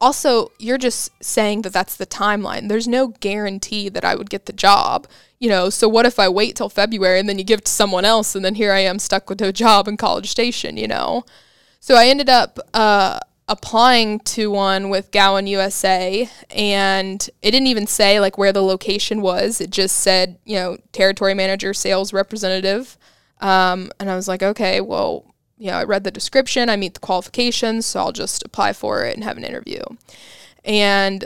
[0.00, 4.46] also you're just saying that that's the timeline there's no guarantee that i would get
[4.46, 5.08] the job
[5.40, 8.04] you know so what if i wait till february and then you give to someone
[8.04, 11.24] else and then here i am stuck with a job in college station you know
[11.80, 13.18] so i ended up uh,
[13.48, 19.22] applying to one with gowan usa and it didn't even say like where the location
[19.22, 22.98] was it just said you know territory manager sales representative
[23.40, 25.24] um, and i was like okay well
[25.60, 29.04] you know, I read the description, I meet the qualifications, so I'll just apply for
[29.04, 29.80] it and have an interview.
[30.64, 31.24] And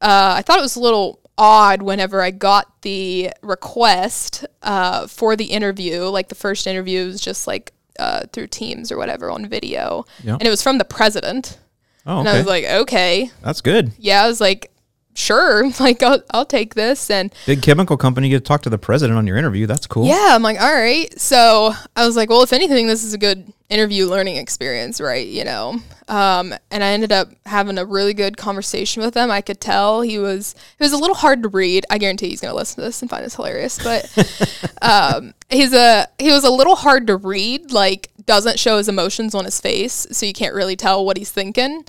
[0.00, 5.34] uh, I thought it was a little odd whenever I got the request uh, for
[5.34, 6.02] the interview.
[6.04, 10.34] Like the first interview was just like uh, through Teams or whatever on video, Yeah.
[10.34, 11.58] and it was from the president.
[12.06, 13.92] Oh, And I was like, okay, That's good.
[13.98, 14.24] yeah.
[14.24, 14.70] I was like,
[15.14, 17.10] sure, like I'll, I'll take this.
[17.10, 18.28] And Big chemical company.
[18.28, 19.66] You get to talk to the president on your interview.
[19.66, 20.06] That's cool.
[20.06, 21.18] Yeah, I'm like, all right.
[21.20, 25.26] So I was like, well, if anything, this is a good interview learning experience, right?
[25.26, 25.76] You know,
[26.08, 29.30] um, and I ended up having a really good conversation with him.
[29.30, 31.86] I could tell he was it was a little hard to read.
[31.88, 36.06] I guarantee he's gonna listen to this and find this hilarious, but um, he's a
[36.18, 37.70] he was a little hard to read.
[37.72, 41.30] Like doesn't show his emotions on his face, so you can't really tell what he's
[41.30, 41.84] thinking.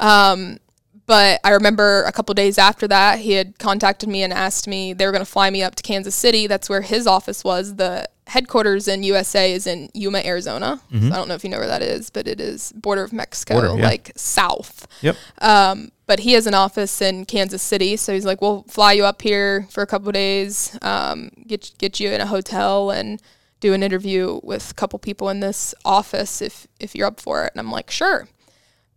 [0.00, 0.58] Um,
[1.06, 4.92] but I remember a couple days after that, he had contacted me and asked me
[4.92, 6.46] they were going to fly me up to Kansas City.
[6.46, 7.76] That's where his office was.
[7.76, 10.82] The headquarters in USA is in Yuma, Arizona.
[10.92, 13.14] So I don't know if you know where that is, but it is border of
[13.14, 13.66] Mexico, Mm-hmm.
[13.68, 13.88] Border, yeah.
[13.88, 14.86] like south.
[15.00, 15.16] Yep.
[15.40, 19.06] Um, but he has an office in Kansas City, so he's like, "We'll fly you
[19.06, 23.20] up here for a couple days, um, get get you in a hotel, and
[23.60, 27.44] do an interview with a couple people in this office if if you're up for
[27.44, 28.28] it." And I'm like, "Sure."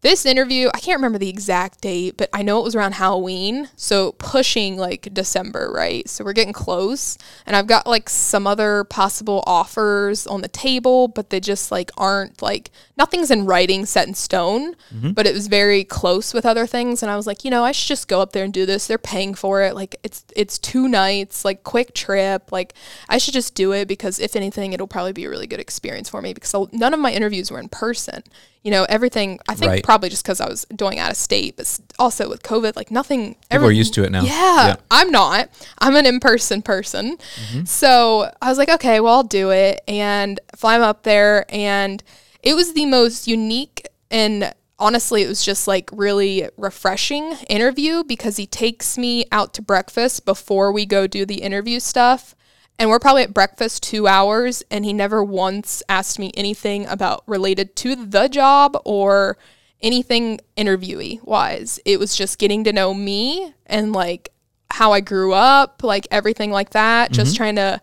[0.01, 3.69] This interview, I can't remember the exact date, but I know it was around Halloween.
[3.75, 6.09] So pushing like December, right?
[6.09, 7.19] So we're getting close.
[7.45, 11.91] And I've got like some other possible offers on the table, but they just like
[11.97, 14.73] aren't like nothing's in writing set in stone.
[14.93, 15.11] Mm-hmm.
[15.11, 17.03] But it was very close with other things.
[17.03, 18.87] And I was like, you know, I should just go up there and do this.
[18.87, 19.75] They're paying for it.
[19.75, 22.51] Like it's it's two nights, like quick trip.
[22.51, 22.73] Like
[23.07, 26.09] I should just do it because if anything, it'll probably be a really good experience
[26.09, 28.23] for me because none of my interviews were in person
[28.63, 29.39] you know, everything.
[29.47, 29.83] I think right.
[29.83, 33.35] probably just because I was doing out of state, but also with COVID, like nothing.
[33.49, 34.21] Are used to it now.
[34.21, 34.75] Yeah, yeah.
[34.91, 35.49] I'm not.
[35.79, 37.17] I'm an in person person.
[37.17, 37.65] Mm-hmm.
[37.65, 41.45] So I was like, okay, well, I'll do it and fly up there.
[41.49, 42.03] And
[42.43, 48.37] it was the most unique and honestly, it was just like really refreshing interview because
[48.37, 52.35] he takes me out to breakfast before we go do the interview stuff
[52.81, 57.21] and we're probably at breakfast two hours and he never once asked me anything about
[57.27, 59.37] related to the job or
[59.81, 64.29] anything interviewee wise it was just getting to know me and like
[64.71, 67.21] how i grew up like everything like that mm-hmm.
[67.21, 67.79] just trying to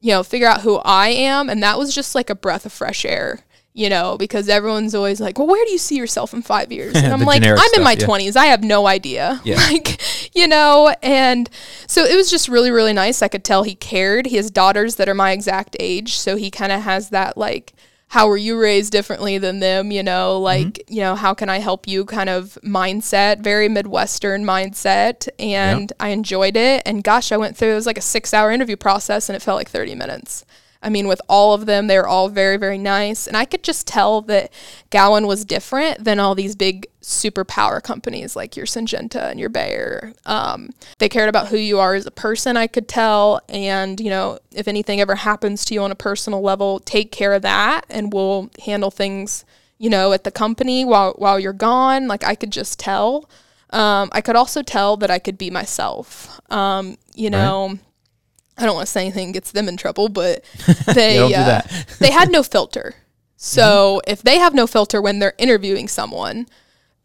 [0.00, 1.50] you know figure out who i am.
[1.50, 3.40] And that was just like a breath of fresh air
[3.78, 6.94] you know, because everyone's always like, well, where do you see yourself in five years?
[7.08, 8.06] And I'm like, I'm stuff, in my yeah.
[8.06, 8.36] 20s.
[8.36, 9.40] I have no idea.
[9.48, 9.56] Yeah.
[9.56, 10.00] like,
[10.34, 11.48] you know, and
[11.86, 13.22] so it was just really, really nice.
[13.22, 14.26] I could tell he cared.
[14.26, 16.18] He has daughters that are my exact age.
[16.18, 17.72] So he kind of has that, like,
[18.08, 19.90] how were you raised differently than them?
[19.90, 20.44] You know, mm-hmm.
[20.44, 20.92] like, mm-hmm.
[20.92, 25.28] you know, how can I help you kind of mindset, very Midwestern mindset.
[25.38, 26.82] And I enjoyed it.
[26.84, 29.40] And gosh, I went through, it was like a six hour interview process and it
[29.40, 30.44] felt like 30 minutes.
[30.82, 33.26] I mean, with all of them, they're all very, very nice.
[33.26, 34.52] And I could just tell that
[34.90, 40.12] Gowan was different than all these big superpower companies like your Syngenta and your Bayer.
[40.24, 43.40] Um, they cared about who you are as a person, I could tell.
[43.48, 47.32] And, you know, if anything ever happens to you on a personal level, take care
[47.32, 49.44] of that and we'll handle things,
[49.78, 52.06] you know, at the company while, while you're gone.
[52.06, 53.28] Like I could just tell.
[53.70, 56.40] Um, I could also tell that I could be myself.
[56.50, 57.80] Um, you know, right
[58.58, 60.44] I don't want to say anything gets them in trouble, but
[60.94, 61.62] they uh,
[61.98, 62.94] they had no filter.
[63.40, 64.10] So mm-hmm.
[64.10, 66.48] if they have no filter when they're interviewing someone,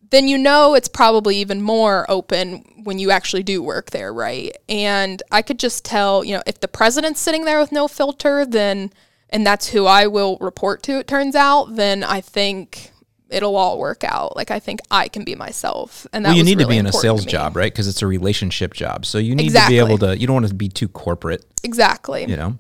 [0.10, 4.58] then you know it's probably even more open when you actually do work there, right?
[4.68, 8.48] And I could just tell, you know, if the president's sitting there with no filter,
[8.48, 8.92] then
[9.30, 12.93] and that's who I will report to, it turns out, then I think
[13.34, 14.36] it'll all work out.
[14.36, 16.78] Like I think I can be myself, and that well, you need really to be
[16.78, 17.72] in a sales job, right?
[17.72, 19.78] Because it's a relationship job, so you need exactly.
[19.78, 20.18] to be able to.
[20.18, 21.46] You don't want to be too corporate.
[21.64, 22.26] Exactly.
[22.26, 22.60] You know.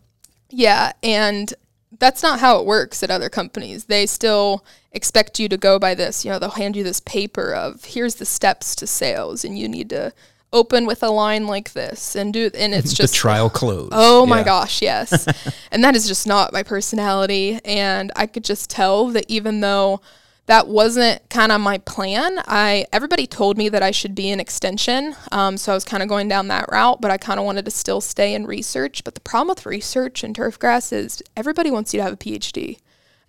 [0.49, 1.53] Yeah, and
[1.99, 3.85] that's not how it works at other companies.
[3.85, 6.25] They still expect you to go by this.
[6.25, 9.67] You know, they'll hand you this paper of here's the steps to sales, and you
[9.67, 10.13] need to
[10.53, 13.89] open with a line like this and do and it's just the trial close.
[13.91, 15.27] Oh my gosh, yes.
[15.71, 19.99] and that is just not my personality and I could just tell that even though
[20.45, 22.41] that wasn't kind of my plan.
[22.47, 26.03] I everybody told me that I should be an extension, um, so I was kind
[26.03, 26.99] of going down that route.
[26.99, 29.03] But I kind of wanted to still stay in research.
[29.03, 32.17] But the problem with research and turf grass is everybody wants you to have a
[32.17, 32.77] PhD.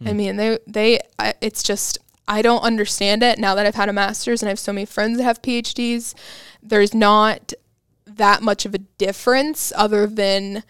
[0.02, 0.06] Mm.
[0.06, 0.16] I hmm.
[0.16, 3.92] mean, they they I, it's just I don't understand it now that I've had a
[3.92, 6.14] master's and I have so many friends that have PhDs.
[6.62, 7.52] There's not
[8.06, 10.62] that much of a difference other than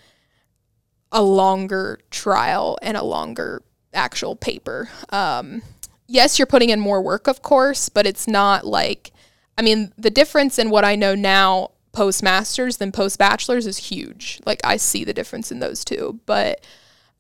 [1.13, 3.63] a longer trial and a longer
[3.93, 4.91] actual paper.
[5.11, 5.63] Um,
[6.07, 9.13] yes, you're putting in more work, of course, but it's not like,
[9.57, 13.79] I mean, the difference in what I know now post masters than post bachelors is
[13.79, 14.41] huge.
[14.45, 16.65] Like, I see the difference in those two, but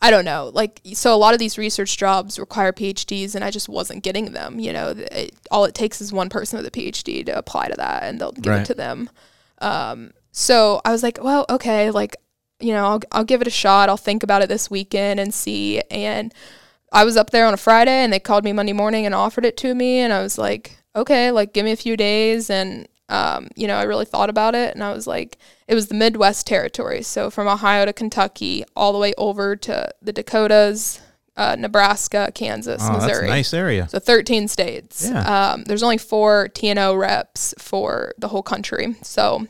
[0.02, 0.50] I don't know.
[0.52, 4.32] Like, so a lot of these research jobs require PhDs, and I just wasn't getting
[4.32, 4.58] them.
[4.58, 7.76] You know, it, all it takes is one person with a PhD to apply to
[7.76, 8.60] that, and they'll give right.
[8.60, 9.08] it to them.
[9.58, 12.16] Um, so I was like, well, okay, like,
[12.60, 13.88] you know, I'll, I'll give it a shot.
[13.88, 15.80] I'll think about it this weekend and see.
[15.90, 16.34] And
[16.94, 19.44] I was up there on a Friday and they called me Monday morning and offered
[19.44, 19.98] it to me.
[19.98, 22.48] And I was like, okay, like give me a few days.
[22.48, 24.74] And, um, you know, I really thought about it.
[24.74, 27.02] And I was like, it was the Midwest territory.
[27.02, 31.00] So from Ohio to Kentucky, all the way over to the Dakotas,
[31.36, 33.26] uh, Nebraska, Kansas, oh, Missouri.
[33.26, 33.88] nice area.
[33.88, 35.04] So 13 states.
[35.04, 35.50] Yeah.
[35.50, 38.94] Um, there's only four T&O reps for the whole country.
[39.02, 39.48] So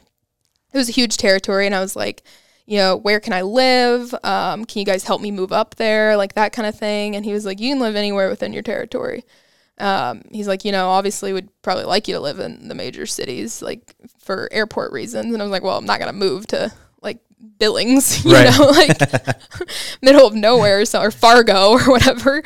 [0.72, 1.66] it was a huge territory.
[1.66, 2.22] And I was like,
[2.66, 4.14] you know, where can I live?
[4.24, 6.16] Um, can you guys help me move up there?
[6.16, 7.14] Like that kind of thing.
[7.16, 9.24] And he was like, you can live anywhere within your territory.
[9.78, 13.06] Um, he's like, you know, obviously would probably like you to live in the major
[13.06, 15.32] cities, like for airport reasons.
[15.32, 16.72] And I was like, well, I'm not going to move to
[17.58, 18.58] Billings, you right.
[18.58, 18.98] know, like
[20.02, 22.42] middle of nowhere so, or Fargo or whatever.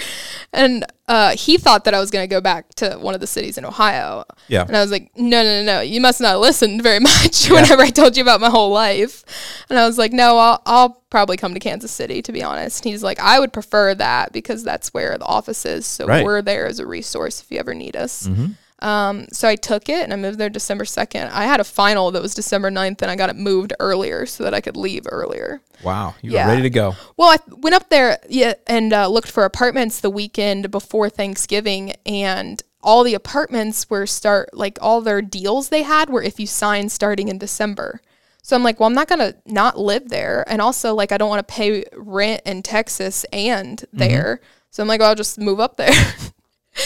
[0.53, 3.27] And uh, he thought that I was going to go back to one of the
[3.27, 4.25] cities in Ohio.
[4.49, 4.65] Yeah.
[4.66, 5.81] And I was like, no, no, no, no.
[5.81, 7.55] You must not listen very much yeah.
[7.55, 9.25] whenever I told you about my whole life.
[9.70, 12.85] And I was like, no, I'll, I'll probably come to Kansas City, to be honest.
[12.85, 15.87] He's like, I would prefer that because that's where the office is.
[15.87, 16.25] So right.
[16.25, 18.27] we're there as a resource if you ever need us.
[18.27, 18.53] Mm-hmm.
[18.81, 21.31] Um, so I took it and I moved there December 2nd.
[21.33, 24.45] I had a final that was December 9th and I got it moved earlier so
[24.45, 25.61] that I could leave earlier.
[25.83, 26.45] Wow, you Yeah.
[26.47, 26.95] were ready to go.
[27.17, 31.95] Well, I went up there yeah, and uh, looked for apartments the weekend before Thanksgiving,
[32.07, 36.47] and all the apartments were start like all their deals they had were if you
[36.47, 38.01] sign starting in December.
[38.43, 41.29] So I'm like, well, I'm not gonna not live there, and also like I don't
[41.29, 44.41] want to pay rent in Texas and there.
[44.71, 45.91] So I'm like, well, I'll just move up there.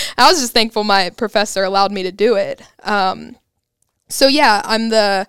[0.18, 2.62] I was just thankful my professor allowed me to do it.
[2.82, 3.36] Um,
[4.08, 5.26] so yeah, I'm the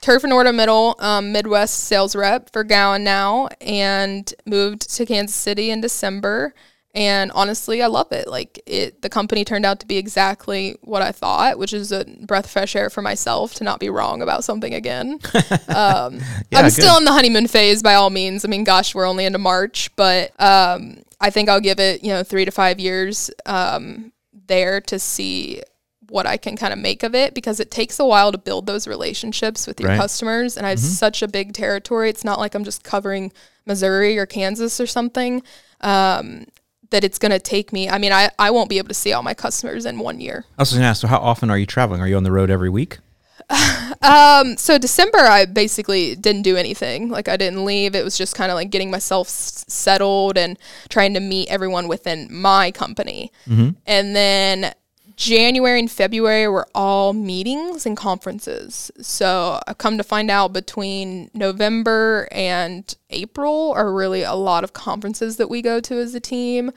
[0.00, 5.70] turf and ornamental um, Midwest sales rep for Gowan now, and moved to Kansas City
[5.70, 6.54] in December.
[6.94, 8.28] And honestly, I love it.
[8.28, 12.04] Like it, the company turned out to be exactly what I thought, which is a
[12.04, 15.18] breath of fresh air for myself to not be wrong about something again.
[15.68, 16.16] Um,
[16.50, 16.72] Yeah, I'm good.
[16.72, 18.44] still in the honeymoon phase by all means.
[18.44, 22.10] I mean, gosh, we're only into March, but um, I think I'll give it, you
[22.10, 24.12] know, three to five years um,
[24.46, 25.62] there to see
[26.10, 28.66] what I can kind of make of it because it takes a while to build
[28.66, 29.98] those relationships with your Right.
[29.98, 30.58] customers.
[30.58, 32.10] And I have such a big territory.
[32.10, 33.32] It's not like I'm just covering
[33.64, 35.42] Missouri or Kansas or something.
[35.80, 36.44] Um,
[36.92, 37.90] that it's going to take me.
[37.90, 40.46] I mean, I, I won't be able to see all my customers in one year.
[40.56, 42.00] I was going to ask, so how often are you traveling?
[42.00, 42.98] Are you on the road every week?
[44.04, 47.08] Um, so December, I basically didn't do anything.
[47.08, 47.94] Like I didn't leave.
[47.94, 50.58] It was just kind of like getting myself s- settled and
[50.88, 53.30] trying to meet everyone within my company.
[53.86, 54.72] And then
[55.22, 58.90] January and February were all meetings and conferences.
[59.00, 64.72] So I've come to find out between November and April are really a lot of
[64.72, 66.72] conferences that we go to as a team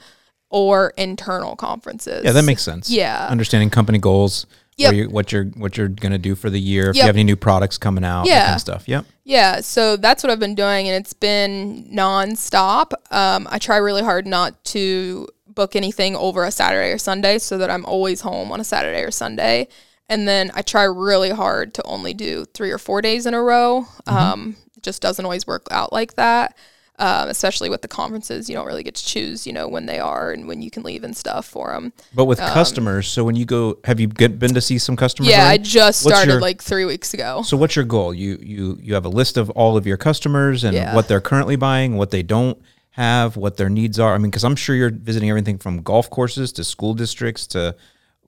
[0.48, 2.22] or internal conferences.
[2.24, 2.88] Yeah, that makes sense.
[2.88, 3.26] Yeah.
[3.28, 4.46] Understanding company goals,
[4.76, 4.94] Yep.
[4.94, 7.24] you, what you're what you're going to do for the year, if you have any
[7.24, 8.44] new products coming out, that Yeah.
[8.44, 8.86] kind of stuff.
[8.86, 9.06] Yep.
[9.24, 12.92] Yeah, so that's what I've been doing, and it's been nonstop.
[13.10, 15.26] Um, I try really hard not to
[15.56, 19.02] book anything over a Saturday or Sunday so that I'm always home on a Saturday
[19.02, 19.66] or Sunday.
[20.08, 23.42] And then I try really hard to only do three or four days in a
[23.42, 23.86] row.
[24.06, 26.56] Um, it just doesn't always work out like that.
[26.98, 29.98] Um, especially with the conferences, you don't really get to choose, you know, when they
[29.98, 31.92] are and when you can leave and stuff for them.
[32.14, 35.28] But with customers, so when you go, have you get, been to see some customers?
[35.30, 37.42] Yeah, I just What's started your- like three weeks ago.
[37.42, 38.14] So what's your goal?
[38.14, 40.94] You you you have a list of all of your customers and Yeah.
[40.94, 42.56] what they're currently buying, what they don't
[42.96, 44.14] have, what their needs are.
[44.14, 47.76] I mean, because I'm sure you're visiting everything from golf courses to school districts to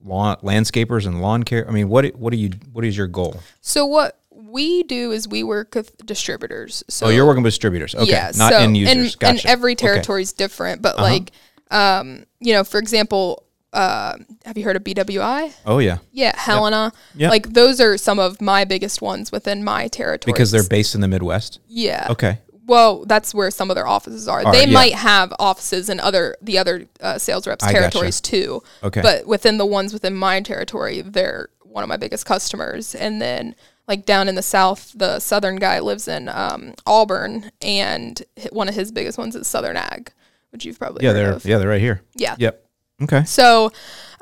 [0.03, 1.67] lawn landscapers and lawn care.
[1.67, 3.41] I mean, what what do you what is your goal?
[3.61, 6.83] So what we do is we work with distributors.
[6.87, 7.95] So oh, you're working with distributors.
[7.95, 8.95] Okay, yeah, not so, end users.
[8.95, 9.27] And, gotcha.
[9.27, 11.31] and every territory is different, but like,
[11.71, 15.51] um, you know, for example, uh, have you heard of BWI?
[15.65, 16.93] Oh yeah, Yeah, Helena.
[17.15, 17.31] Yep.
[17.31, 20.31] Like those are some of my biggest ones within my territory.
[20.31, 21.59] because they're based in the Midwest.
[21.67, 22.05] yeah.
[22.11, 22.37] Okay.
[22.69, 24.41] Well, that's where some of their offices are.
[24.43, 24.73] All they right, yeah.
[24.73, 27.79] might have offices in other the other uh, sales reps I gotcha.
[27.79, 28.63] territories too.
[28.83, 29.01] Okay.
[29.01, 32.95] But within the ones within my territory, they're one of my biggest customers.
[32.95, 33.55] And then
[33.87, 38.21] like down in the south, the southern guy lives in um, Auburn, and
[38.51, 40.11] one of his biggest ones is Southern Ag,
[40.51, 41.45] which you've probably Yeah, heard they're of.
[41.45, 42.03] yeah they're right here.
[42.15, 42.35] Yeah.
[42.37, 42.65] Yep.
[43.01, 43.23] Okay.
[43.23, 43.71] So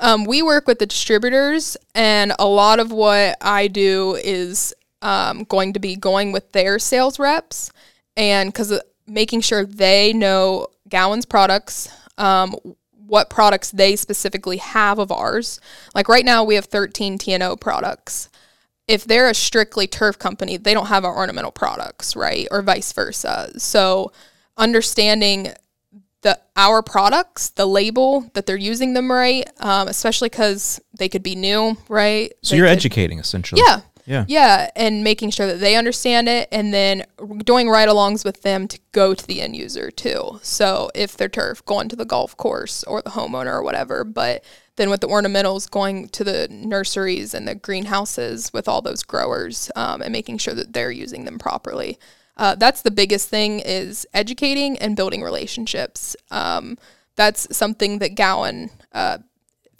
[0.00, 4.72] um, we work with the distributors, and a lot of what I do is
[5.02, 7.70] um, going to be going with their sales reps,
[8.18, 11.88] and because making sure they know Gowan's products,
[12.18, 12.54] um,
[13.06, 15.60] what products they specifically have of ours.
[15.94, 18.28] Like right now, we have 13 T&O products.
[18.86, 22.46] If they're a strictly turf company, they don't have our ornamental products, right?
[22.50, 23.58] Or vice versa.
[23.58, 24.12] So
[24.58, 25.48] understanding
[26.22, 31.22] the our products, the label that they're using them right, um, especially because they could
[31.22, 32.32] be new, right?
[32.42, 33.62] So They you're could- educating essentially.
[33.64, 34.24] yeah, Yeah.
[34.26, 37.04] yeah, and making sure that they understand it, and then
[37.44, 40.40] doing ride-alongs with them to go to the end user too.
[40.42, 44.42] So if they're turf, going to the golf course or the homeowner or whatever, but
[44.76, 49.70] then with the ornamentals, going to the nurseries and the greenhouses with all those growers,
[49.76, 51.98] um, and making sure that they're using them properly.
[52.38, 56.16] Uh, that's the biggest thing is educating and building relationships.
[56.30, 56.78] Um,
[57.16, 59.18] that's something that Gowan uh,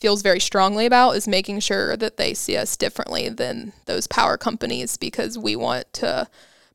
[0.00, 4.36] feels very strongly about is making sure that they see us differently than those power
[4.36, 6.28] companies because we want to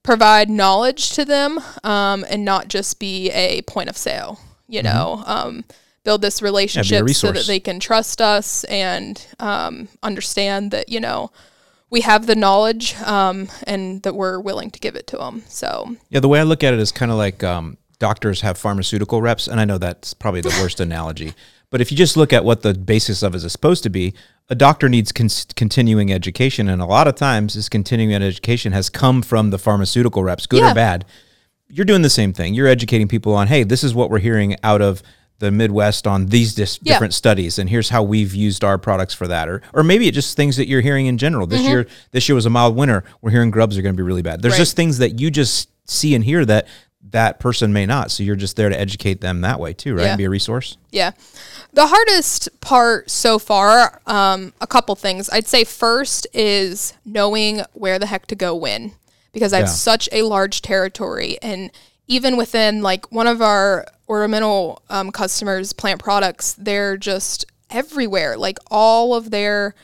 [0.03, 5.23] provide knowledge to them um, and not just be a point of sale you know?
[5.25, 5.63] Um,
[6.03, 11.31] build this relationship so that they can trust us and um, understand that you know
[11.89, 15.95] we have the knowledge um, and that we're willing to give it to them so
[16.09, 19.21] Yeah, the way I look at it is kind of like um, doctors have pharmaceutical
[19.21, 21.33] reps, and I know that's probably the worst analogy.
[21.73, 24.13] But if you just look at what the basis of it is supposed to be,
[24.47, 28.91] a doctor needs con- continuing education, and a lot of times this continuing education has
[28.91, 30.69] come from the pharmaceutical reps, good Yeah.
[30.71, 31.03] or bad.
[31.67, 32.53] You're doing the same thing.
[32.53, 35.01] You're educating people on, hey, this is what we're hearing out of
[35.39, 36.93] the Midwest on these dis- Yeah.
[36.93, 40.11] different studies, and here's how we've used our products for that, or or maybe it
[40.13, 41.47] just things that you're hearing in general.
[41.47, 43.03] This year, this year was a mild winter.
[43.23, 44.43] We're hearing grubs are going to be really bad.
[44.43, 44.59] There's Mm-hmm.
[44.59, 44.65] Right.
[44.65, 46.67] just things that you just see and hear that
[47.11, 48.09] that person may not.
[48.11, 50.03] So you're just there to educate them that way too, right?
[50.03, 50.09] Yeah.
[50.09, 50.77] And be a resource.
[50.91, 51.11] Yeah.
[51.73, 55.29] The hardest part so far, um, a couple things.
[55.29, 58.93] I'd say first is knowing where the heck to go when,
[59.31, 59.73] because I have Yeah.
[59.73, 61.37] such a large territory.
[61.41, 61.71] And
[62.07, 68.37] even within like one of our ornamental um, customers, plant products, they're just everywhere.
[68.37, 69.75] Like all of their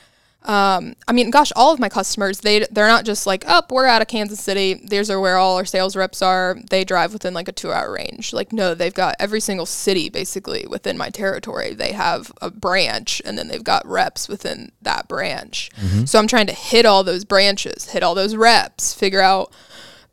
[0.43, 3.85] um, I mean, gosh, all of my customers, they they're not just like, oh, we're
[3.85, 4.79] out of Kansas City.
[4.85, 6.57] These are where all our sales reps are.
[6.69, 8.31] They drive within like a two hour range.
[8.31, 11.73] Like, no, they've got every single city basically within my territory.
[11.73, 15.71] They have a branch, and then they've got reps within that branch.
[16.05, 19.53] So I'm trying to hit all those branches, hit all those reps, figure out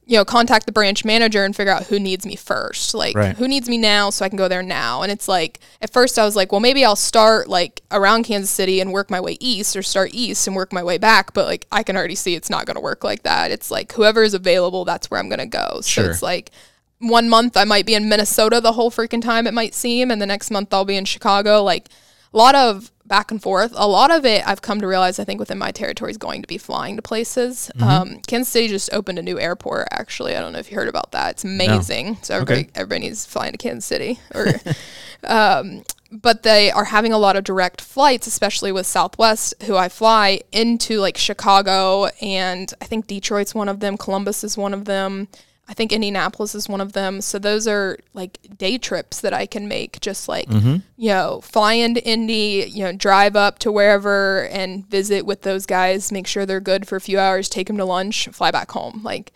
[0.08, 2.94] you know, contact the branch manager and figure out who needs me first.
[2.94, 3.36] Like, Right.
[3.36, 5.02] who needs me now so I can go there now.
[5.02, 8.48] And it's like, at first I was like, well, maybe I'll start like around Kansas
[8.50, 11.34] City and work my way east or start east and work my way back.
[11.34, 13.50] But like, I can already see it's not going to work like that.
[13.50, 15.80] It's like, whoever is available, that's where I'm going to go.
[15.80, 16.10] So Sure.
[16.12, 16.52] it's like,
[17.00, 20.12] one month I might be in Minnesota the whole freaking time, it might seem.
[20.12, 21.62] And the next month I'll be in Chicago.
[21.64, 21.88] Like,
[22.32, 23.72] a lot of back and forth.
[23.76, 26.42] A lot of it I've come to realize I think within my territory is going
[26.42, 27.70] to be flying to places.
[27.76, 27.88] Mm-hmm.
[27.88, 29.88] Um, Kansas City just opened a new airport.
[29.90, 31.30] Actually, I don't know if you heard about that.
[31.32, 32.18] It's amazing.
[32.22, 32.70] So everybody Okay.
[32.74, 34.18] everybody needs to fly Kansas City.
[34.34, 34.60] Or,
[35.24, 39.88] um, but they are having a lot of direct flights, especially with Southwest, who I
[39.88, 43.96] fly into like Chicago, and I think Detroit's one of them.
[43.96, 45.28] Columbus is one of them.
[45.68, 47.20] I think Indianapolis is one of them.
[47.20, 50.76] So those are like day trips that I can make, just like, Mm-hmm.
[50.96, 55.66] you know, fly into Indy, you know, drive up to wherever and visit with those
[55.66, 58.70] guys, make sure they're good for a few hours, take them to lunch, fly back
[58.70, 59.00] home.
[59.02, 59.32] Like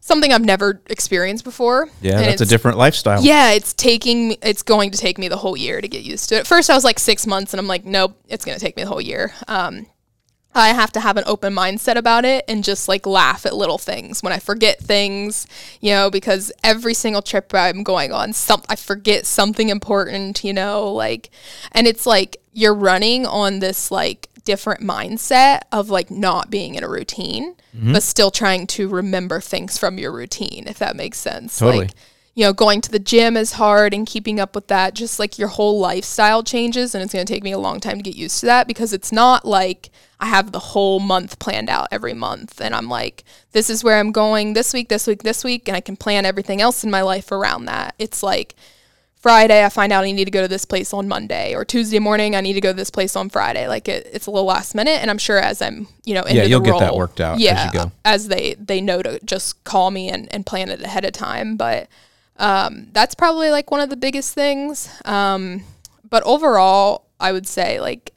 [0.00, 1.88] something I've never experienced before.
[2.00, 3.22] Yeah, And that's a different lifestyle.
[3.22, 6.28] yeah, it's taking me- it's going to take me the whole year to get used
[6.30, 6.40] to it.
[6.40, 8.76] At first I was like 6 months and I'm like nope, it's going to take
[8.76, 9.32] me the whole year.
[9.46, 9.86] Um
[10.56, 13.78] I have to have an open mindset about it and just like laugh at little
[13.78, 15.46] things when I forget things,
[15.80, 20.52] you know, because every single trip I'm going on, some I forget something important, you
[20.52, 21.30] know, like
[21.72, 26.82] and it's like you're running on this like different mindset of like not being in
[26.82, 27.92] a routine, mm-hmm.
[27.92, 31.58] but still trying to remember things from your routine, if that makes sense.
[31.58, 31.86] Totally.
[31.86, 31.94] Like
[32.36, 34.92] you know, going to the gym is hard and keeping up with that.
[34.92, 37.96] Just like your whole lifestyle changes, and it's going to take me a long time
[37.96, 39.88] to get used to that because it's not like
[40.20, 43.98] I have the whole month planned out every month, and I'm like, this is where
[43.98, 46.90] I'm going this week, this week, this week, and I can plan everything else in
[46.90, 47.94] my life around that.
[47.98, 48.54] It's like
[49.18, 51.98] Friday, I find out I need to go to this place on Monday, or Tuesday
[51.98, 53.66] morning, I need to go to this place on Friday.
[53.66, 56.42] Like it, it's a little last minute, and I'm sure as I'm, you know, Yeah,
[56.42, 57.92] you'll the get that worked out as Yeah, you go.
[58.04, 61.56] as they they know to just call me and, and plan it ahead of time.
[61.56, 61.88] But
[62.38, 64.88] um, that's probably like one of the biggest things.
[65.04, 65.62] Um,
[66.08, 68.12] but overall, I would say like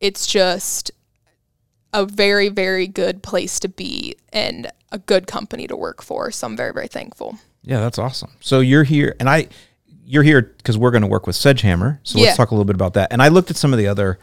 [0.00, 0.90] it's just
[1.92, 6.30] a very very good place to be and a good company to work for.
[6.30, 7.38] So I'm very very thankful.
[7.62, 8.30] Yeah, that's awesome.
[8.40, 9.48] So you're here, and I,
[10.06, 11.98] you're here because we're going to work with Sedgehammer.
[12.02, 12.26] So Yeah.
[12.26, 13.12] let's talk a little bit about that.
[13.12, 14.18] And I looked at some of the other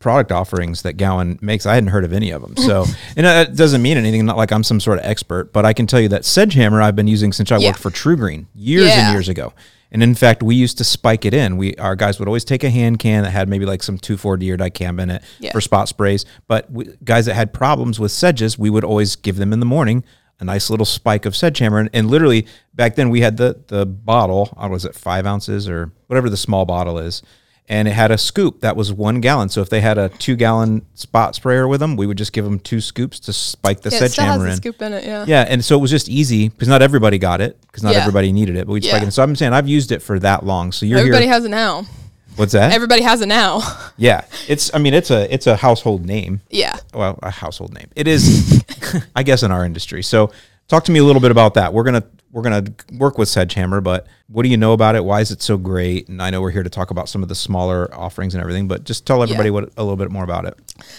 [0.00, 1.64] product offerings that Gowan makes.
[1.66, 2.56] I hadn't heard of any of them.
[2.56, 2.84] So,
[3.16, 4.26] and that doesn't mean anything.
[4.26, 6.96] Not like I'm some sort of expert, but I can tell you that Sedgehammer I've
[6.96, 7.68] been using since I Yeah.
[7.68, 9.52] worked for TruGreen years and years ago.
[9.92, 11.56] And in fact, we used to spike it in.
[11.56, 14.50] We our guys would always take a hand can that had maybe like some 2,4-D
[14.52, 15.52] or dicam in it Yeah.
[15.52, 16.24] for spot sprays.
[16.48, 19.66] But we, guys that had problems with sedges, we would always give them in the
[19.66, 20.04] morning
[20.38, 21.80] a nice little spike of sedgehammer.
[21.80, 24.54] And, and literally back then we had the the bottle.
[24.56, 27.22] I was it five ounces or whatever the small bottle is.
[27.70, 29.48] And it had a scoop that was one gallon.
[29.48, 32.44] So if they had a two gallon spot sprayer with them, we would just give
[32.44, 34.56] them two scoops to spike the Yeah, it still has sedgehammer a in.
[34.56, 35.04] scoop in it.
[35.04, 35.24] Yeah.
[35.28, 38.00] Yeah, and so it was just easy because not everybody got it because not Yeah.
[38.00, 38.66] everybody needed it.
[38.66, 38.96] But we Yeah.
[38.96, 39.12] spike it.
[39.12, 40.72] So I'm saying I've used it for that long.
[40.72, 41.32] So you're Everybody here.
[41.34, 41.86] has it now.
[42.34, 42.72] What's that?
[42.72, 43.60] Everybody has it now.
[43.96, 44.70] yeah, it's.
[44.74, 46.40] I mean, it's a it's a household name.
[46.50, 46.76] yeah.
[46.92, 47.86] Well, a household name.
[47.94, 48.64] It is,
[49.14, 50.02] I guess, in our industry.
[50.02, 50.32] So
[50.70, 51.74] talk to me a little bit about that.
[51.74, 55.04] We're gonna we're gonna work with Sedgehammer, but what do you know about it?
[55.04, 56.08] Why is it so great?
[56.08, 58.68] And I know we're here to talk about some of the smaller offerings and everything,
[58.68, 59.54] but just tell everybody Yeah.
[59.54, 60.56] what a little bit more about it.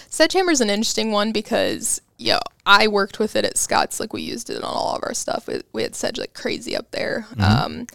[0.09, 2.37] Sedgehammer is an interesting one because yo,
[2.67, 3.99] I worked with it at Scotts.
[3.99, 5.47] Like we used it on all of our stuff.
[5.47, 7.25] We, we had sedge like crazy up there.
[7.39, 7.87] Um,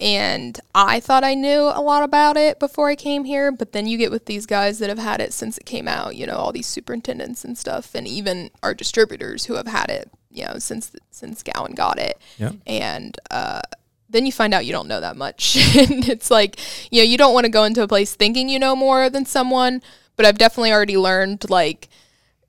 [0.00, 3.86] and I thought I knew a lot about it before I came here, but then
[3.86, 6.14] you get with these guys that have had it since it came out.
[6.14, 10.10] You know, all these superintendents and stuff, and even our distributors who have had it.
[10.30, 12.18] You know, since since Gowan got it.
[12.38, 12.52] Yeah.
[12.66, 13.62] And uh,
[14.08, 15.56] then you find out you don't know that much.
[15.76, 16.60] and it's like,
[16.92, 19.26] you know, you don't want to go into a place thinking you know more than
[19.26, 19.82] someone,
[20.14, 21.88] but I've definitely already learned like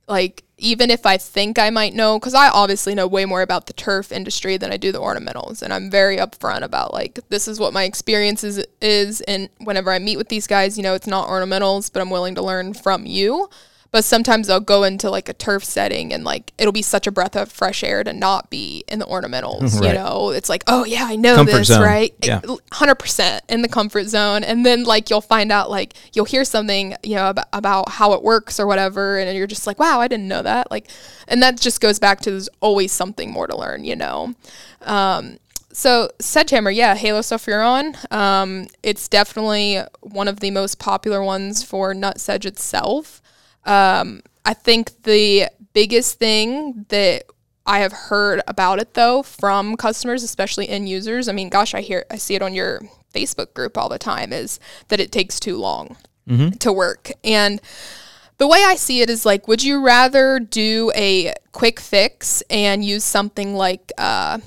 [0.08, 3.68] like even if I think I might know, because I obviously know way more about
[3.68, 7.48] the turf industry than I do the ornamentals, and I'm very upfront about like this
[7.48, 10.94] is what my experience is, is, and whenever I meet with these guys, you know,
[10.94, 13.49] it's not ornamentals, but I'm willing to learn from you.
[13.91, 17.11] But sometimes I'll go into like a turf setting and like it'll be such a
[17.11, 19.80] breath of fresh air to not be in the ornamentals.
[19.80, 19.90] Right.
[19.90, 21.82] You know, it's like, oh yeah, I know Comfort this, zone.
[21.82, 22.14] right?
[22.24, 22.41] Yeah.
[22.72, 26.44] hundred percent in the comfort zone, and then like you'll find out like you'll hear
[26.44, 29.99] something you know about, about how it works or whatever, and you're just like, wow,
[29.99, 30.70] I didn't know that.
[30.70, 30.88] Like,
[31.28, 34.36] and that just goes back to there's always something more to learn, you know.
[34.82, 35.40] Um,
[35.72, 38.11] so Sedgehammer, yeah, halosulfuron.
[38.14, 43.22] Um, it's definitely one of the most popular ones for nut sedge itself.
[43.65, 47.23] Um, I think the biggest thing that
[47.65, 51.27] I have heard about it though from customers, especially end users.
[51.27, 52.81] I mean, gosh, I hear I see it on your
[53.14, 55.98] Facebook group all the time is that it takes too long
[56.60, 57.11] to work.
[57.23, 57.61] And
[58.38, 62.84] the way I see it is like, would you rather do a quick fix and
[62.86, 64.40] use something like uh,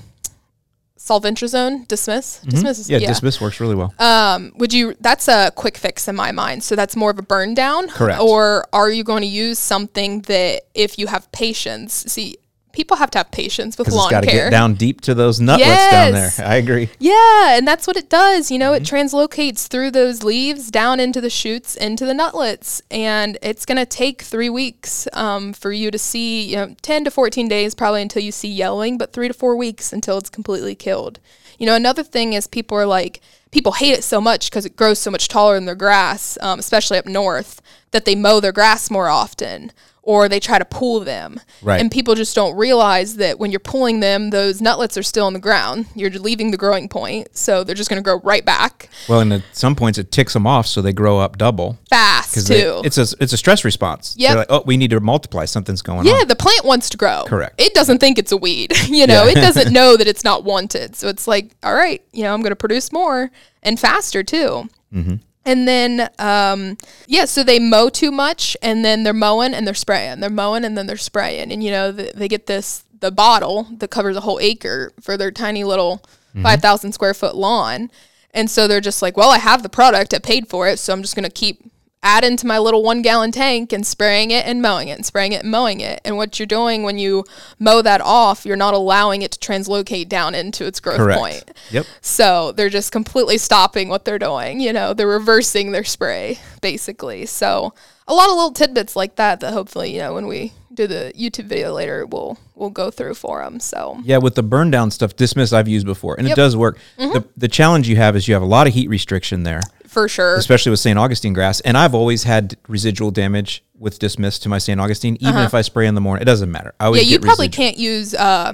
[1.07, 3.93] sulfentrazone, Dismiss, Dismiss, is- Yeah, dismiss works really well.
[3.99, 4.95] um, would you?
[5.01, 6.63] That's a quick fix in my mind.
[6.63, 7.89] So that's more of a burn down.
[7.89, 8.21] Correct.
[8.21, 12.37] Or are you going to use something that, if you have patience, see,
[12.73, 14.45] people have to have patience with it's lawn got to care.
[14.45, 16.31] get down deep to those nutlets down there.
[16.39, 16.89] I agree.
[16.99, 18.51] Yeah, and that's what it does.
[18.51, 18.83] You know, Mm-hmm.
[18.83, 23.77] it translocates through those leaves down into the shoots, into the nutlets, and it's going
[23.77, 27.75] to take three weeks um, for you to see, you know, 10 to 14 days
[27.75, 31.19] probably until you see yellowing, but three to four weeks until it's completely killed.
[31.59, 33.21] You know, another thing is people are like,
[33.51, 36.57] people hate it so much because it grows so much taller than their grass, um,
[36.57, 39.71] especially up north, that they mow their grass more often.
[40.05, 41.39] Or they try to pull them.
[41.61, 41.79] Right.
[41.79, 45.33] And people just don't realize that when you're pulling them, those nutlets are still in
[45.33, 45.85] the ground.
[45.95, 49.31] You're leaving the growing point, so they're just going to grow right back Well, and
[49.31, 51.77] at some points it ticks them off, so they grow up double.
[51.89, 52.81] fast too.
[52.83, 54.15] it's a it's a stress response.
[54.15, 55.45] They're like, oh, we need to multiply.
[55.45, 56.19] Something's going yeah, on.
[56.19, 57.23] Yeah, the plant wants to grow.
[57.25, 57.59] Correct.
[57.61, 58.73] It doesn't think it's a weed.
[58.89, 59.31] you know, Yeah.
[59.31, 60.97] it doesn't know that it's not wanted.
[60.97, 63.31] So it's like, all right, you know, I'm going to produce more
[63.61, 64.67] and faster too.
[64.93, 65.15] Mm-hmm.
[65.45, 69.73] And then, um, yeah, so they mow too much, and then they're mowing and they're
[69.73, 70.21] spraying.
[70.21, 73.67] They're mowing and then they're spraying, and you know th- they get this the bottle
[73.79, 76.01] that covers a whole acre for their tiny little
[76.41, 77.91] five thousand square foot lawn,
[78.33, 80.93] and so they're just like, well, I have the product, I paid for it, so
[80.93, 81.69] I'm just gonna keep
[82.03, 85.31] adding into my little one gallon tank and spraying it and mowing it and spraying
[85.31, 86.01] it and mowing it.
[86.03, 87.23] And what you're doing when you
[87.59, 91.17] mow that off, you're not allowing it to translocate down into its growth Correct.
[91.19, 91.51] point.
[91.71, 91.85] Yep.
[92.01, 94.59] So they're just completely stopping what they're doing.
[94.59, 97.25] You know, they're reversing their spray, basically.
[97.25, 97.73] So
[98.07, 101.13] a lot of little tidbits like that that hopefully, you know, when we do the
[101.15, 103.59] YouTube video later, we'll we'll go through for them.
[103.59, 106.35] So Yeah, with the burn down stuff, dismiss I've used before, and it Yep.
[106.37, 106.43] Mm-hmm.
[106.45, 106.77] does work.
[106.97, 109.61] The, the challenge you have is you have a lot of heat restriction there,
[109.93, 110.35] for sure.
[110.35, 110.97] especially with St.
[110.99, 111.59] Augustine grass.
[111.61, 114.79] And I've always had residual damage with dismiss to my St.
[114.79, 116.21] Augustine, even if I spray in the morning.
[116.21, 116.73] It doesn't matter.
[116.79, 117.07] I always Uh-huh.
[117.07, 117.65] Yeah, you probably residual.
[117.65, 118.53] can't use uh,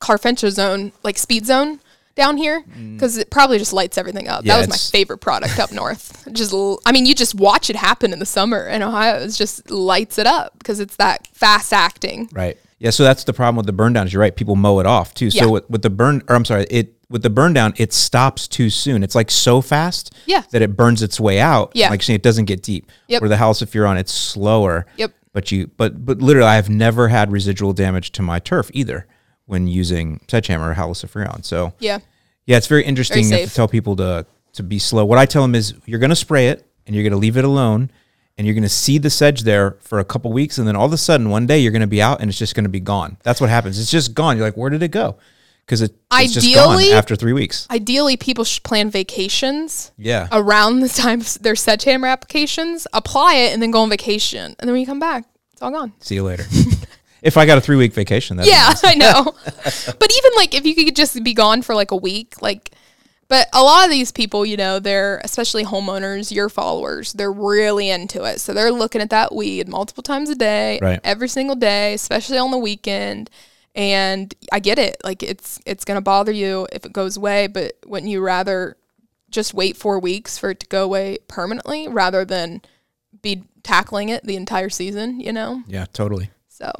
[0.00, 1.80] carfentrazone, like SpeedZone
[2.14, 2.64] down here,
[2.94, 4.42] because it probably just lights everything up.
[4.42, 4.46] Mm.
[4.46, 6.26] Yeah, that was my favorite product up north.
[6.32, 6.52] Just,
[6.84, 9.20] I mean, you just watch it happen in the summer in Ohio.
[9.22, 12.28] It just lights it up because it's that fast acting.
[12.32, 12.58] Right.
[12.80, 12.90] Yeah.
[12.90, 14.12] So that's the problem with the burn downs.
[14.12, 14.34] You're right.
[14.34, 15.26] People mow it off too.
[15.26, 15.42] Yeah.
[15.42, 18.46] So with, with the burn, or I'm sorry, it with the burn down, it stops
[18.46, 19.02] too soon.
[19.02, 20.14] It's like so fast.
[20.26, 20.42] Yeah.
[20.50, 21.72] That it burns its way out.
[21.74, 21.88] Yeah.
[21.90, 22.90] Like it doesn't get deep.
[23.08, 23.22] Yep.
[23.22, 24.86] Where the Halcyon, it's slower.
[24.96, 25.12] Yep.
[25.32, 29.06] But you, but but literally, I have never had residual damage to my turf either
[29.46, 31.42] when using Sedgehammer or Halcyon.
[31.42, 31.98] So Yeah.
[32.46, 35.04] yeah, it's very interesting Very to tell people to to be slow.
[35.04, 37.36] What I tell them is you're going to spray it and you're going to leave
[37.36, 37.90] it alone
[38.36, 40.86] and you're going to see the sedge there for a couple weeks and then all
[40.86, 42.70] of a sudden one day you're going to be out and it's just going to
[42.70, 43.16] be gone.
[43.22, 43.78] That's what happens.
[43.78, 44.36] It's just gone.
[44.36, 45.18] You're like, where did it go?
[45.68, 47.66] Because it, it's just gone Ideally- after three weeks.
[47.70, 50.26] Ideally, people should plan vacations Yeah.
[50.32, 54.56] around the time of their Sedgehammer applications, apply it, and then go on vacation.
[54.58, 55.92] And then when you come back, it's all gone.
[56.00, 56.46] See you later.
[57.22, 59.24] if I got a three week vacation, that's Yeah, I know.
[59.44, 62.70] but even like if you could just be gone for like a week, like
[63.28, 67.90] but a lot of these people, you know, they're especially homeowners, your followers, they're really
[67.90, 68.40] into it.
[68.40, 70.98] So they're looking at that weed multiple times a day, Right.
[71.04, 73.28] every single day, especially on the weekend.
[73.78, 74.96] And I get it.
[75.04, 78.76] Like it's it's gonna bother you if it goes away, but wouldn't you rather
[79.30, 82.60] just wait four weeks for it to go away permanently rather than
[83.22, 85.62] be tackling it the entire season, you know?
[85.66, 86.30] Yeah, totally.
[86.48, 86.72] So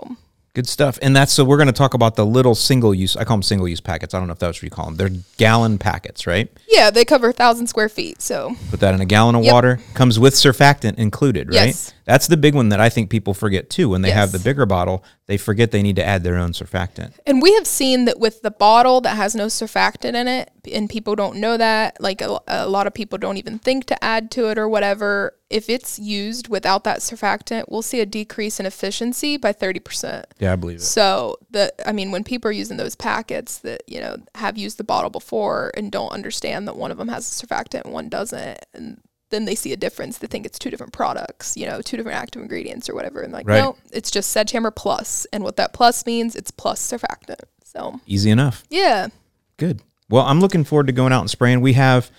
[0.54, 0.98] Good stuff.
[1.02, 3.16] And that's so we're going to talk about the little single use.
[3.16, 4.12] I call them single use packets.
[4.12, 4.96] I don't know if that's what you call them.
[4.96, 6.50] They're gallon packets, right?
[6.68, 8.20] yeah, they cover a thousand square feet.
[8.22, 9.52] So Put that in a gallon of Yep.
[9.52, 9.80] water.
[9.94, 11.66] Comes with surfactant included, right?
[11.66, 11.92] Yes.
[12.09, 13.90] That's the big one that I think people forget too.
[13.90, 17.12] When they have the bigger bottle, they forget they need to add their own surfactant.
[17.26, 20.89] And we have seen that with the bottle that has no surfactant in it, and
[20.89, 22.01] people don't know that.
[22.01, 25.36] Like a, a lot of people don't even think to add to it or whatever.
[25.51, 30.24] If it's used without that surfactant, we'll see a decrease in efficiency by 30%.
[30.39, 30.85] Yeah, I believe it.
[30.85, 34.78] So the I mean when people are using those packets that, you know, have used
[34.78, 38.09] the bottle before and don't understand that one of them has a surfactant and one
[38.09, 40.18] doesn't and then they see a difference.
[40.18, 43.20] They think it's two different products, you know, two different active ingredients or whatever.
[43.22, 43.59] And like, Right.
[43.62, 45.26] no, it's just Sedgehammer Plus.
[45.32, 47.40] And what that plus means, it's plus surfactant.
[47.64, 48.64] So Easy enough.
[48.70, 49.09] yeah.
[49.59, 49.82] Good.
[50.09, 51.60] Well, I'm looking forward to going out and spraying.
[51.60, 52.10] We have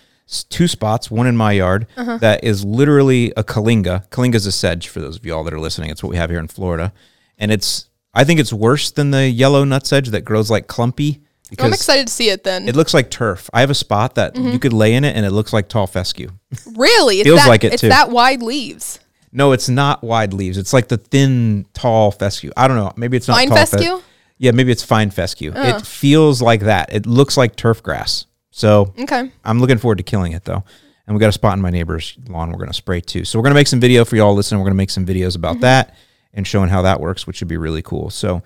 [0.49, 2.17] two spots, one in my yard Uh-huh.
[2.17, 4.07] that is literally a kyllinga.
[4.09, 5.89] Kyllinga is a sedge for those of you all that are listening.
[5.89, 6.93] It's what we have here in Florida,
[7.39, 11.21] and it's I think it's worse than the yellow nut sedge that grows like clumpy
[11.57, 12.67] I'm excited to see it then.
[12.67, 13.49] it looks like turf.
[13.53, 14.49] I have a spot that Mm-hmm.
[14.49, 16.29] you could lay in it and it looks like tall fescue.
[16.75, 17.19] really?
[17.19, 17.89] It's feels that, like it it's too.
[17.89, 18.99] that wide leaves.
[19.31, 20.57] No, it's not wide leaves.
[20.57, 22.51] It's like the thin, tall fescue.
[22.57, 22.91] I don't know.
[22.95, 23.89] Maybe it's not Fine tall fescue?
[23.91, 24.03] Oh.
[24.37, 25.51] yeah, maybe it's fine fescue.
[25.55, 26.93] It feels like that.
[26.93, 28.25] It looks like turf grass.
[28.51, 29.31] So Okay.
[29.45, 30.63] I'm looking forward to killing it though.
[31.05, 33.25] And we got a spot in my neighbor's lawn we're going to spray too.
[33.25, 34.59] So we're going to make some video for y'all listening.
[34.59, 35.61] We're going to make some videos about Mm-hmm.
[35.61, 35.95] that
[36.33, 38.11] and showing how that works, which would be really cool.
[38.11, 38.43] So,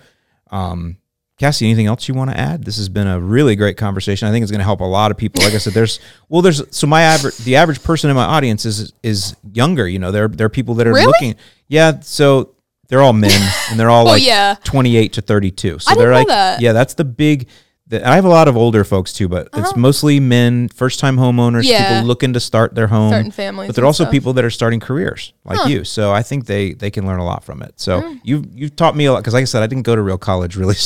[0.51, 0.95] um,
[1.39, 2.63] Cassie, anything else you want to add?
[2.63, 4.27] This has been a really great conversation.
[4.27, 5.43] I think it's going to help a lot of people.
[5.43, 5.99] Like I said, there's
[6.29, 9.87] well, there's so my average, the average person in my audience is is younger.
[9.87, 11.05] You know, there there are people that are Really?
[11.07, 11.35] looking.
[11.67, 12.55] Yeah, so
[12.87, 13.31] they're all men
[13.71, 14.55] and they're all Oh, like yeah.
[14.63, 15.79] 28 to 32.
[15.79, 16.61] So I they're didn't know like, that.
[16.61, 17.47] yeah, that's the big.
[17.93, 21.59] I have a lot of older folks too, but it's mostly men, first time homeowners,
[21.61, 21.69] Uh-huh.
[21.73, 21.93] Yeah.
[21.95, 24.11] people looking to start their home, Starting families but they're also stuff.
[24.11, 25.83] people that are starting careers like you.
[25.83, 27.73] So I think they they can learn a lot from it.
[27.77, 28.15] So Hmm.
[28.23, 30.17] you you've taught me a lot because, like I said, I didn't go to real
[30.17, 30.75] college really.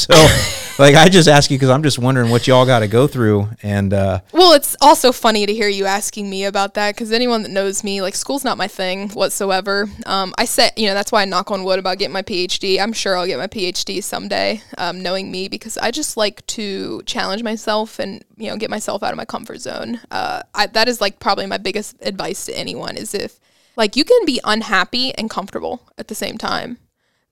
[0.78, 3.08] So like I just ask you because I'm just wondering what y'all got to go
[3.08, 7.12] through, and uh, Well, it's also funny to hear you asking me about that because
[7.12, 9.90] anyone that knows me, like school's not my thing whatsoever.
[10.06, 12.80] Um, I said, you know, that's why I knock on wood about getting my PhD.
[12.80, 16.97] I'm sure I'll get my PhD someday, um, knowing me, because I just like to
[17.04, 20.00] challenge myself and you know get myself out of my comfort zone.
[20.12, 23.40] Uh, I, that is like probably my biggest advice to anyone is if
[23.76, 26.78] like you can be unhappy and comfortable at the same time.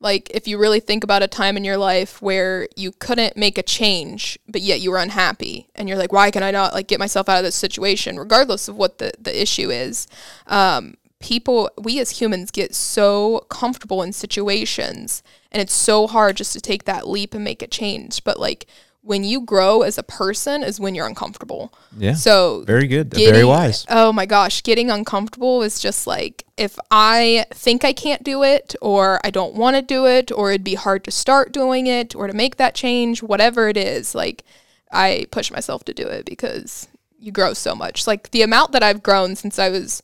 [0.01, 3.57] Like, if you really think about a time in your life where you couldn't make
[3.57, 6.87] a change, but yet you were unhappy, and you're like, why can I not like
[6.87, 10.07] get myself out of this situation, regardless of what the, the issue is?
[10.47, 16.53] Um, people, we as humans get so comfortable in situations, and it's so hard just
[16.53, 18.23] to take that leap and make a change.
[18.23, 18.67] But like,
[19.05, 21.71] when you grow as a person is when you're uncomfortable.
[21.95, 23.85] yeah, So very good, very wise.
[23.87, 28.75] Oh my gosh, getting uncomfortable is just like if I think I can't do it
[28.81, 32.15] or I don't want to do it or it'd be hard to start doing it
[32.15, 34.43] or to make that change, whatever it is, like
[34.91, 36.87] I push myself to do it because
[37.19, 38.07] you grow so much.
[38.07, 40.01] Like the amount that I've grown since I was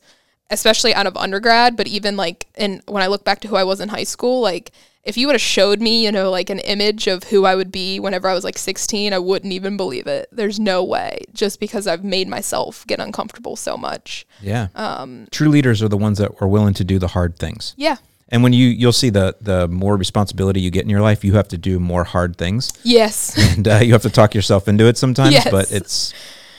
[0.48, 3.64] especially out of undergrad, but even like in when I look back to who I
[3.64, 4.70] was in high school, like
[5.04, 7.72] if you would have showed me, you know, like an image of who I would
[7.72, 10.28] be whenever I was like 16, I wouldn't even believe it.
[10.30, 14.26] There's no way just because I've made myself get uncomfortable so much.
[14.40, 17.74] Yeah, Um, true leaders are the ones that are willing to do the hard things.
[17.76, 17.96] Yeah.
[18.28, 21.34] And when you you'll see the the more responsibility you get in your life, you
[21.34, 23.36] have to do more hard things, Yes.
[23.56, 25.32] and uh, you have to talk yourself into it sometimes.
[25.32, 25.48] Yes.
[25.50, 26.14] But it's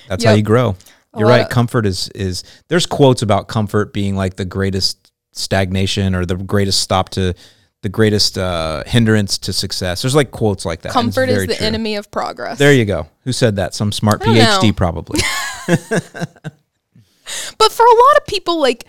[0.07, 0.76] that's how you grow.
[1.18, 1.41] You're right.
[1.45, 6.36] of- comfort is is there's quotes about comfort being like the greatest stagnation or the
[6.36, 7.34] greatest stop to
[7.84, 10.01] the greatest uh, hindrance to success.
[10.01, 10.91] There's like quotes like that.
[10.91, 11.65] Comfort is the true.
[11.65, 12.57] enemy of progress.
[12.57, 13.07] There you go.
[13.23, 13.76] Who said that?
[13.76, 14.73] Some smart PhD know.
[14.73, 15.19] probably.
[17.57, 18.85] But for a lot of people, like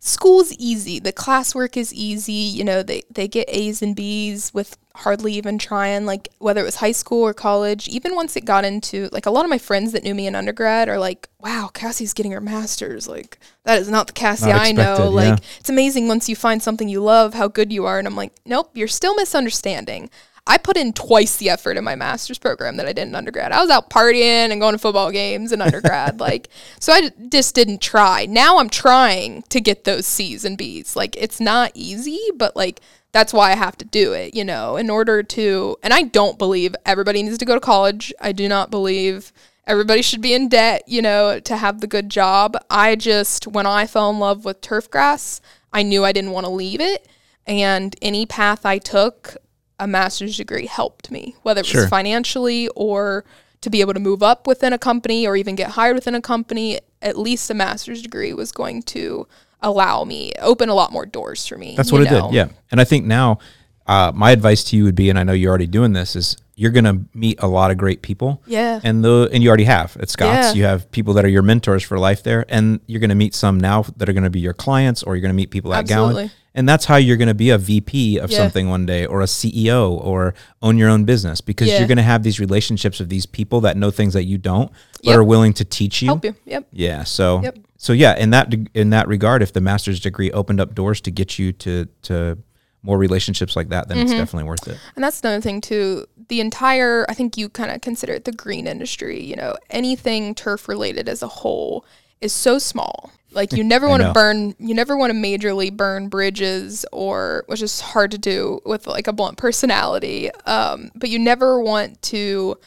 [0.00, 0.98] school's easy.
[0.98, 2.32] The classwork is easy.
[2.32, 6.64] You know, they, they get A's and B's with hardly even trying, like whether it
[6.64, 7.88] was high school or college.
[7.88, 10.34] Even once it got into like a lot of my friends that knew me in
[10.34, 13.06] undergrad are like, wow, Cassie's getting her master's.
[13.08, 14.92] Like that is not the Cassie Not I know.
[14.92, 15.46] expected, Like yeah.
[15.60, 17.98] it's amazing once you find something you love, how good you are.
[17.98, 20.10] And I'm like, nope, you're still misunderstanding.
[20.50, 23.52] I put in twice the effort in my master's program that I did in undergrad.
[23.52, 26.20] I was out partying and going to football games in undergrad.
[26.28, 26.48] like,
[26.80, 28.24] so I just didn't try.
[28.24, 30.96] Now I'm trying to get those C's and B's.
[30.96, 32.80] Like, it's not easy, but like,
[33.12, 35.76] that's why I have to do it, you know, in order to.
[35.82, 38.12] And I don't believe everybody needs to go to college.
[38.20, 39.32] I do not believe
[39.66, 42.56] everybody should be in debt, you know, to have the good job.
[42.70, 45.40] I just, when I fell in love with turf grass,
[45.72, 47.08] I knew I didn't want to leave it.
[47.46, 49.36] And any path I took,
[49.78, 53.24] a master's degree helped me, whether it was financially or
[53.60, 56.20] to be able to move up within a company or even get hired within a
[56.20, 56.80] company.
[57.00, 59.26] At least a master's degree was going to
[59.60, 61.74] allow me open a lot more doors for me.
[61.76, 62.32] That's what it did.
[62.32, 62.48] Yeah.
[62.70, 63.38] And I think now,
[63.86, 66.36] uh, my advice to you would be, and I know you're already doing this, is
[66.56, 68.42] you're going to meet a lot of great people.
[68.46, 68.80] Yeah.
[68.82, 70.48] And the and you already have at Scotts.
[70.48, 70.52] Yeah.
[70.52, 73.34] You have people that are your mentors for life there, and you're going to meet
[73.34, 75.72] some now that are going to be your clients, or you're going to meet people
[75.72, 76.30] at Gowan.
[76.58, 78.38] And that's how you're going to be a VP of Yeah.
[78.38, 81.78] something one day or a CEO or own your own business because Yeah.
[81.78, 84.70] you're going to have these relationships with these people that know things that you don't
[85.04, 85.16] but Yep.
[85.18, 86.06] are willing to teach you.
[86.08, 86.34] Help you.
[86.46, 86.66] Yep.
[86.72, 87.04] Yeah.
[87.04, 87.58] So Yep.
[87.76, 91.10] so yeah, in that in that regard, if the master's degree opened up doors to
[91.12, 92.38] get you to to
[92.82, 94.18] more relationships like that, then it's Mm-hmm.
[94.20, 94.78] definitely worth it.
[94.96, 96.06] And that's another thing too.
[96.28, 99.22] The entire, I think you kind of consider it the green industry.
[99.22, 101.84] You know, anything turf related as a whole
[102.20, 103.12] is so small.
[103.30, 107.62] Like you never want to burn, you never want to majorly burn bridges, or which
[107.62, 110.30] is hard to do with like a blunt personality.
[110.46, 112.58] Um, but you never want to,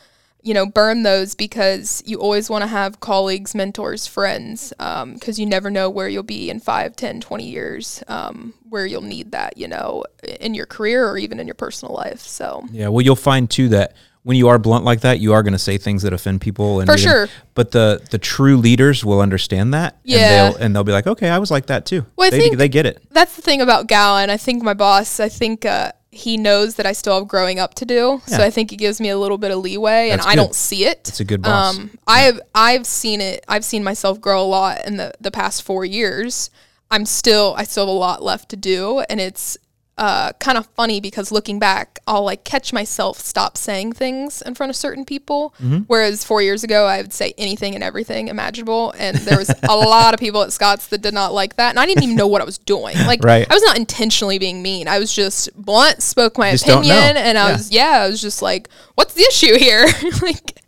[0.44, 5.46] you know, burn those because you always want to have colleagues, mentors, friends, because you
[5.46, 9.58] never know where you'll be in 5, 10, 20 years, um, where you'll need that,
[9.58, 10.04] you know,
[10.40, 12.22] in your career or even in your personal life.
[12.22, 15.42] So, Yeah, well, you'll find too that when you are blunt like that, you are
[15.44, 16.80] going to say things that offend people.
[16.80, 17.28] And For sure.
[17.56, 19.98] But the the true leaders will understand that.
[20.04, 20.18] Yeah.
[20.18, 22.06] And they'll, and they'll be like, okay, I was like that too.
[22.16, 23.02] Well, I they, think- they get it.
[23.12, 24.30] that's the thing about Gowan.
[24.30, 27.74] I think my boss, I think uh, he knows that I still have growing up
[27.76, 28.22] to do.
[28.28, 30.54] So I think he gives me a little bit of leeway, and That's I don't
[30.54, 31.08] see it.
[31.08, 31.78] It's a good boss.
[31.78, 33.44] Um, I've I've seen it.
[33.48, 36.50] I've seen myself grow a lot in the the past four years.
[36.92, 39.58] I'm still I still have a lot left to do, and it's
[40.02, 44.56] uh, kind of funny because looking back, I'll like catch myself stop saying things in
[44.56, 45.54] front of certain people.
[45.62, 45.80] Mm-hmm.
[45.86, 49.76] Whereas four years ago, I would say anything and everything imaginable, and there was a
[49.98, 52.26] lot of people at Scotts that did not like that, and I didn't even know
[52.26, 52.96] what I was doing.
[53.12, 53.46] Like Right.
[53.50, 54.88] I was not intentionally being mean.
[54.88, 57.52] I was just blunt, spoke my Just opinion, and I Yeah.
[57.54, 59.86] was yeah, I was just like, what's the issue here?
[60.24, 60.60] like,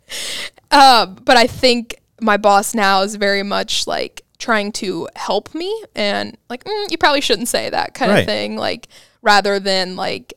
[0.70, 5.70] uh, but I think my boss now is very much like trying to help me
[5.96, 8.20] and like, mm, you probably shouldn't say that kind Right.
[8.20, 8.56] of thing.
[8.56, 8.88] Like,
[9.24, 10.34] rather than like,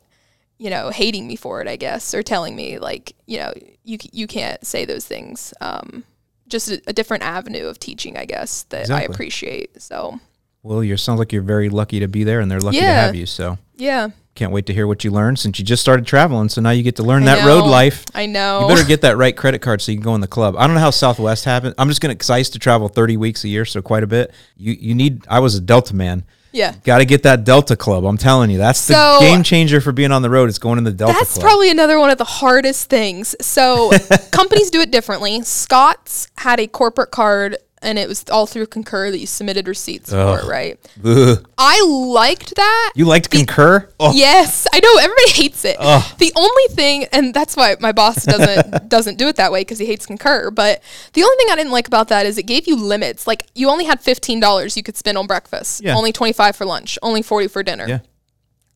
[0.58, 3.54] you know, hating me for it, I guess, or telling me like, you know,
[3.84, 5.54] you you can't say those things.
[5.62, 6.04] Um,
[6.48, 9.80] just a, a different avenue of teaching, I guess, that I appreciate.
[9.82, 10.20] So
[10.64, 13.16] Well, you sounds like you're very lucky to be there, and they're lucky to have
[13.16, 13.26] you.
[13.26, 16.48] So yeah, can't wait to hear what you learned since you just started traveling.
[16.50, 18.06] So now you get to learn I that road life.
[18.16, 18.62] I know.
[18.62, 20.56] You better get that right credit card so you can go in the club.
[20.58, 21.76] I don't know how Southwest happened.
[21.78, 24.08] I'm just gonna because I used to travel 30 weeks a year, so quite a
[24.08, 24.32] bit.
[24.56, 25.26] You you need.
[25.30, 26.24] I was a Delta man.
[26.58, 26.74] Yeah.
[26.84, 28.04] Got to get that Delta Club.
[28.06, 30.50] I'm telling you, that's the So- game changer for being on the road.
[30.50, 31.44] It's going in the Delta That's Club.
[31.44, 33.36] probably another one of the hardest things.
[33.42, 33.92] So
[34.32, 35.42] companies do it differently.
[35.44, 37.58] Scotts had a corporate card
[37.88, 40.42] and it was all through Concur that you submitted receipts Ugh.
[40.42, 40.78] for, right?
[41.04, 41.44] Ugh.
[41.58, 42.92] I liked that.
[42.96, 43.90] You liked Concur?
[44.00, 45.78] Oh, Yes, I know everybody hates it.
[45.80, 49.80] The only thing, and that's why my boss doesn't doesn't do it that way because
[49.80, 50.52] he hates Concur.
[50.52, 50.84] But
[51.14, 53.26] the only thing I didn't like about that is it gave you limits.
[53.26, 55.96] Like you only had fifteen dollars you could spend on breakfast, Yeah.
[55.96, 57.86] only twenty five for lunch, only forty for dinner.
[57.88, 58.00] yeah.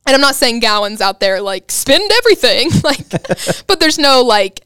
[0.03, 3.07] And I'm not saying Gowan's out there like spend everything, like,
[3.67, 4.61] but there's no like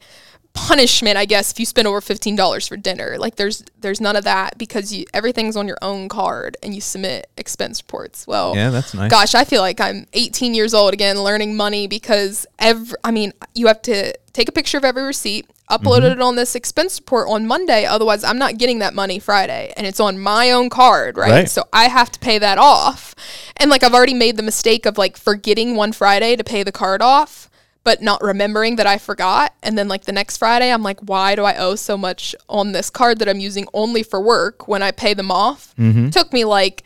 [0.56, 3.16] punishment, I guess, if you spend over fifteen dollars for dinner.
[3.18, 6.80] Like, there's there's none of that because you everything's on your own card and you
[6.80, 8.26] submit expense reports.
[8.26, 9.10] Well, Yeah, that's nice.
[9.10, 12.96] Gosh, I feel like I'm 18 years old again, learning money because every.
[13.04, 16.18] I mean, you have to take a picture of every receipt, upload Mm-hmm.
[16.18, 17.84] it on this expense report on Monday.
[17.86, 21.30] Otherwise, I'm not getting that money Friday, and it's on my own card, right?
[21.30, 21.48] Right.
[21.50, 23.14] So I have to pay that off.
[23.56, 26.72] And like I've already made the mistake of like forgetting one Friday to pay the
[26.72, 27.48] card off,
[27.86, 29.54] but not remembering that I forgot.
[29.62, 32.72] And then like the next Friday, I'm like, why do I owe so much on
[32.72, 35.72] this card that I'm using only for work when I pay them off?
[35.78, 36.10] Mm-hmm.
[36.10, 36.82] Took me like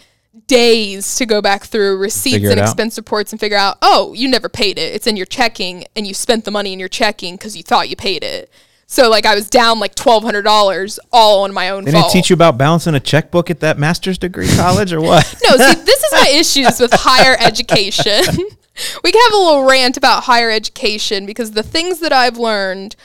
[0.47, 2.65] days to go back through receipts Figure and out.
[2.65, 4.95] expense reports and figure out, oh, you never paid it.
[4.95, 7.89] It's in your checking and you spent the money in your checking because you thought
[7.89, 8.51] you paid it.
[8.91, 12.07] So like I was down like twelve hundred dollars all on my own They fault.
[12.07, 15.33] didn't teach you about balancing a checkbook at that master's degree college or what?
[15.45, 18.25] No, see, this is my issues with higher education.
[19.05, 22.97] we can have a little rant about higher education because the things that I've learned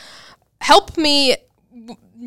[0.60, 1.38] help me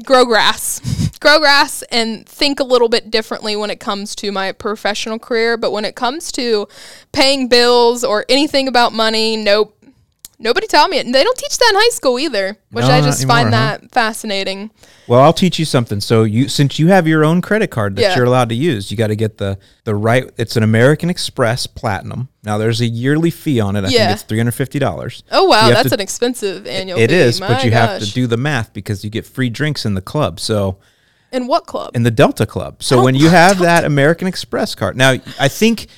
[0.05, 4.53] grow grass, grow grass, and think a little bit differently when it comes to my
[4.53, 5.57] professional career.
[5.57, 6.69] But when it comes to
[7.11, 9.75] paying bills or anything about money, nope.
[10.41, 11.05] Nobody taught me it.
[11.07, 13.47] And they don't teach that in high school either, which No, I just anymore, find
[13.47, 13.51] huh?
[13.81, 14.71] that fascinating.
[15.09, 16.01] Well, I'll teach you something.
[16.01, 18.17] So you since you have your own credit card that Yeah.
[18.17, 20.31] you're allowed to use, you got to get the the right.
[20.37, 22.29] It's an American Express Platinum.
[22.45, 23.85] Now there's a yearly fee on it.
[23.85, 23.99] I Yeah.
[24.07, 25.25] think it's three hundred fifty dollars.
[25.33, 26.99] Oh wow, that's to- an expensive annual.
[27.01, 27.17] It fee.
[27.17, 29.95] is, but My you have to do the math because you get free drinks in
[29.95, 30.39] the club.
[30.39, 30.79] So
[31.33, 31.97] In what club?
[31.97, 32.83] in the Delta Club.
[32.83, 35.89] So oh, when you have that American Express card, now I think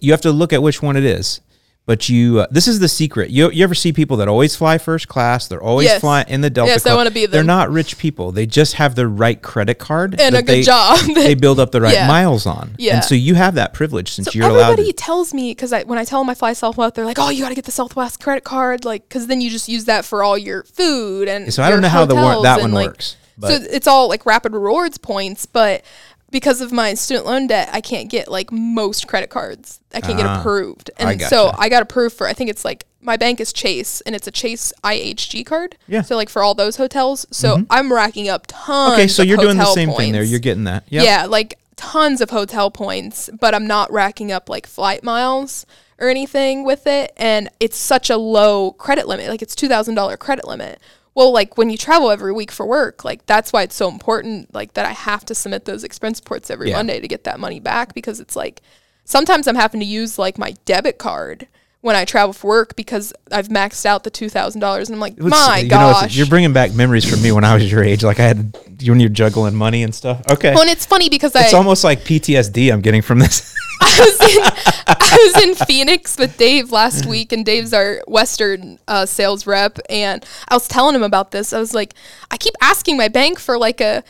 [0.00, 1.40] you have to look at which one it is.
[1.88, 3.30] But you, uh, this is the secret.
[3.30, 5.48] You, you ever see people that always fly first class?
[5.48, 6.00] They're always Yes.
[6.02, 6.96] flying in the Delta Yes, I Club.
[6.98, 8.30] wanna be They're not rich people.
[8.30, 10.98] They just have the right credit card And a good they, job.
[11.14, 12.06] they build up the right Yeah.
[12.06, 12.74] miles on.
[12.76, 12.96] Yeah.
[12.96, 15.84] And so you have that privilege since So you're allowed everybody tells me because I,
[15.84, 17.72] when I tell them I fly Southwest, they're like, "Oh, you got to get the
[17.72, 21.54] Southwest credit card, like, because then you just use that for all your food and."
[21.54, 23.16] So I don't know how the that one like- works.
[23.40, 25.82] So it's all like rapid rewards points, but
[26.30, 29.80] because of my student loan debt, I can't get like most credit cards.
[29.94, 30.90] I can't get Ah, approved.
[30.98, 31.52] I And so.
[31.56, 34.30] I got approved for I think it's like my bank is Chase and it's a
[34.30, 35.76] Chase IHG card.
[35.86, 36.00] Yeah.
[36.00, 36.06] Mm-hmm.
[36.06, 37.26] So like for all those hotels.
[37.30, 40.22] So I'm racking up tons Okay, so you're doing the same thing there.
[40.22, 40.84] You're getting that.
[40.88, 41.04] Yep.
[41.04, 45.64] Yeah, like tons of hotel points, but I'm not racking up like flight miles
[45.98, 47.12] or anything with it.
[47.16, 49.28] And it's such a low credit limit.
[49.28, 50.80] Like it's $2,000 credit limit.
[51.18, 54.54] Well, like when you travel every week for work, like that's why it's so important,
[54.54, 56.76] like that I have to submit those expense reports every Yeah.
[56.76, 58.62] Monday to get that money back because it's like
[59.04, 61.48] sometimes I'm having to use like my debit card
[61.80, 65.30] when I travel for work because I've maxed out the $2,000 and I'm like, Let's-
[65.46, 66.16] my you know, gosh.
[66.16, 68.02] you're bringing back memories for me when I was your age.
[68.02, 70.22] Like I had you when you're juggling money and stuff.
[70.30, 70.50] Okay.
[70.52, 73.54] well, and it's funny because it's I, almost like PTSD I'm getting from this.
[73.80, 78.78] I was in I was in Phoenix with Dave last week, and Dave's our Western
[78.88, 81.52] uh, sales rep, and I was telling him about this.
[81.52, 81.94] I was like,
[82.30, 84.02] I keep asking my bank for like a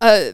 [0.00, 0.32] a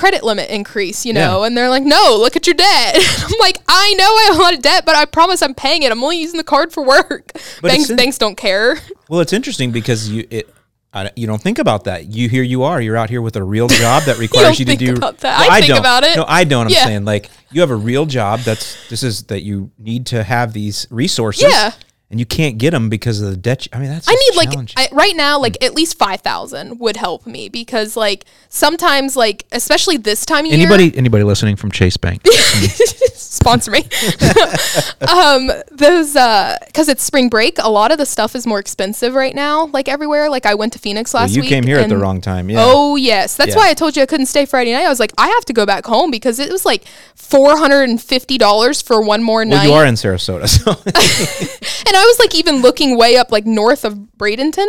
[0.00, 1.46] credit limit increase, you know, Yeah.
[1.46, 2.96] and they're like, No, look at your debt.
[3.22, 5.82] I'm like, I know I have a lot of debt, but I promise I'm paying
[5.82, 5.92] it.
[5.92, 7.32] I'm only using the card for work.
[7.60, 8.78] But banks in- banks don't care.
[9.10, 10.48] well, it's interesting because you it.
[10.92, 12.06] I, you don't think about that.
[12.06, 12.80] You here you are.
[12.80, 14.96] You're out here with a real job that requires you, don't to think do.
[14.96, 15.38] about that.
[15.48, 15.78] I think don't.
[15.78, 16.16] about it.
[16.16, 16.66] No, I don't.
[16.66, 16.84] I'm Yeah.
[16.86, 18.40] saying like you have a real job.
[18.40, 21.44] That's this is that you need to have these resources.
[21.48, 21.70] Yeah.
[22.10, 23.68] And you can't get them because of the debt.
[23.72, 24.08] I mean, that's.
[24.08, 24.72] I need like.
[24.76, 29.46] I, right now, like at least five thousand would help me because like sometimes like
[29.52, 30.60] especially this time of year.
[30.60, 32.26] anybody anybody listening from Chase Bank.
[33.30, 33.80] sponsor me.
[35.08, 39.14] um, those uh, because it's spring break, a lot of the stuff is more expensive
[39.14, 39.66] right now.
[39.66, 40.28] Like everywhere.
[40.28, 41.48] Like I went to Phoenix last you week.
[41.48, 42.50] came here at the wrong time.
[42.50, 42.58] Yeah.
[42.60, 43.56] Oh yes, that's Yeah.
[43.56, 44.84] why I told you I couldn't stay Friday night.
[44.84, 46.84] I was like, I have to go back home because it was like
[47.14, 49.66] four hundred and fifty dollars for one more well, night.
[49.66, 50.72] you are in Sarasota, so
[51.86, 54.66] And I was like even looking way up like north of Bradenton.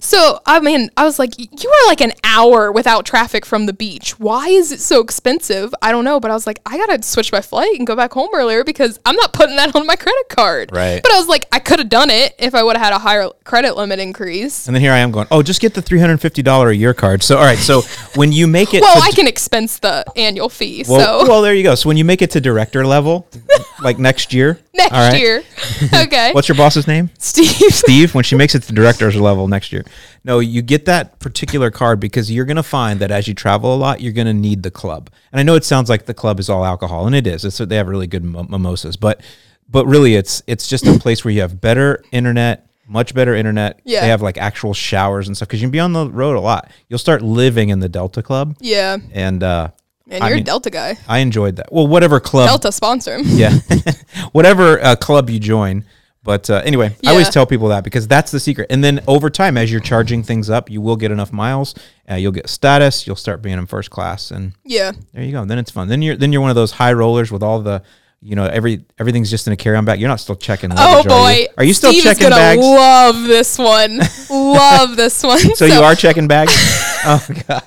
[0.00, 3.72] So I mean, I was like, you are like an hour without traffic from the
[3.72, 4.18] beach.
[4.18, 5.72] Why is it so expensive?
[5.80, 8.12] I don't know, but I was like, I gotta switch my flight and go back
[8.12, 10.70] home earlier because I'm not putting that on my credit card.
[10.72, 11.00] Right.
[11.02, 12.98] But I was like, I could have done it if I would have had a
[12.98, 14.66] higher credit limit increase.
[14.66, 15.28] and then here I am going.
[15.30, 17.22] Oh, just get the three hundred fifty dollar a year card.
[17.22, 17.58] So all right.
[17.58, 17.82] So
[18.16, 20.84] when you make it, Well, to I can expense the annual fee.
[20.88, 21.74] Well, so well, there you go.
[21.74, 23.28] So when you make it to director level,
[23.80, 25.42] like next year, next right, year,
[25.94, 27.10] okay, What's your boss's name?
[27.18, 27.48] Steve?
[27.74, 28.14] Steve.
[28.14, 29.84] When she makes it to director's level next year,
[30.24, 33.74] no, you get that particular card because you're going to find that as you travel
[33.74, 35.10] a lot, you're going to need the club.
[35.32, 37.44] And I know it sounds like the club is all alcohol, and it is.
[37.44, 39.20] It's they have really good mimosas, but
[39.68, 42.68] but really, it's it's just a place where you have better internet.
[42.88, 43.80] Much better internet.
[43.84, 44.00] Yeah.
[44.02, 46.40] They have like actual showers and stuff because you can be on the road a
[46.40, 46.70] lot.
[46.88, 49.68] You'll start living in the Delta Club, Yeah, and uh,
[50.10, 50.98] and you're mean- a Delta guy.
[51.08, 51.72] I enjoyed that.
[51.72, 53.56] Well, whatever club Delta sponsor yeah
[54.32, 55.84] whatever uh, club you join
[56.24, 58.66] but uh, anyway i always tell people that because that's the secret.
[58.70, 61.74] And then over time as you're charging things up you will get enough miles
[62.10, 64.92] uh, you'll get status you'll start being in first class and Yeah.
[65.12, 65.44] there you go.
[65.44, 65.88] Then it's fun.
[65.88, 67.82] Then you're then you're one of those high rollers with all the
[68.24, 69.98] you know every everything's just in a carry-on bag.
[69.98, 71.48] You're not still checking Oh luggage, are boy, you?
[71.58, 72.62] are you still Steve checking gonna bags?
[72.62, 73.98] Love this one.
[74.30, 75.40] love this one.
[75.56, 76.52] so, you are checking bags?
[77.04, 77.64] Oh god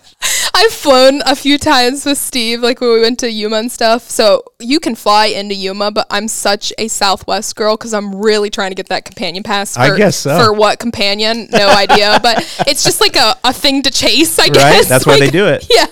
[0.57, 4.10] I've flown a few times with Steve, like when we went to Yuma and stuff.
[4.10, 8.49] So you can fly into Yuma, but I'm such a Southwest girl because I'm really
[8.49, 9.76] trying to get that companion pass.
[9.76, 10.38] For, I guess so.
[10.40, 11.49] For what companion?
[11.52, 12.38] No idea, but
[12.68, 14.40] it's just like a, a thing to chase.
[14.40, 15.88] I guess right that's why they do it Yeah,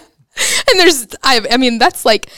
[0.69, 2.30] and there's I I mean that's like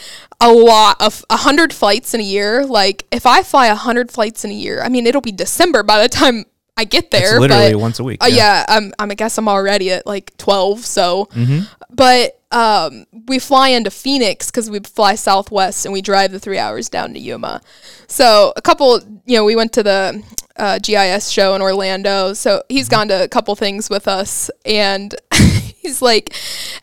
[0.41, 2.65] a lot of a hundred flights in a year.
[2.65, 5.83] Like if I fly a hundred flights in a year, I mean it'll be December
[5.83, 6.45] by the time
[6.77, 7.35] I get there.
[7.35, 10.05] it's literally but, once a week uh, yeah, I'm, I'm, I guess I'm already at
[10.05, 10.79] like 12.
[10.79, 11.59] So, Mm-hmm.
[11.89, 16.57] but um, we fly into Phoenix because we fly Southwest and we drive the three
[16.57, 17.61] hours down to Yuma.
[18.07, 20.23] So, a couple, you know, we went to the
[20.57, 22.33] uh, GIS show in Orlando.
[22.33, 24.49] So, he's gone to a couple things with us.
[24.65, 25.13] And
[25.85, 26.33] he's like,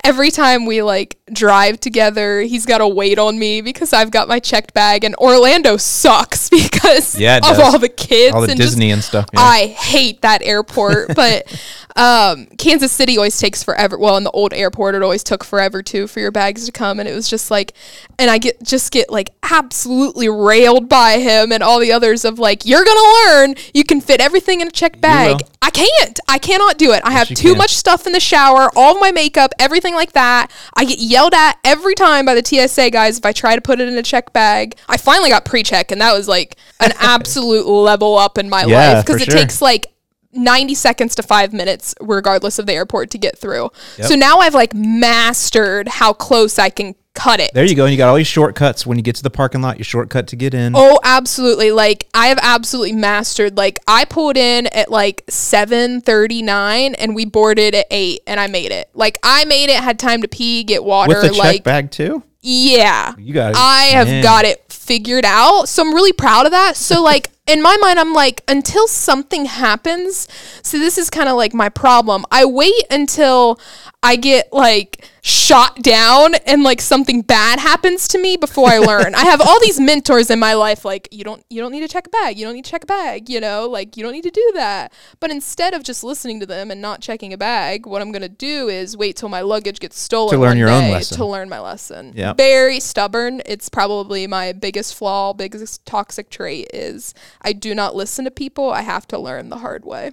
[0.04, 4.28] every time we like drive together, he's got to wait on me because I've got
[4.28, 5.04] my checked bag.
[5.04, 7.58] And Orlando sucks because Yeah, of does.
[7.58, 9.40] all the kids all the and just disney and stuff yeah.
[9.40, 11.46] I hate that airport, but
[11.96, 13.98] um, Kansas City always takes forever.
[13.98, 16.98] Well, in the old airport, it always took forever too for your bags to come,
[17.00, 17.74] and it was just like,
[18.18, 22.38] and I get just get like absolutely railed by him and all the others of
[22.38, 23.54] like, you're gonna learn.
[23.74, 25.42] You can fit everything in a checked bag.
[25.60, 26.18] I can't.
[26.28, 27.02] I cannot do it.
[27.04, 27.58] I have too can.
[27.58, 30.50] much stuff in the shower, all my makeup, everything like that.
[30.74, 33.80] I get yelled at every time by the TSA guys if I try to put
[33.80, 34.74] it in a check bag.
[34.88, 38.94] I finally got pre-check, and that was like an absolute level up in my Yeah,
[38.94, 39.38] life because it sure.
[39.38, 39.86] takes like
[40.32, 43.70] 90 seconds to five minutes, regardless of the airport, to get through.
[43.98, 44.06] Yep.
[44.08, 47.52] So now I've like mastered how close I can cut it.
[47.52, 49.60] there you go and you got all these shortcuts when you get to the parking
[49.60, 51.70] lot your shortcut to get in Oh, absolutely.
[51.70, 53.56] Like I have absolutely mastered.
[53.56, 58.72] Like I pulled in at like 7:39 and we boarded at 8 and I made
[58.72, 58.88] it.
[58.94, 61.90] Like I made it, had time to pee, get water with the check like bag
[61.90, 63.14] too Yeah.
[63.18, 63.56] You got it.
[63.58, 64.22] I have Man.
[64.22, 65.68] got it figured out.
[65.68, 66.76] So I'm really proud of that.
[66.76, 70.26] So like in my mind I'm like until something happens.
[70.62, 72.24] So this is kind of like my problem.
[72.30, 73.60] I wait until
[74.02, 79.14] I get like shot down and like something bad happens to me before I learn.
[79.14, 81.88] I have all these mentors in my life like you don't you don't need to
[81.88, 82.36] check a bag.
[82.36, 83.68] You don't need to check a bag, you know?
[83.68, 84.92] Like you don't need to do that.
[85.20, 88.22] But instead of just listening to them and not checking a bag, what I'm going
[88.22, 91.16] to do is wait till my luggage gets stolen To learn your own lesson.
[91.18, 92.12] to learn my lesson.
[92.16, 92.36] Yep.
[92.38, 93.42] Very stubborn.
[93.46, 98.70] It's probably my biggest flaw, biggest toxic trait is I do not listen to people.
[98.70, 100.12] I have to learn the hard way.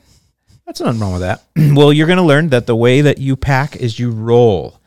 [0.66, 1.44] That's nothing wrong with that.
[1.76, 4.80] well, you're going to learn that the way that you pack is you roll.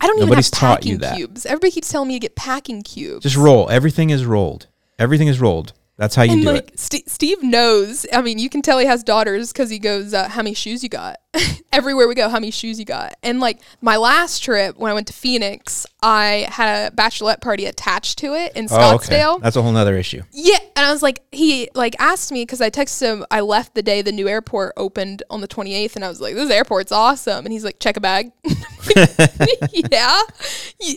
[0.00, 1.16] I don't Nobody's even have taught packing you that.
[1.16, 1.46] cubes.
[1.46, 3.22] Everybody keeps telling me to get packing cubes.
[3.22, 3.70] Just roll.
[3.70, 4.66] Everything is rolled.
[4.98, 5.72] Everything is rolled.
[5.96, 6.78] That's how you and do like it.
[6.78, 8.04] St- Steve knows.
[8.12, 10.82] I mean, you can tell he has daughters because he goes, uh, "How many shoes
[10.82, 11.18] you got?"
[11.72, 13.14] Everywhere we go, how many shoes you got?
[13.22, 17.66] And like my last trip when I went to Phoenix, I had a bachelorette party
[17.66, 19.16] attached to it in Oh, okay.
[19.16, 19.40] Scottsdale.
[19.40, 20.22] That's a whole other issue.
[20.32, 23.26] Yeah, and I was like, he like asked me because I texted him.
[23.30, 26.34] I left the day the new airport opened on the 28th, and I was like,
[26.34, 28.32] "This airport's awesome." And he's like, "Check a bag."
[29.72, 30.20] yeah,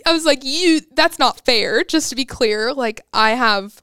[0.06, 3.82] I was like, "You, that's not fair." Just to be clear, like I have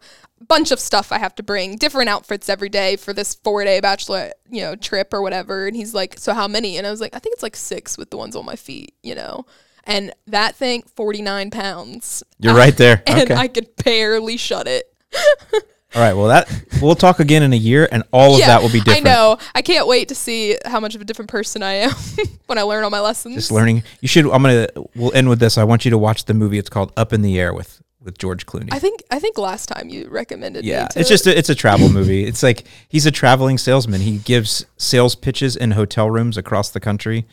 [0.48, 3.80] bunch of stuff I have to bring, different outfits every day for this four day
[3.80, 5.66] bachelor, you know, trip or whatever.
[5.66, 7.96] And he's like, "So how many?" And I was like, "I think it's like six
[7.98, 9.46] with the ones on my feet," you know.
[9.86, 12.22] And that thing, 49 pounds.
[12.38, 13.02] You're right there.
[13.06, 13.34] And Okay.
[13.34, 14.90] I could barely shut it.
[15.94, 16.14] All right.
[16.14, 16.50] Well, that
[16.82, 19.06] we'll talk again in a year, and all of that will be different.
[19.06, 19.38] I know.
[19.54, 21.90] I can't wait to see how much of a different person I am
[22.46, 23.36] when I learn all my lessons.
[23.36, 23.84] Just learning.
[24.00, 24.24] You should.
[24.24, 24.66] I'm gonna.
[24.96, 25.56] We'll end with this.
[25.56, 26.58] I want you to watch the movie.
[26.58, 28.68] It's called Up in the Air with with George Clooney.
[28.70, 31.88] I think I think last time you recommended yeah, it's just a, it's a travel
[31.88, 32.24] movie.
[32.24, 34.00] It's like he's a traveling salesman.
[34.02, 37.24] He gives sales pitches in hotel rooms across the country.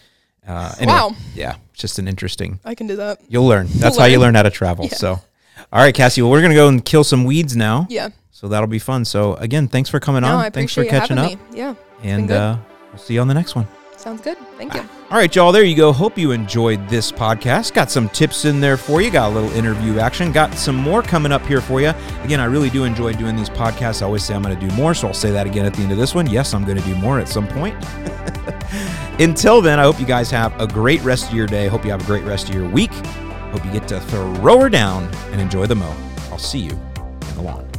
[0.47, 1.15] Uh, anyway, Wow.
[1.35, 2.59] Yeah, it's just an interesting.
[2.65, 3.19] I can do that.
[3.29, 3.67] You'll learn.
[3.75, 4.33] That's how you learn.
[4.35, 4.89] how to travel.
[4.89, 6.21] So, all right, Cassie.
[6.21, 7.85] Well, we're gonna go and kill some weeds now.
[7.89, 8.09] Yeah.
[8.31, 9.05] So that'll be fun.
[9.05, 10.45] So again, thanks for coming No, on.
[10.45, 11.31] I thanks for catching up.
[11.31, 11.37] me.
[11.53, 11.75] Yeah.
[12.01, 12.57] And uh,
[12.91, 13.67] we'll see you on the next one.
[14.01, 14.35] Sounds good.
[14.57, 14.79] Thank you.
[15.11, 15.51] All right, y'all.
[15.51, 15.93] There you go.
[15.93, 17.71] Hope you enjoyed this podcast.
[17.75, 19.11] Got some tips in there for you.
[19.11, 20.31] Got a little interview action.
[20.31, 21.93] Got some more coming up here for you.
[22.23, 24.01] Again, I really do enjoy doing these podcasts.
[24.01, 25.83] I always say I'm going to do more, so I'll say that again at the
[25.83, 26.27] end of this one.
[26.27, 27.75] Yes, I'm going to do more at some point.
[29.19, 31.67] Until then, I hope you guys have a great rest of your day.
[31.67, 32.91] Hope you have a great rest of your week.
[33.51, 35.95] Hope you get to throw her down and enjoy the mow.
[36.31, 37.70] I'll see you in the lawn.